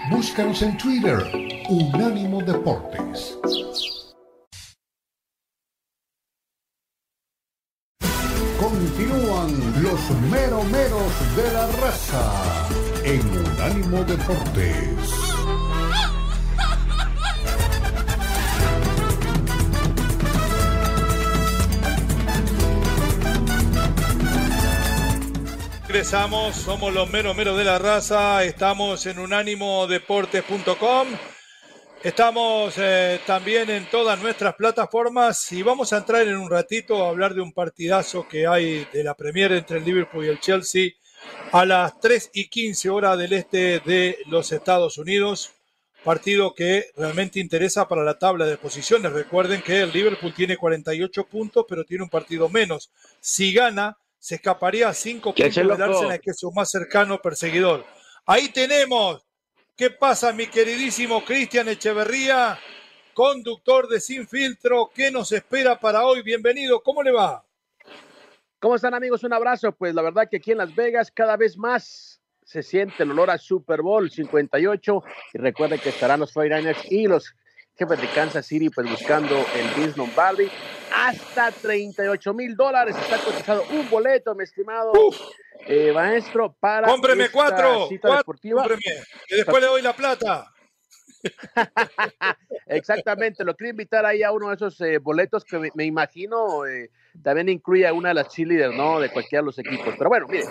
Búscanos 0.09 0.61
en 0.61 0.77
Twitter, 0.77 1.17
Unánimo 1.67 2.41
Deportes. 2.41 3.37
Continúan 8.61 9.83
los 9.83 10.09
meromeros 10.31 11.35
de 11.35 11.51
la 11.51 11.67
raza 11.81 12.69
en 13.03 13.27
Unánimo 13.45 14.05
Deportes. 14.05 15.26
Regresamos, 25.97 26.55
somos 26.55 26.93
los 26.93 27.09
meros 27.09 27.35
de 27.35 27.63
la 27.63 27.79
raza, 27.79 28.43
estamos 28.43 29.03
en 29.07 29.17
unánimodeportes.com, 29.17 31.07
estamos 32.03 32.75
eh, 32.77 33.19
también 33.25 33.71
en 33.71 33.89
todas 33.89 34.21
nuestras 34.21 34.53
plataformas 34.53 35.51
y 35.51 35.63
vamos 35.63 35.91
a 35.91 35.97
entrar 35.97 36.27
en 36.27 36.37
un 36.37 36.51
ratito 36.51 37.03
a 37.03 37.09
hablar 37.09 37.33
de 37.33 37.41
un 37.41 37.51
partidazo 37.51 38.27
que 38.27 38.45
hay 38.45 38.85
de 38.93 39.03
la 39.03 39.15
Premier 39.15 39.53
entre 39.53 39.79
el 39.79 39.85
Liverpool 39.85 40.23
y 40.23 40.27
el 40.27 40.39
Chelsea 40.39 40.91
a 41.51 41.65
las 41.65 41.99
3 41.99 42.29
y 42.31 42.47
15 42.47 42.91
horas 42.91 43.17
del 43.17 43.33
este 43.33 43.79
de 43.79 44.19
los 44.27 44.51
Estados 44.51 44.99
Unidos. 44.99 45.49
Partido 46.03 46.53
que 46.53 46.91
realmente 46.95 47.39
interesa 47.39 47.87
para 47.87 48.03
la 48.03 48.19
tabla 48.19 48.45
de 48.45 48.57
posiciones. 48.57 49.13
Recuerden 49.13 49.63
que 49.63 49.81
el 49.81 49.91
Liverpool 49.91 50.31
tiene 50.35 50.57
48 50.57 51.23
puntos, 51.23 51.65
pero 51.67 51.83
tiene 51.85 52.03
un 52.03 52.09
partido 52.11 52.49
menos. 52.49 52.91
Si 53.19 53.51
gana, 53.51 53.97
se 54.27 54.35
escaparía 54.35 54.89
a 54.89 54.93
5 54.93 55.33
¿Qué 55.33 55.43
puntos 55.43 55.55
del? 55.55 55.81
Arsenal, 55.81 56.19
que 56.19 56.31
es 56.31 56.37
su 56.37 56.51
más 56.51 56.69
cercano 56.69 57.17
perseguidor. 57.21 57.85
Ahí 58.25 58.49
tenemos. 58.49 59.25
¿Qué 59.73 59.89
pasa, 59.89 60.33
mi 60.33 60.47
queridísimo 60.47 61.23
Cristian 61.23 61.69
Echeverría, 61.69 62.59
conductor 63.13 63.87
de 63.87 64.01
Sin 64.01 64.27
Filtro? 64.27 64.91
¿Qué 64.93 65.11
nos 65.11 65.31
espera 65.31 65.79
para 65.79 66.05
hoy? 66.05 66.23
Bienvenido. 66.23 66.83
¿Cómo 66.83 67.03
le 67.03 67.13
va? 67.13 67.45
¿Cómo 68.59 68.75
están 68.75 68.93
amigos? 68.93 69.23
Un 69.23 69.31
abrazo. 69.31 69.71
Pues 69.71 69.95
la 69.95 70.01
verdad 70.01 70.27
que 70.29 70.35
aquí 70.37 70.51
en 70.51 70.57
Las 70.57 70.75
Vegas 70.75 71.09
cada 71.09 71.37
vez 71.37 71.55
más 71.57 72.21
se 72.43 72.63
siente 72.63 73.03
el 73.03 73.11
olor 73.11 73.29
a 73.29 73.37
Super 73.37 73.81
Bowl 73.81 74.11
58 74.11 75.03
y 75.35 75.37
recuerden 75.37 75.79
que 75.79 75.87
estarán 75.87 76.19
los 76.19 76.35
49ers 76.35 76.85
y 76.89 77.07
los 77.07 77.33
jefes 77.77 78.01
de 78.01 78.07
Kansas 78.09 78.45
City 78.45 78.69
pues 78.69 78.89
buscando 78.89 79.45
el 79.55 79.75
Disney 79.75 80.11
Valley 80.15 80.51
hasta 80.93 81.51
38 81.51 82.33
mil 82.33 82.55
dólares 82.55 82.95
está 82.99 83.17
cotizado 83.19 83.63
un 83.71 83.89
boleto 83.89 84.33
mi 84.35 84.43
estimado 84.43 84.91
eh, 85.67 85.91
maestro 85.93 86.55
para 86.59 86.87
Cómpreme 86.87 87.25
esta 87.25 87.33
cuatro, 87.33 87.87
cita 87.87 88.07
cuatro, 88.07 88.17
deportiva. 88.19 88.61
cómpreme, 88.61 88.81
que 89.27 89.35
después 89.35 89.61
le 89.61 89.67
doy 89.67 89.81
la 89.81 89.93
plata. 89.93 90.51
Exactamente, 92.67 93.43
lo 93.43 93.55
quiero 93.55 93.71
invitar 93.71 94.05
ahí 94.05 94.23
a 94.23 94.31
uno 94.31 94.49
de 94.49 94.55
esos 94.55 94.79
eh, 94.81 94.97
boletos 94.99 95.43
que 95.45 95.57
me, 95.57 95.71
me 95.73 95.85
imagino 95.85 96.65
eh, 96.65 96.91
también 97.23 97.49
incluye 97.49 97.87
a 97.87 97.93
una 97.93 98.09
de 98.09 98.15
las 98.15 98.29
cheerleaders, 98.29 98.75
¿no? 98.75 98.99
De 98.99 99.09
cualquiera 99.09 99.41
de 99.41 99.47
los 99.47 99.59
equipos. 99.59 99.95
Pero 99.97 100.09
bueno, 100.09 100.27
mire, 100.27 100.45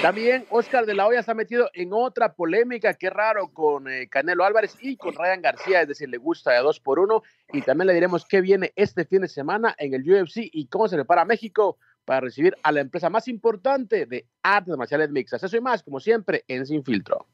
también 0.00 0.44
Oscar 0.50 0.86
de 0.86 0.94
la 0.94 1.06
Hoya 1.06 1.22
se 1.22 1.30
ha 1.30 1.34
metido 1.34 1.70
en 1.74 1.90
otra 1.92 2.34
polémica, 2.34 2.94
qué 2.94 3.10
raro, 3.10 3.48
con 3.48 3.88
eh, 3.88 4.08
Canelo 4.08 4.44
Álvarez 4.44 4.76
y 4.80 4.96
con 4.96 5.14
Ryan 5.14 5.42
García, 5.42 5.82
es 5.82 5.88
decir, 5.88 6.08
le 6.08 6.18
gusta 6.18 6.52
de 6.52 6.58
dos 6.58 6.80
por 6.80 6.98
uno. 6.98 7.22
Y 7.52 7.62
también 7.62 7.86
le 7.86 7.94
diremos 7.94 8.24
qué 8.24 8.40
viene 8.40 8.72
este 8.76 9.04
fin 9.04 9.22
de 9.22 9.28
semana 9.28 9.74
en 9.78 9.94
el 9.94 10.02
UFC 10.02 10.48
y 10.52 10.66
cómo 10.66 10.88
se 10.88 10.96
prepara 10.96 11.24
México 11.24 11.78
para 12.04 12.20
recibir 12.20 12.56
a 12.62 12.72
la 12.72 12.80
empresa 12.80 13.10
más 13.10 13.28
importante 13.28 14.06
de 14.06 14.26
artes 14.42 14.76
marciales 14.76 15.10
mixtas. 15.10 15.42
Eso 15.42 15.56
y 15.56 15.60
más, 15.60 15.82
como 15.82 16.00
siempre, 16.00 16.44
en 16.48 16.66
Sin 16.66 16.84
Filtro. 16.84 17.26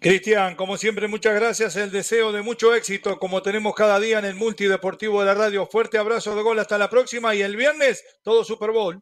Cristian, 0.00 0.56
como 0.56 0.76
siempre, 0.76 1.06
muchas 1.06 1.34
gracias. 1.34 1.76
El 1.76 1.90
deseo 1.92 2.32
de 2.32 2.42
mucho 2.42 2.74
éxito, 2.74 3.18
como 3.18 3.40
tenemos 3.42 3.74
cada 3.74 4.00
día 4.00 4.18
en 4.18 4.24
el 4.24 4.34
multideportivo 4.34 5.20
de 5.20 5.26
la 5.26 5.34
radio. 5.34 5.66
Fuerte 5.66 5.96
abrazo 5.98 6.34
de 6.34 6.42
gol, 6.42 6.58
hasta 6.58 6.76
la 6.76 6.90
próxima. 6.90 7.34
Y 7.34 7.42
el 7.42 7.56
viernes, 7.56 8.04
todo 8.22 8.42
Super 8.44 8.70
Bowl. 8.72 9.00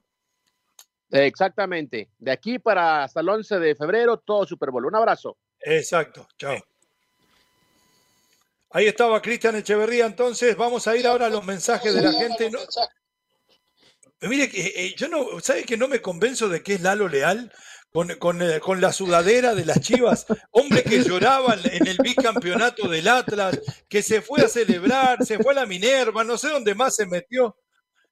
Exactamente. 1.10 2.10
De 2.18 2.30
aquí 2.30 2.58
para 2.58 3.04
hasta 3.04 3.20
el 3.20 3.28
11 3.28 3.58
de 3.58 3.74
febrero, 3.74 4.18
todo 4.18 4.46
Super 4.46 4.70
Bowl. 4.70 4.84
Un 4.86 4.94
abrazo. 4.96 5.38
Exacto. 5.60 6.28
Chao. 6.38 6.56
Ahí 8.72 8.86
estaba 8.86 9.20
Cristian 9.20 9.56
Echeverría. 9.56 10.06
Entonces, 10.06 10.56
vamos 10.56 10.86
a 10.86 10.96
ir 10.96 11.06
ahora 11.06 11.26
a 11.26 11.30
los 11.30 11.44
mensajes 11.44 11.92
de 11.94 12.02
la 12.02 12.12
gente. 12.12 12.50
No- 12.50 12.60
Mire, 14.22 14.50
eh, 14.52 14.94
yo 14.96 15.08
no, 15.08 15.40
¿sabe 15.40 15.64
que 15.64 15.78
no 15.78 15.88
me 15.88 16.02
convenzo 16.02 16.48
de 16.50 16.62
que 16.62 16.74
es 16.74 16.82
Lalo 16.82 17.08
Leal? 17.08 17.50
Con, 17.92 18.08
con, 18.20 18.40
eh, 18.40 18.60
con 18.60 18.80
la 18.80 18.92
sudadera 18.92 19.54
de 19.54 19.64
las 19.64 19.80
chivas, 19.80 20.24
hombre 20.52 20.84
que 20.84 21.02
lloraba 21.02 21.56
en 21.64 21.88
el 21.88 21.98
bicampeonato 21.98 22.88
del 22.88 23.08
Atlas, 23.08 23.58
que 23.88 24.00
se 24.00 24.22
fue 24.22 24.42
a 24.42 24.48
celebrar, 24.48 25.24
se 25.24 25.38
fue 25.38 25.52
a 25.52 25.56
la 25.56 25.66
Minerva, 25.66 26.22
no 26.22 26.38
sé 26.38 26.50
dónde 26.50 26.76
más 26.76 26.94
se 26.94 27.06
metió. 27.06 27.56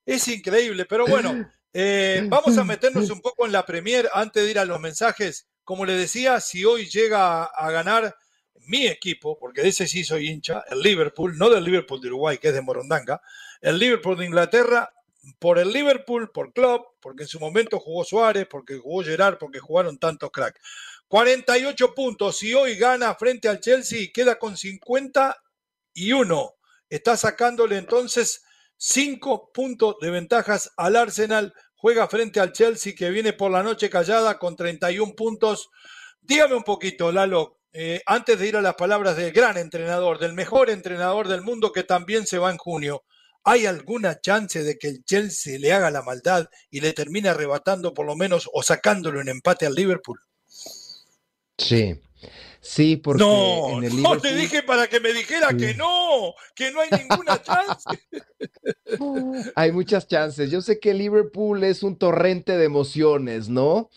Es 0.04 0.26
increíble, 0.26 0.84
pero 0.84 1.06
bueno, 1.06 1.48
eh, 1.72 2.24
vamos 2.26 2.58
a 2.58 2.64
meternos 2.64 3.08
un 3.10 3.20
poco 3.20 3.46
en 3.46 3.52
la 3.52 3.64
Premier 3.64 4.08
antes 4.12 4.42
de 4.42 4.50
ir 4.50 4.58
a 4.58 4.64
los 4.64 4.80
mensajes. 4.80 5.46
Como 5.62 5.84
le 5.84 5.92
decía, 5.92 6.40
si 6.40 6.64
hoy 6.64 6.88
llega 6.88 7.42
a, 7.42 7.44
a 7.44 7.70
ganar 7.70 8.16
mi 8.66 8.86
equipo, 8.86 9.38
porque 9.38 9.62
de 9.62 9.68
ese 9.68 9.86
sí 9.86 10.02
soy 10.02 10.28
hincha, 10.28 10.64
el 10.70 10.80
Liverpool, 10.80 11.38
no 11.38 11.50
del 11.50 11.62
Liverpool 11.62 12.00
de 12.00 12.08
Uruguay, 12.08 12.38
que 12.38 12.48
es 12.48 12.54
de 12.54 12.62
Morondanga, 12.62 13.20
el 13.60 13.78
Liverpool 13.78 14.18
de 14.18 14.26
Inglaterra, 14.26 14.92
por 15.38 15.58
el 15.58 15.72
Liverpool, 15.72 16.30
por 16.30 16.52
Club, 16.52 16.82
porque 17.00 17.24
en 17.24 17.28
su 17.28 17.40
momento 17.40 17.80
jugó 17.80 18.04
Suárez, 18.04 18.46
porque 18.50 18.78
jugó 18.78 19.02
Gerard, 19.02 19.38
porque 19.38 19.58
jugaron 19.58 19.98
tantos 19.98 20.30
cracks. 20.30 20.60
48 21.08 21.94
puntos. 21.94 22.38
Si 22.38 22.54
hoy 22.54 22.76
gana 22.76 23.14
frente 23.14 23.48
al 23.48 23.60
Chelsea, 23.60 24.08
queda 24.12 24.38
con 24.38 24.56
51. 24.56 26.54
Está 26.88 27.16
sacándole 27.16 27.76
entonces 27.76 28.42
5 28.76 29.52
puntos 29.52 29.96
de 30.00 30.10
ventajas 30.10 30.72
al 30.76 30.96
Arsenal. 30.96 31.54
Juega 31.76 32.08
frente 32.08 32.40
al 32.40 32.52
Chelsea 32.52 32.94
que 32.96 33.10
viene 33.10 33.32
por 33.32 33.50
la 33.50 33.62
noche 33.62 33.88
callada 33.88 34.38
con 34.38 34.56
31 34.56 35.14
puntos. 35.14 35.70
Dígame 36.20 36.54
un 36.54 36.64
poquito, 36.64 37.10
Lalo, 37.10 37.58
eh, 37.72 38.02
antes 38.06 38.38
de 38.38 38.48
ir 38.48 38.56
a 38.56 38.62
las 38.62 38.74
palabras 38.74 39.16
del 39.16 39.32
gran 39.32 39.56
entrenador, 39.56 40.18
del 40.18 40.32
mejor 40.32 40.68
entrenador 40.70 41.28
del 41.28 41.42
mundo 41.42 41.72
que 41.72 41.84
también 41.84 42.26
se 42.26 42.38
va 42.38 42.50
en 42.50 42.58
junio. 42.58 43.04
¿Hay 43.48 43.64
alguna 43.66 44.20
chance 44.20 44.62
de 44.62 44.78
que 44.78 44.88
el 44.88 45.04
Chelsea 45.04 45.58
le 45.58 45.72
haga 45.72 45.90
la 45.90 46.02
maldad 46.02 46.48
y 46.70 46.80
le 46.80 46.92
termine 46.92 47.30
arrebatando 47.30 47.94
por 47.94 48.04
lo 48.04 48.14
menos 48.14 48.48
o 48.52 48.62
sacándolo 48.62 49.20
en 49.20 49.28
empate 49.28 49.64
al 49.64 49.74
Liverpool? 49.74 50.20
Sí, 51.56 51.98
Sí, 52.60 52.96
porque 52.96 53.22
No, 53.22 53.78
en 53.78 53.84
el 53.84 54.02
no 54.02 54.18
te 54.18 54.34
dije 54.34 54.62
para 54.62 54.88
que 54.88 55.00
me 55.00 55.12
dijera 55.12 55.56
que 55.56 55.74
no, 55.74 56.34
que 56.54 56.70
no 56.70 56.80
hay 56.80 56.90
ninguna 56.90 57.40
chance. 57.40 57.88
hay 59.54 59.72
muchas 59.72 60.06
chances. 60.06 60.50
Yo 60.50 60.60
sé 60.60 60.78
que 60.78 60.92
Liverpool 60.92 61.64
es 61.64 61.82
un 61.82 61.96
torrente 61.96 62.58
de 62.58 62.64
emociones, 62.64 63.48
¿no? 63.48 63.90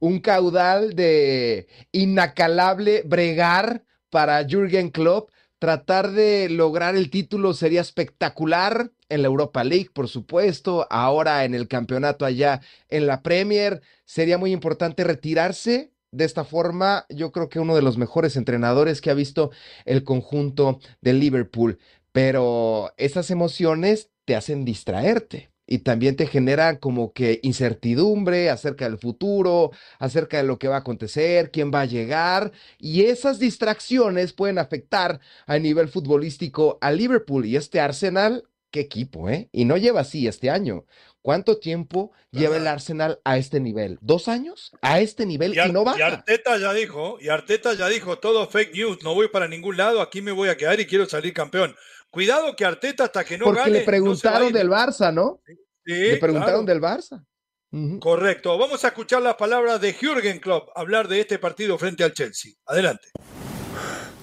Un 0.00 0.20
caudal 0.20 0.94
de 0.94 1.68
inacalable 1.92 3.02
bregar 3.06 3.84
para 4.10 4.44
Jürgen 4.44 4.90
Klopp. 4.90 5.30
Tratar 5.58 6.12
de 6.12 6.48
lograr 6.48 6.94
el 6.94 7.10
título 7.10 7.52
sería 7.52 7.80
espectacular 7.80 8.92
en 9.08 9.22
la 9.22 9.28
Europa 9.28 9.64
League, 9.64 9.90
por 9.92 10.08
supuesto. 10.08 10.86
Ahora 10.90 11.44
en 11.44 11.54
el 11.54 11.66
campeonato 11.66 12.24
allá 12.24 12.60
en 12.88 13.06
la 13.06 13.22
Premier. 13.22 13.82
Sería 14.04 14.38
muy 14.38 14.52
importante 14.52 15.02
retirarse 15.04 15.92
de 16.10 16.24
esta 16.24 16.44
forma, 16.44 17.04
yo 17.10 17.32
creo 17.32 17.48
que 17.48 17.60
uno 17.60 17.74
de 17.76 17.82
los 17.82 17.98
mejores 17.98 18.36
entrenadores 18.36 19.00
que 19.00 19.10
ha 19.10 19.14
visto 19.14 19.50
el 19.84 20.04
conjunto 20.04 20.80
de 21.02 21.12
Liverpool, 21.12 21.78
pero 22.12 22.94
esas 22.96 23.30
emociones 23.30 24.10
te 24.24 24.34
hacen 24.34 24.64
distraerte 24.64 25.50
y 25.68 25.80
también 25.80 26.16
te 26.16 26.26
generan 26.26 26.76
como 26.78 27.12
que 27.12 27.40
incertidumbre 27.42 28.50
acerca 28.50 28.86
del 28.88 28.98
futuro, 28.98 29.70
acerca 29.98 30.38
de 30.38 30.44
lo 30.44 30.58
que 30.58 30.68
va 30.68 30.76
a 30.76 30.78
acontecer, 30.80 31.50
quién 31.50 31.70
va 31.72 31.82
a 31.82 31.86
llegar, 31.86 32.52
y 32.78 33.02
esas 33.02 33.38
distracciones 33.38 34.32
pueden 34.32 34.58
afectar 34.58 35.20
a 35.46 35.58
nivel 35.58 35.88
futbolístico 35.88 36.78
a 36.80 36.90
Liverpool 36.90 37.44
y 37.44 37.56
este 37.56 37.80
Arsenal, 37.80 38.44
qué 38.70 38.80
equipo, 38.80 39.28
¿eh? 39.28 39.48
Y 39.52 39.66
no 39.66 39.76
lleva 39.76 40.00
así 40.00 40.26
este 40.26 40.50
año. 40.50 40.86
¿Cuánto 41.28 41.58
tiempo 41.58 42.10
lleva 42.30 42.56
el 42.56 42.66
Arsenal 42.66 43.20
a 43.22 43.36
este 43.36 43.60
nivel? 43.60 43.98
¿Dos 44.00 44.28
años? 44.28 44.72
¿A 44.80 45.00
este 45.00 45.26
nivel? 45.26 45.54
Y, 45.54 45.58
Ar- 45.58 45.70
no 45.74 45.82
y 45.82 45.84
baja. 45.84 46.06
Arteta 46.06 46.56
ya 46.56 46.72
dijo, 46.72 47.18
y 47.20 47.28
Arteta 47.28 47.74
ya 47.74 47.86
dijo, 47.88 48.18
todo 48.18 48.48
fake 48.48 48.72
news, 48.72 49.02
no 49.04 49.14
voy 49.14 49.28
para 49.28 49.46
ningún 49.46 49.76
lado, 49.76 50.00
aquí 50.00 50.22
me 50.22 50.32
voy 50.32 50.48
a 50.48 50.56
quedar 50.56 50.80
y 50.80 50.86
quiero 50.86 51.04
salir 51.04 51.34
campeón. 51.34 51.76
Cuidado 52.08 52.56
que 52.56 52.64
Arteta 52.64 53.04
hasta 53.04 53.24
que 53.26 53.36
no 53.36 53.44
Porque 53.44 53.60
gane. 53.60 53.72
le 53.72 53.80
preguntaron 53.82 54.50
del 54.54 54.70
Barça, 54.70 55.12
¿no? 55.12 55.42
Sí, 55.84 55.92
le 55.92 56.16
preguntaron 56.16 56.64
claro. 56.64 56.80
del 56.80 56.80
Barça. 56.80 58.00
Correcto. 58.00 58.56
Vamos 58.56 58.82
a 58.86 58.88
escuchar 58.88 59.20
las 59.20 59.34
palabras 59.34 59.82
de 59.82 59.92
Jürgen 59.92 60.40
Klopp 60.40 60.70
hablar 60.74 61.08
de 61.08 61.20
este 61.20 61.38
partido 61.38 61.76
frente 61.76 62.04
al 62.04 62.14
Chelsea. 62.14 62.52
Adelante. 62.64 63.08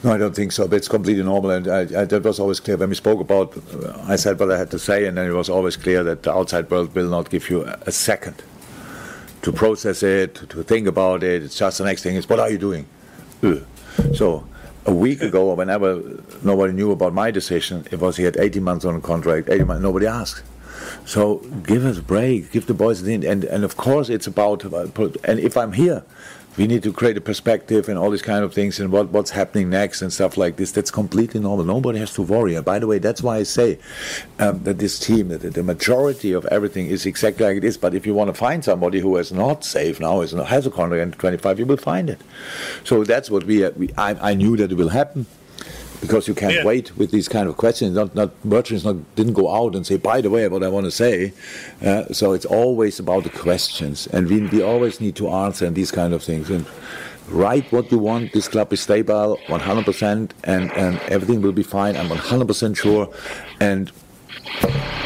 No, 0.06 0.14
I 0.14 0.20
don't 0.20 0.36
think 0.36 0.52
so. 0.52 0.68
But 0.68 0.76
it's 0.76 0.88
completely 0.88 1.24
normal, 1.24 1.50
and 1.50 1.68
I, 1.68 1.80
I, 1.80 2.06
that 2.06 2.24
was 2.24 2.40
always 2.40 2.60
clear 2.60 2.78
when 2.78 2.90
we 2.90 2.96
spoke 2.96 3.20
about. 3.20 3.58
Uh, 3.58 4.00
I 4.04 4.18
said 4.18 4.40
what 4.40 4.52
I 4.52 4.58
had 4.60 4.70
to 4.70 4.78
say, 4.78 5.08
and 5.08 5.18
then 5.18 5.28
it 5.28 5.34
was 5.34 5.50
always 5.50 5.76
clear 5.76 6.04
that 6.04 6.22
the 6.22 6.32
outside 6.32 6.70
world 6.70 6.94
will 6.94 7.10
not 7.10 7.32
give 7.32 7.50
you 7.50 7.64
a, 7.64 7.92
second 7.92 8.44
to 9.42 9.52
process 9.52 10.04
it, 10.04 10.36
to, 10.36 10.64
think 10.64 10.88
about 10.88 11.24
it. 11.24 11.42
It's 11.42 11.58
just 11.58 11.80
the 11.80 11.86
next 11.86 12.04
thing 12.04 12.18
is 12.18 12.30
what 12.30 12.40
are 12.40 12.52
you 12.52 12.60
doing? 12.60 12.86
Ugh. 13.42 13.66
So 14.14 14.48
a 14.86 14.94
week 14.94 15.22
ago, 15.22 15.52
whenever 15.56 16.04
nobody 16.44 16.74
knew 16.74 16.92
about 16.92 17.14
my 17.16 17.32
decision, 17.32 17.88
it 17.92 18.00
was 18.00 18.18
he 18.18 18.26
had 18.26 18.38
18 18.38 18.62
months 18.62 18.86
on 18.86 18.96
a 18.96 19.02
contract. 19.02 19.50
18 19.50 19.66
months, 19.66 19.82
nobody 19.82 20.06
asked. 20.06 20.44
So 21.06 21.38
give 21.64 21.84
us 21.84 21.98
a 21.98 22.04
break, 22.04 22.52
give 22.52 22.68
the 22.68 22.76
boys 22.76 23.02
the 23.02 23.16
and 23.16 23.44
and 23.44 23.64
of 23.64 23.76
course 23.76 24.10
it's 24.10 24.28
about 24.28 24.64
and 25.24 25.40
if 25.40 25.58
I'm 25.58 25.74
here, 25.74 26.04
we 26.58 26.68
need 26.68 26.84
to 26.84 26.94
create 26.94 27.18
a 27.18 27.22
perspective 27.22 27.90
and 27.90 27.98
all 27.98 28.10
these 28.10 28.22
kind 28.22 28.44
of 28.44 28.54
things 28.54 28.80
and 28.80 28.92
what 28.92 29.10
what's 29.10 29.32
happening 29.32 29.70
next 29.70 30.02
and 30.02 30.12
stuff 30.12 30.38
like 30.38 30.56
this. 30.56 30.72
That's 30.72 30.92
completely 30.92 31.40
normal. 31.40 31.66
Nobody 31.66 32.00
has 32.00 32.14
to 32.14 32.22
worry. 32.22 32.56
And 32.56 32.64
by 32.64 32.80
the 32.80 32.88
way, 32.88 33.00
that's 33.00 33.22
why 33.22 33.38
I 33.38 33.44
say 33.44 33.78
um, 34.40 34.64
that 34.64 34.80
this 34.80 34.98
team, 35.00 35.30
that 35.30 35.40
the 35.42 35.64
majority 35.64 36.32
of 36.32 36.46
everything 36.46 36.88
is 36.88 37.06
exactly 37.06 37.46
like 37.46 37.58
it 37.58 37.64
is. 37.64 37.78
But 37.78 37.94
if 37.94 38.06
you 38.06 38.14
want 38.14 38.30
to 38.30 38.34
find 38.34 38.64
somebody 38.64 39.00
who 39.00 39.18
is 39.18 39.32
not 39.32 39.64
safe 39.64 40.00
now, 40.00 40.22
is 40.22 40.34
not, 40.34 40.48
has 40.48 40.66
a 40.66 40.72
contract 40.72 41.02
in 41.02 41.12
25, 41.12 41.60
you 41.60 41.66
will 41.66 41.78
find 41.78 42.10
it. 42.10 42.22
So 42.84 43.04
that's 43.04 43.30
what 43.30 43.44
we. 43.44 43.66
Uh, 43.66 43.72
we 43.72 43.92
I, 43.98 44.32
I 44.32 44.34
knew 44.34 44.56
that 44.58 44.72
it 44.72 44.76
will 44.76 44.90
happen 44.90 45.26
because 46.02 46.28
you 46.28 46.34
can't 46.36 46.54
Yeah. 46.54 46.66
wait 46.66 46.96
with 46.98 47.12
these 47.12 47.28
kind 47.28 47.48
of 47.50 47.58
questions. 47.58 47.96
Not, 47.96 48.16
not 48.16 48.30
Bertrand's 48.44 48.86
not 48.86 48.96
didn't 49.16 49.34
go 49.34 49.54
out 49.54 49.76
and 49.76 49.86
say, 49.86 49.98
by 49.98 50.22
the 50.22 50.30
way, 50.30 50.48
what 50.48 50.64
I 50.64 50.70
want 50.70 50.86
to 50.86 50.92
say. 50.92 51.34
Uh, 51.86 52.06
so 52.14 52.34
it's 52.34 52.46
always 52.46 53.00
about 53.00 53.24
the 53.24 53.30
questions, 53.30 54.08
and 54.14 54.28
we, 54.30 54.42
we 54.48 54.62
always 54.62 55.00
need 55.02 55.16
to 55.18 55.30
answer 55.30 55.66
and 55.66 55.76
these 55.76 55.92
kind 55.92 56.14
of 56.14 56.24
things. 56.24 56.50
And 56.50 56.66
write 57.30 57.72
what 57.72 57.92
you 57.92 57.98
want. 58.00 58.34
This 58.34 58.48
club 58.48 58.72
is 58.74 58.82
stable, 58.82 59.40
100%, 59.48 60.32
and 60.44 60.72
and 60.74 61.00
everything 61.10 61.42
will 61.42 61.54
be 61.54 61.64
fine. 61.64 61.96
I'm 61.98 62.10
100% 62.10 62.76
sure, 62.78 63.10
and. 63.60 63.92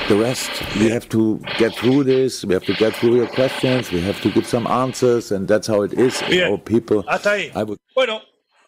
The 0.10 0.16
rest, 0.16 0.50
we 0.76 0.90
have 0.90 1.08
to 1.10 1.40
get 1.60 1.74
through 1.76 2.04
this. 2.04 2.44
We 2.44 2.54
have 2.56 2.66
to 2.66 2.74
get 2.74 2.96
through 2.96 3.16
your 3.16 3.28
questions. 3.28 3.92
We 3.92 4.02
have 4.02 4.20
to 4.22 4.32
give 4.32 4.46
some 4.48 4.66
answers, 4.68 5.32
and 5.32 5.48
that's 5.48 5.68
how 5.68 5.84
it 5.84 5.94
is. 5.94 6.22
Bien. 6.30 6.52
Our 6.52 6.58
people. 6.58 7.04
Hasta 7.08 7.30
ahí. 7.30 7.52
I 7.56 7.64
would 7.64 7.80
Bueno, 7.96 8.22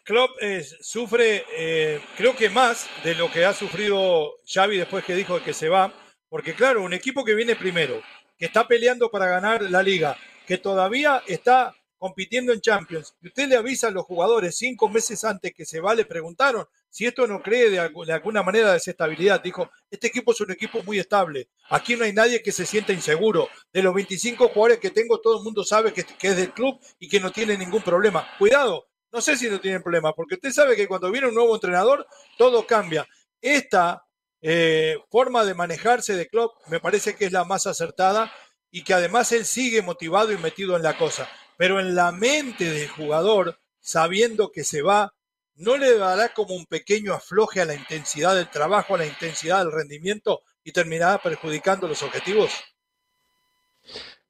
Klopp 0.04 0.32
eh, 0.40 0.64
sufre, 0.80 1.44
eh, 1.56 2.00
creo 2.16 2.34
que 2.34 2.50
más 2.50 2.88
de 3.04 3.14
lo 3.14 3.30
que 3.30 3.44
ha 3.44 3.54
sufrido 3.54 4.34
Xavi 4.52 4.76
después 4.78 5.04
que 5.04 5.14
dijo 5.14 5.40
que 5.42 5.54
se 5.54 5.68
va, 5.68 5.94
porque 6.28 6.54
claro, 6.54 6.82
un 6.82 6.92
equipo 6.92 7.24
que 7.24 7.34
viene 7.34 7.54
primero, 7.54 8.02
que 8.36 8.46
está 8.46 8.66
peleando 8.66 9.10
para 9.10 9.26
ganar 9.26 9.62
la 9.62 9.82
liga, 9.82 10.16
que 10.46 10.58
todavía 10.58 11.22
está 11.26 11.74
compitiendo 11.98 12.52
en 12.52 12.60
Champions, 12.60 13.14
y 13.22 13.28
usted 13.28 13.48
le 13.48 13.56
avisa 13.56 13.86
a 13.86 13.90
los 13.92 14.04
jugadores 14.04 14.56
cinco 14.56 14.88
meses 14.88 15.22
antes 15.22 15.54
que 15.54 15.64
se 15.64 15.78
va, 15.78 15.94
le 15.94 16.04
preguntaron 16.04 16.66
si 16.90 17.06
esto 17.06 17.28
no 17.28 17.40
cree 17.40 17.70
de, 17.70 17.80
algu- 17.80 18.04
de 18.04 18.12
alguna 18.12 18.42
manera 18.42 18.72
desestabilidad. 18.72 19.40
Dijo, 19.40 19.70
este 19.88 20.08
equipo 20.08 20.32
es 20.32 20.40
un 20.40 20.50
equipo 20.50 20.82
muy 20.82 20.98
estable, 20.98 21.48
aquí 21.70 21.94
no 21.94 22.04
hay 22.04 22.12
nadie 22.12 22.42
que 22.42 22.50
se 22.50 22.66
sienta 22.66 22.92
inseguro. 22.92 23.48
De 23.72 23.82
los 23.84 23.94
25 23.94 24.48
jugadores 24.48 24.78
que 24.80 24.90
tengo, 24.90 25.20
todo 25.20 25.38
el 25.38 25.44
mundo 25.44 25.62
sabe 25.64 25.92
que 25.92 26.04
es 26.28 26.36
del 26.36 26.52
club 26.52 26.80
y 26.98 27.08
que 27.08 27.20
no 27.20 27.30
tiene 27.30 27.56
ningún 27.56 27.82
problema. 27.82 28.26
Cuidado, 28.36 28.88
no 29.12 29.20
sé 29.20 29.36
si 29.36 29.48
no 29.48 29.60
tienen 29.60 29.82
problema, 29.82 30.14
porque 30.14 30.36
usted 30.36 30.50
sabe 30.50 30.74
que 30.74 30.88
cuando 30.88 31.10
viene 31.10 31.28
un 31.28 31.34
nuevo 31.34 31.54
entrenador, 31.54 32.06
todo 32.38 32.66
cambia. 32.66 33.06
Esta 33.40 34.06
eh, 34.40 34.98
forma 35.10 35.44
de 35.44 35.54
manejarse 35.54 36.16
de 36.16 36.28
Klopp 36.28 36.66
me 36.68 36.80
parece 36.80 37.14
que 37.14 37.26
es 37.26 37.32
la 37.32 37.44
más 37.44 37.66
acertada 37.66 38.32
y 38.70 38.84
que 38.84 38.94
además 38.94 39.30
él 39.32 39.44
sigue 39.44 39.82
motivado 39.82 40.32
y 40.32 40.38
metido 40.38 40.76
en 40.76 40.82
la 40.82 40.96
cosa. 40.96 41.28
Pero 41.58 41.78
en 41.78 41.94
la 41.94 42.10
mente 42.10 42.70
del 42.70 42.88
jugador, 42.88 43.58
sabiendo 43.80 44.50
que 44.50 44.64
se 44.64 44.80
va, 44.80 45.14
no 45.54 45.76
le 45.76 45.96
dará 45.98 46.32
como 46.32 46.54
un 46.54 46.64
pequeño 46.64 47.12
afloje 47.12 47.60
a 47.60 47.66
la 47.66 47.74
intensidad 47.74 48.34
del 48.34 48.48
trabajo, 48.48 48.94
a 48.94 48.98
la 48.98 49.06
intensidad 49.06 49.58
del 49.58 49.72
rendimiento 49.72 50.42
y 50.64 50.72
terminará 50.72 51.18
perjudicando 51.18 51.86
los 51.86 52.02
objetivos. 52.02 52.50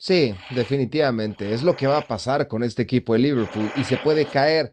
Sí, 0.02 0.34
definitivamente. 0.50 1.54
Es 1.54 1.62
lo 1.62 1.76
que 1.76 1.86
va 1.86 1.98
a 1.98 2.08
pasar 2.08 2.48
con 2.48 2.64
este 2.64 2.82
equipo 2.82 3.12
de 3.12 3.20
Liverpool 3.20 3.70
y 3.76 3.84
se 3.84 3.98
puede 3.98 4.26
caer. 4.26 4.72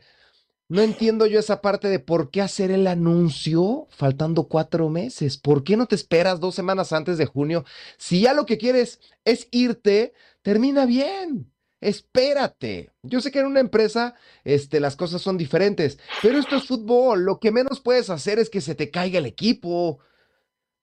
No 0.69 0.81
entiendo 0.81 1.27
yo 1.27 1.39
esa 1.39 1.61
parte 1.61 1.87
de 1.87 1.99
por 1.99 2.31
qué 2.31 2.41
hacer 2.41 2.71
el 2.71 2.87
anuncio 2.87 3.87
faltando 3.91 4.47
cuatro 4.47 4.89
meses. 4.89 5.37
¿Por 5.37 5.63
qué 5.63 5.77
no 5.77 5.85
te 5.85 5.93
esperas 5.93 6.39
dos 6.39 6.55
semanas 6.55 6.93
antes 6.93 7.19
de 7.19 7.27
junio? 7.27 7.63
Si 7.99 8.21
ya 8.21 8.33
lo 8.33 8.47
que 8.47 8.57
quieres 8.57 9.01
es 9.23 9.47
irte, 9.51 10.13
termina 10.41 10.87
bien. 10.87 11.53
Espérate. 11.79 12.91
Yo 13.03 13.21
sé 13.21 13.29
que 13.29 13.41
en 13.41 13.45
una 13.47 13.59
empresa 13.59 14.15
este, 14.43 14.79
las 14.79 14.95
cosas 14.95 15.21
son 15.21 15.37
diferentes, 15.37 15.99
pero 16.23 16.39
esto 16.39 16.55
es 16.55 16.65
fútbol. 16.65 17.23
Lo 17.23 17.39
que 17.39 17.51
menos 17.51 17.81
puedes 17.81 18.09
hacer 18.09 18.39
es 18.39 18.49
que 18.49 18.61
se 18.61 18.73
te 18.73 18.89
caiga 18.89 19.19
el 19.19 19.27
equipo. 19.27 19.99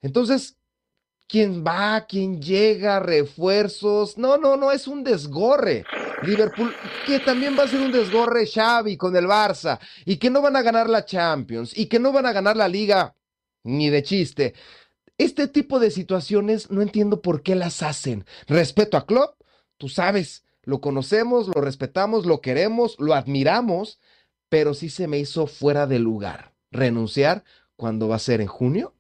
Entonces, 0.03 0.57
quién 1.29 1.64
va, 1.64 2.07
quién 2.07 2.41
llega, 2.41 3.01
refuerzos. 3.01 4.16
No, 4.18 4.39
no, 4.39 4.57
no, 4.57 4.72
es 4.72 4.87
un 4.87 5.05
desgorre. 5.05 5.85
Liverpool, 6.22 6.74
que 7.07 7.20
también 7.20 7.57
va 7.59 7.64
a 7.64 7.68
ser 7.68 7.81
un 7.81 7.93
desgorre 7.93 8.47
Xavi 8.47 8.97
con 8.97 9.14
el 9.16 9.27
Barça, 9.27 9.79
y 10.05 10.16
que 10.16 10.31
no 10.31 10.41
van 10.41 10.57
a 10.57 10.62
ganar 10.62 10.89
la 10.89 11.05
Champions, 11.05 11.77
y 11.77 11.87
que 11.87 11.99
no 11.99 12.12
van 12.12 12.27
a 12.27 12.33
ganar 12.33 12.57
la 12.57 12.68
Liga, 12.68 13.14
ni 13.64 13.91
de 13.91 14.03
chiste. 14.03 14.55
Este 15.18 15.49
tipo 15.49 15.79
de 15.79 15.91
situaciones 15.91 16.70
no 16.70 16.83
entiendo 16.83 17.22
por 17.22 17.43
qué 17.43 17.55
las 17.55 17.83
hacen. 17.83 18.24
Respeto 18.47 18.97
a 18.97 19.07
Klopp, 19.07 19.41
tú 19.77 19.89
sabes, 19.89 20.45
lo 20.62 20.81
conocemos, 20.81 21.49
lo 21.49 21.61
respetamos, 21.61 22.27
lo 22.27 22.41
queremos, 22.41 22.97
lo 22.99 23.14
admiramos, 23.14 24.01
pero 24.49 24.74
sí 24.74 24.91
se 24.91 25.07
me 25.07 25.18
hizo 25.18 25.47
fuera 25.47 25.87
de 25.87 25.99
lugar. 25.99 26.55
Renunciar 26.70 27.45
cuando 27.77 28.09
va 28.09 28.16
a 28.16 28.20
ser 28.20 28.41
en 28.41 28.49
junio. 28.49 28.96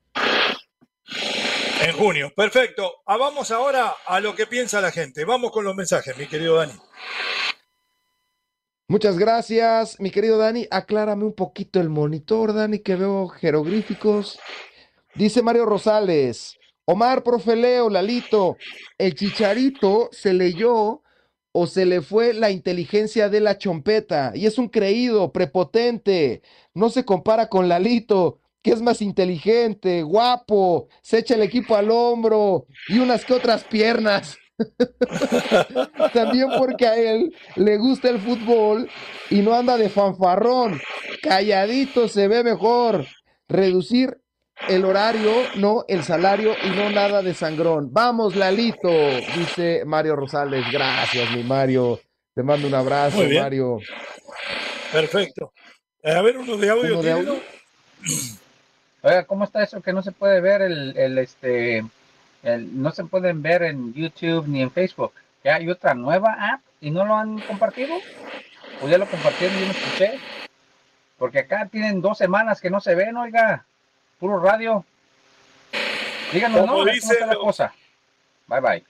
En 1.86 1.92
junio, 1.92 2.32
perfecto. 2.34 2.94
Ah, 3.06 3.16
vamos 3.16 3.52
ahora 3.52 3.94
a 4.06 4.18
lo 4.18 4.34
que 4.34 4.48
piensa 4.48 4.80
la 4.80 4.90
gente. 4.90 5.24
Vamos 5.24 5.52
con 5.52 5.64
los 5.64 5.76
mensajes, 5.76 6.18
mi 6.18 6.26
querido 6.26 6.56
Dani. 6.56 6.72
Muchas 8.88 9.16
gracias, 9.16 10.00
mi 10.00 10.10
querido 10.10 10.36
Dani. 10.36 10.66
Aclárame 10.72 11.22
un 11.22 11.34
poquito 11.34 11.78
el 11.78 11.88
monitor, 11.88 12.54
Dani, 12.54 12.80
que 12.80 12.96
veo 12.96 13.28
jeroglíficos. 13.28 14.40
Dice 15.14 15.42
Mario 15.42 15.64
Rosales, 15.64 16.58
Omar, 16.86 17.22
profe 17.22 17.54
Leo, 17.54 17.88
Lalito, 17.88 18.56
el 18.98 19.14
chicharito 19.14 20.08
se 20.10 20.32
leyó 20.34 21.04
o 21.52 21.66
se 21.68 21.86
le 21.86 22.02
fue 22.02 22.34
la 22.34 22.50
inteligencia 22.50 23.28
de 23.28 23.38
la 23.38 23.58
chompeta 23.58 24.32
y 24.34 24.46
es 24.46 24.58
un 24.58 24.70
creído, 24.70 25.30
prepotente. 25.30 26.42
No 26.74 26.90
se 26.90 27.04
compara 27.04 27.48
con 27.48 27.68
Lalito, 27.68 28.40
que 28.66 28.72
es 28.72 28.82
más 28.82 29.00
inteligente, 29.00 30.02
guapo, 30.02 30.88
se 31.00 31.18
echa 31.18 31.36
el 31.36 31.42
equipo 31.42 31.76
al 31.76 31.88
hombro 31.88 32.66
y 32.88 32.98
unas 32.98 33.24
que 33.24 33.32
otras 33.32 33.62
piernas. 33.62 34.36
También 36.12 36.48
porque 36.58 36.84
a 36.84 36.96
él 36.96 37.32
le 37.54 37.76
gusta 37.76 38.10
el 38.10 38.18
fútbol 38.18 38.90
y 39.30 39.36
no 39.36 39.54
anda 39.54 39.76
de 39.76 39.88
fanfarrón. 39.88 40.80
Calladito 41.22 42.08
se 42.08 42.26
ve 42.26 42.42
mejor. 42.42 43.06
Reducir 43.48 44.18
el 44.68 44.84
horario, 44.84 45.30
no 45.54 45.84
el 45.86 46.02
salario 46.02 46.56
y 46.64 46.70
no 46.70 46.90
nada 46.90 47.22
de 47.22 47.34
sangrón. 47.34 47.90
Vamos, 47.92 48.34
Lalito, 48.34 48.90
dice 49.36 49.84
Mario 49.86 50.16
Rosales. 50.16 50.64
Gracias, 50.72 51.30
mi 51.30 51.44
Mario. 51.44 52.00
Te 52.34 52.42
mando 52.42 52.66
un 52.66 52.74
abrazo. 52.74 53.22
Mario. 53.32 53.78
Perfecto. 54.90 55.52
A 56.02 56.20
ver, 56.20 56.36
uno 56.38 56.56
de 56.56 56.68
audio. 56.68 56.94
¿Uno 56.94 57.02
de 57.04 57.14
¿tiene, 57.14 57.30
audio? 57.30 57.42
Oiga, 59.06 59.22
¿cómo 59.22 59.44
está 59.44 59.62
eso 59.62 59.80
que 59.80 59.92
no 59.92 60.02
se 60.02 60.10
puede 60.10 60.40
ver 60.40 60.62
el, 60.62 60.96
el 60.98 61.18
este, 61.18 61.84
el- 62.42 62.82
no 62.82 62.90
se 62.90 63.04
pueden 63.04 63.40
ver 63.40 63.62
en 63.62 63.94
YouTube 63.94 64.48
ni 64.48 64.62
en 64.62 64.72
Facebook? 64.72 65.12
Que 65.44 65.50
hay 65.50 65.68
otra 65.70 65.94
nueva 65.94 66.32
app 66.40 66.60
y 66.80 66.90
no 66.90 67.04
lo 67.04 67.14
han 67.14 67.38
compartido. 67.42 67.94
O 68.82 68.88
ya 68.88 68.98
lo 68.98 69.06
compartieron 69.06 69.56
y 69.56 69.60
yo 69.60 69.66
no 69.66 69.72
escuché. 69.72 70.18
Porque 71.18 71.38
acá 71.38 71.68
tienen 71.70 72.02
dos 72.02 72.18
semanas 72.18 72.60
que 72.60 72.68
no 72.68 72.80
se 72.80 72.96
ven, 72.96 73.16
oiga. 73.16 73.64
Puro 74.18 74.40
radio. 74.40 74.84
Díganos, 76.32 76.66
¿no? 76.66 76.82
Ver 76.84 76.98
¿Cómo 76.98 77.12
está 77.12 77.26
la 77.26 77.36
cosa? 77.36 77.74
Bye 78.48 78.60
bye. 78.60 78.84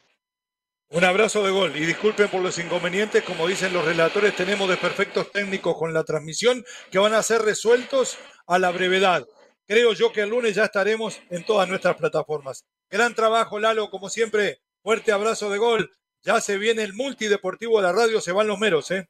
Un 0.88 1.04
abrazo 1.04 1.44
de 1.44 1.50
gol 1.50 1.76
y 1.76 1.84
disculpen 1.84 2.28
por 2.28 2.40
los 2.40 2.58
inconvenientes, 2.58 3.22
como 3.22 3.46
dicen 3.46 3.74
los 3.74 3.84
relatores, 3.84 4.34
tenemos 4.34 4.66
desperfectos 4.66 5.30
técnicos 5.30 5.76
con 5.76 5.92
la 5.92 6.04
transmisión 6.04 6.64
que 6.90 6.98
van 6.98 7.12
a 7.12 7.22
ser 7.22 7.42
resueltos 7.42 8.16
a 8.46 8.58
la 8.58 8.70
brevedad. 8.70 9.26
Creo 9.66 9.92
yo 9.94 10.12
que 10.12 10.20
el 10.20 10.30
lunes 10.30 10.54
ya 10.54 10.64
estaremos 10.64 11.20
en 11.28 11.44
todas 11.44 11.68
nuestras 11.68 11.96
plataformas. 11.96 12.64
Gran 12.88 13.14
trabajo, 13.14 13.58
Lalo, 13.58 13.90
como 13.90 14.08
siempre. 14.08 14.60
Fuerte 14.82 15.10
abrazo 15.10 15.50
de 15.50 15.58
gol. 15.58 15.90
Ya 16.22 16.40
se 16.40 16.56
viene 16.56 16.82
el 16.84 16.94
multideportivo 16.94 17.78
de 17.78 17.82
la 17.82 17.92
radio, 17.92 18.20
se 18.20 18.30
van 18.30 18.46
los 18.46 18.58
meros, 18.60 18.90
¿eh? 18.92 19.08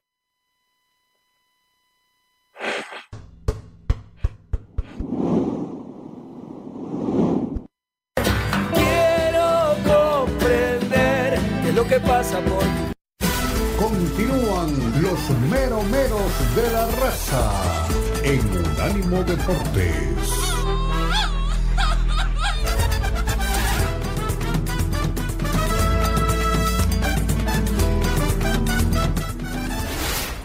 Quiero 8.75 9.77
comprender 9.85 11.39
qué 11.63 11.69
es 11.69 11.75
lo 11.75 11.87
que 11.87 12.01
pasa 12.01 12.41
por 12.41 12.87
Continúan 13.79 15.03
los 15.03 15.31
meromeros 15.51 16.57
de 16.57 16.71
la 16.73 16.87
raza 16.87 17.87
en 18.23 18.41
Unánimo 18.41 19.23
Deportes. 19.23 20.46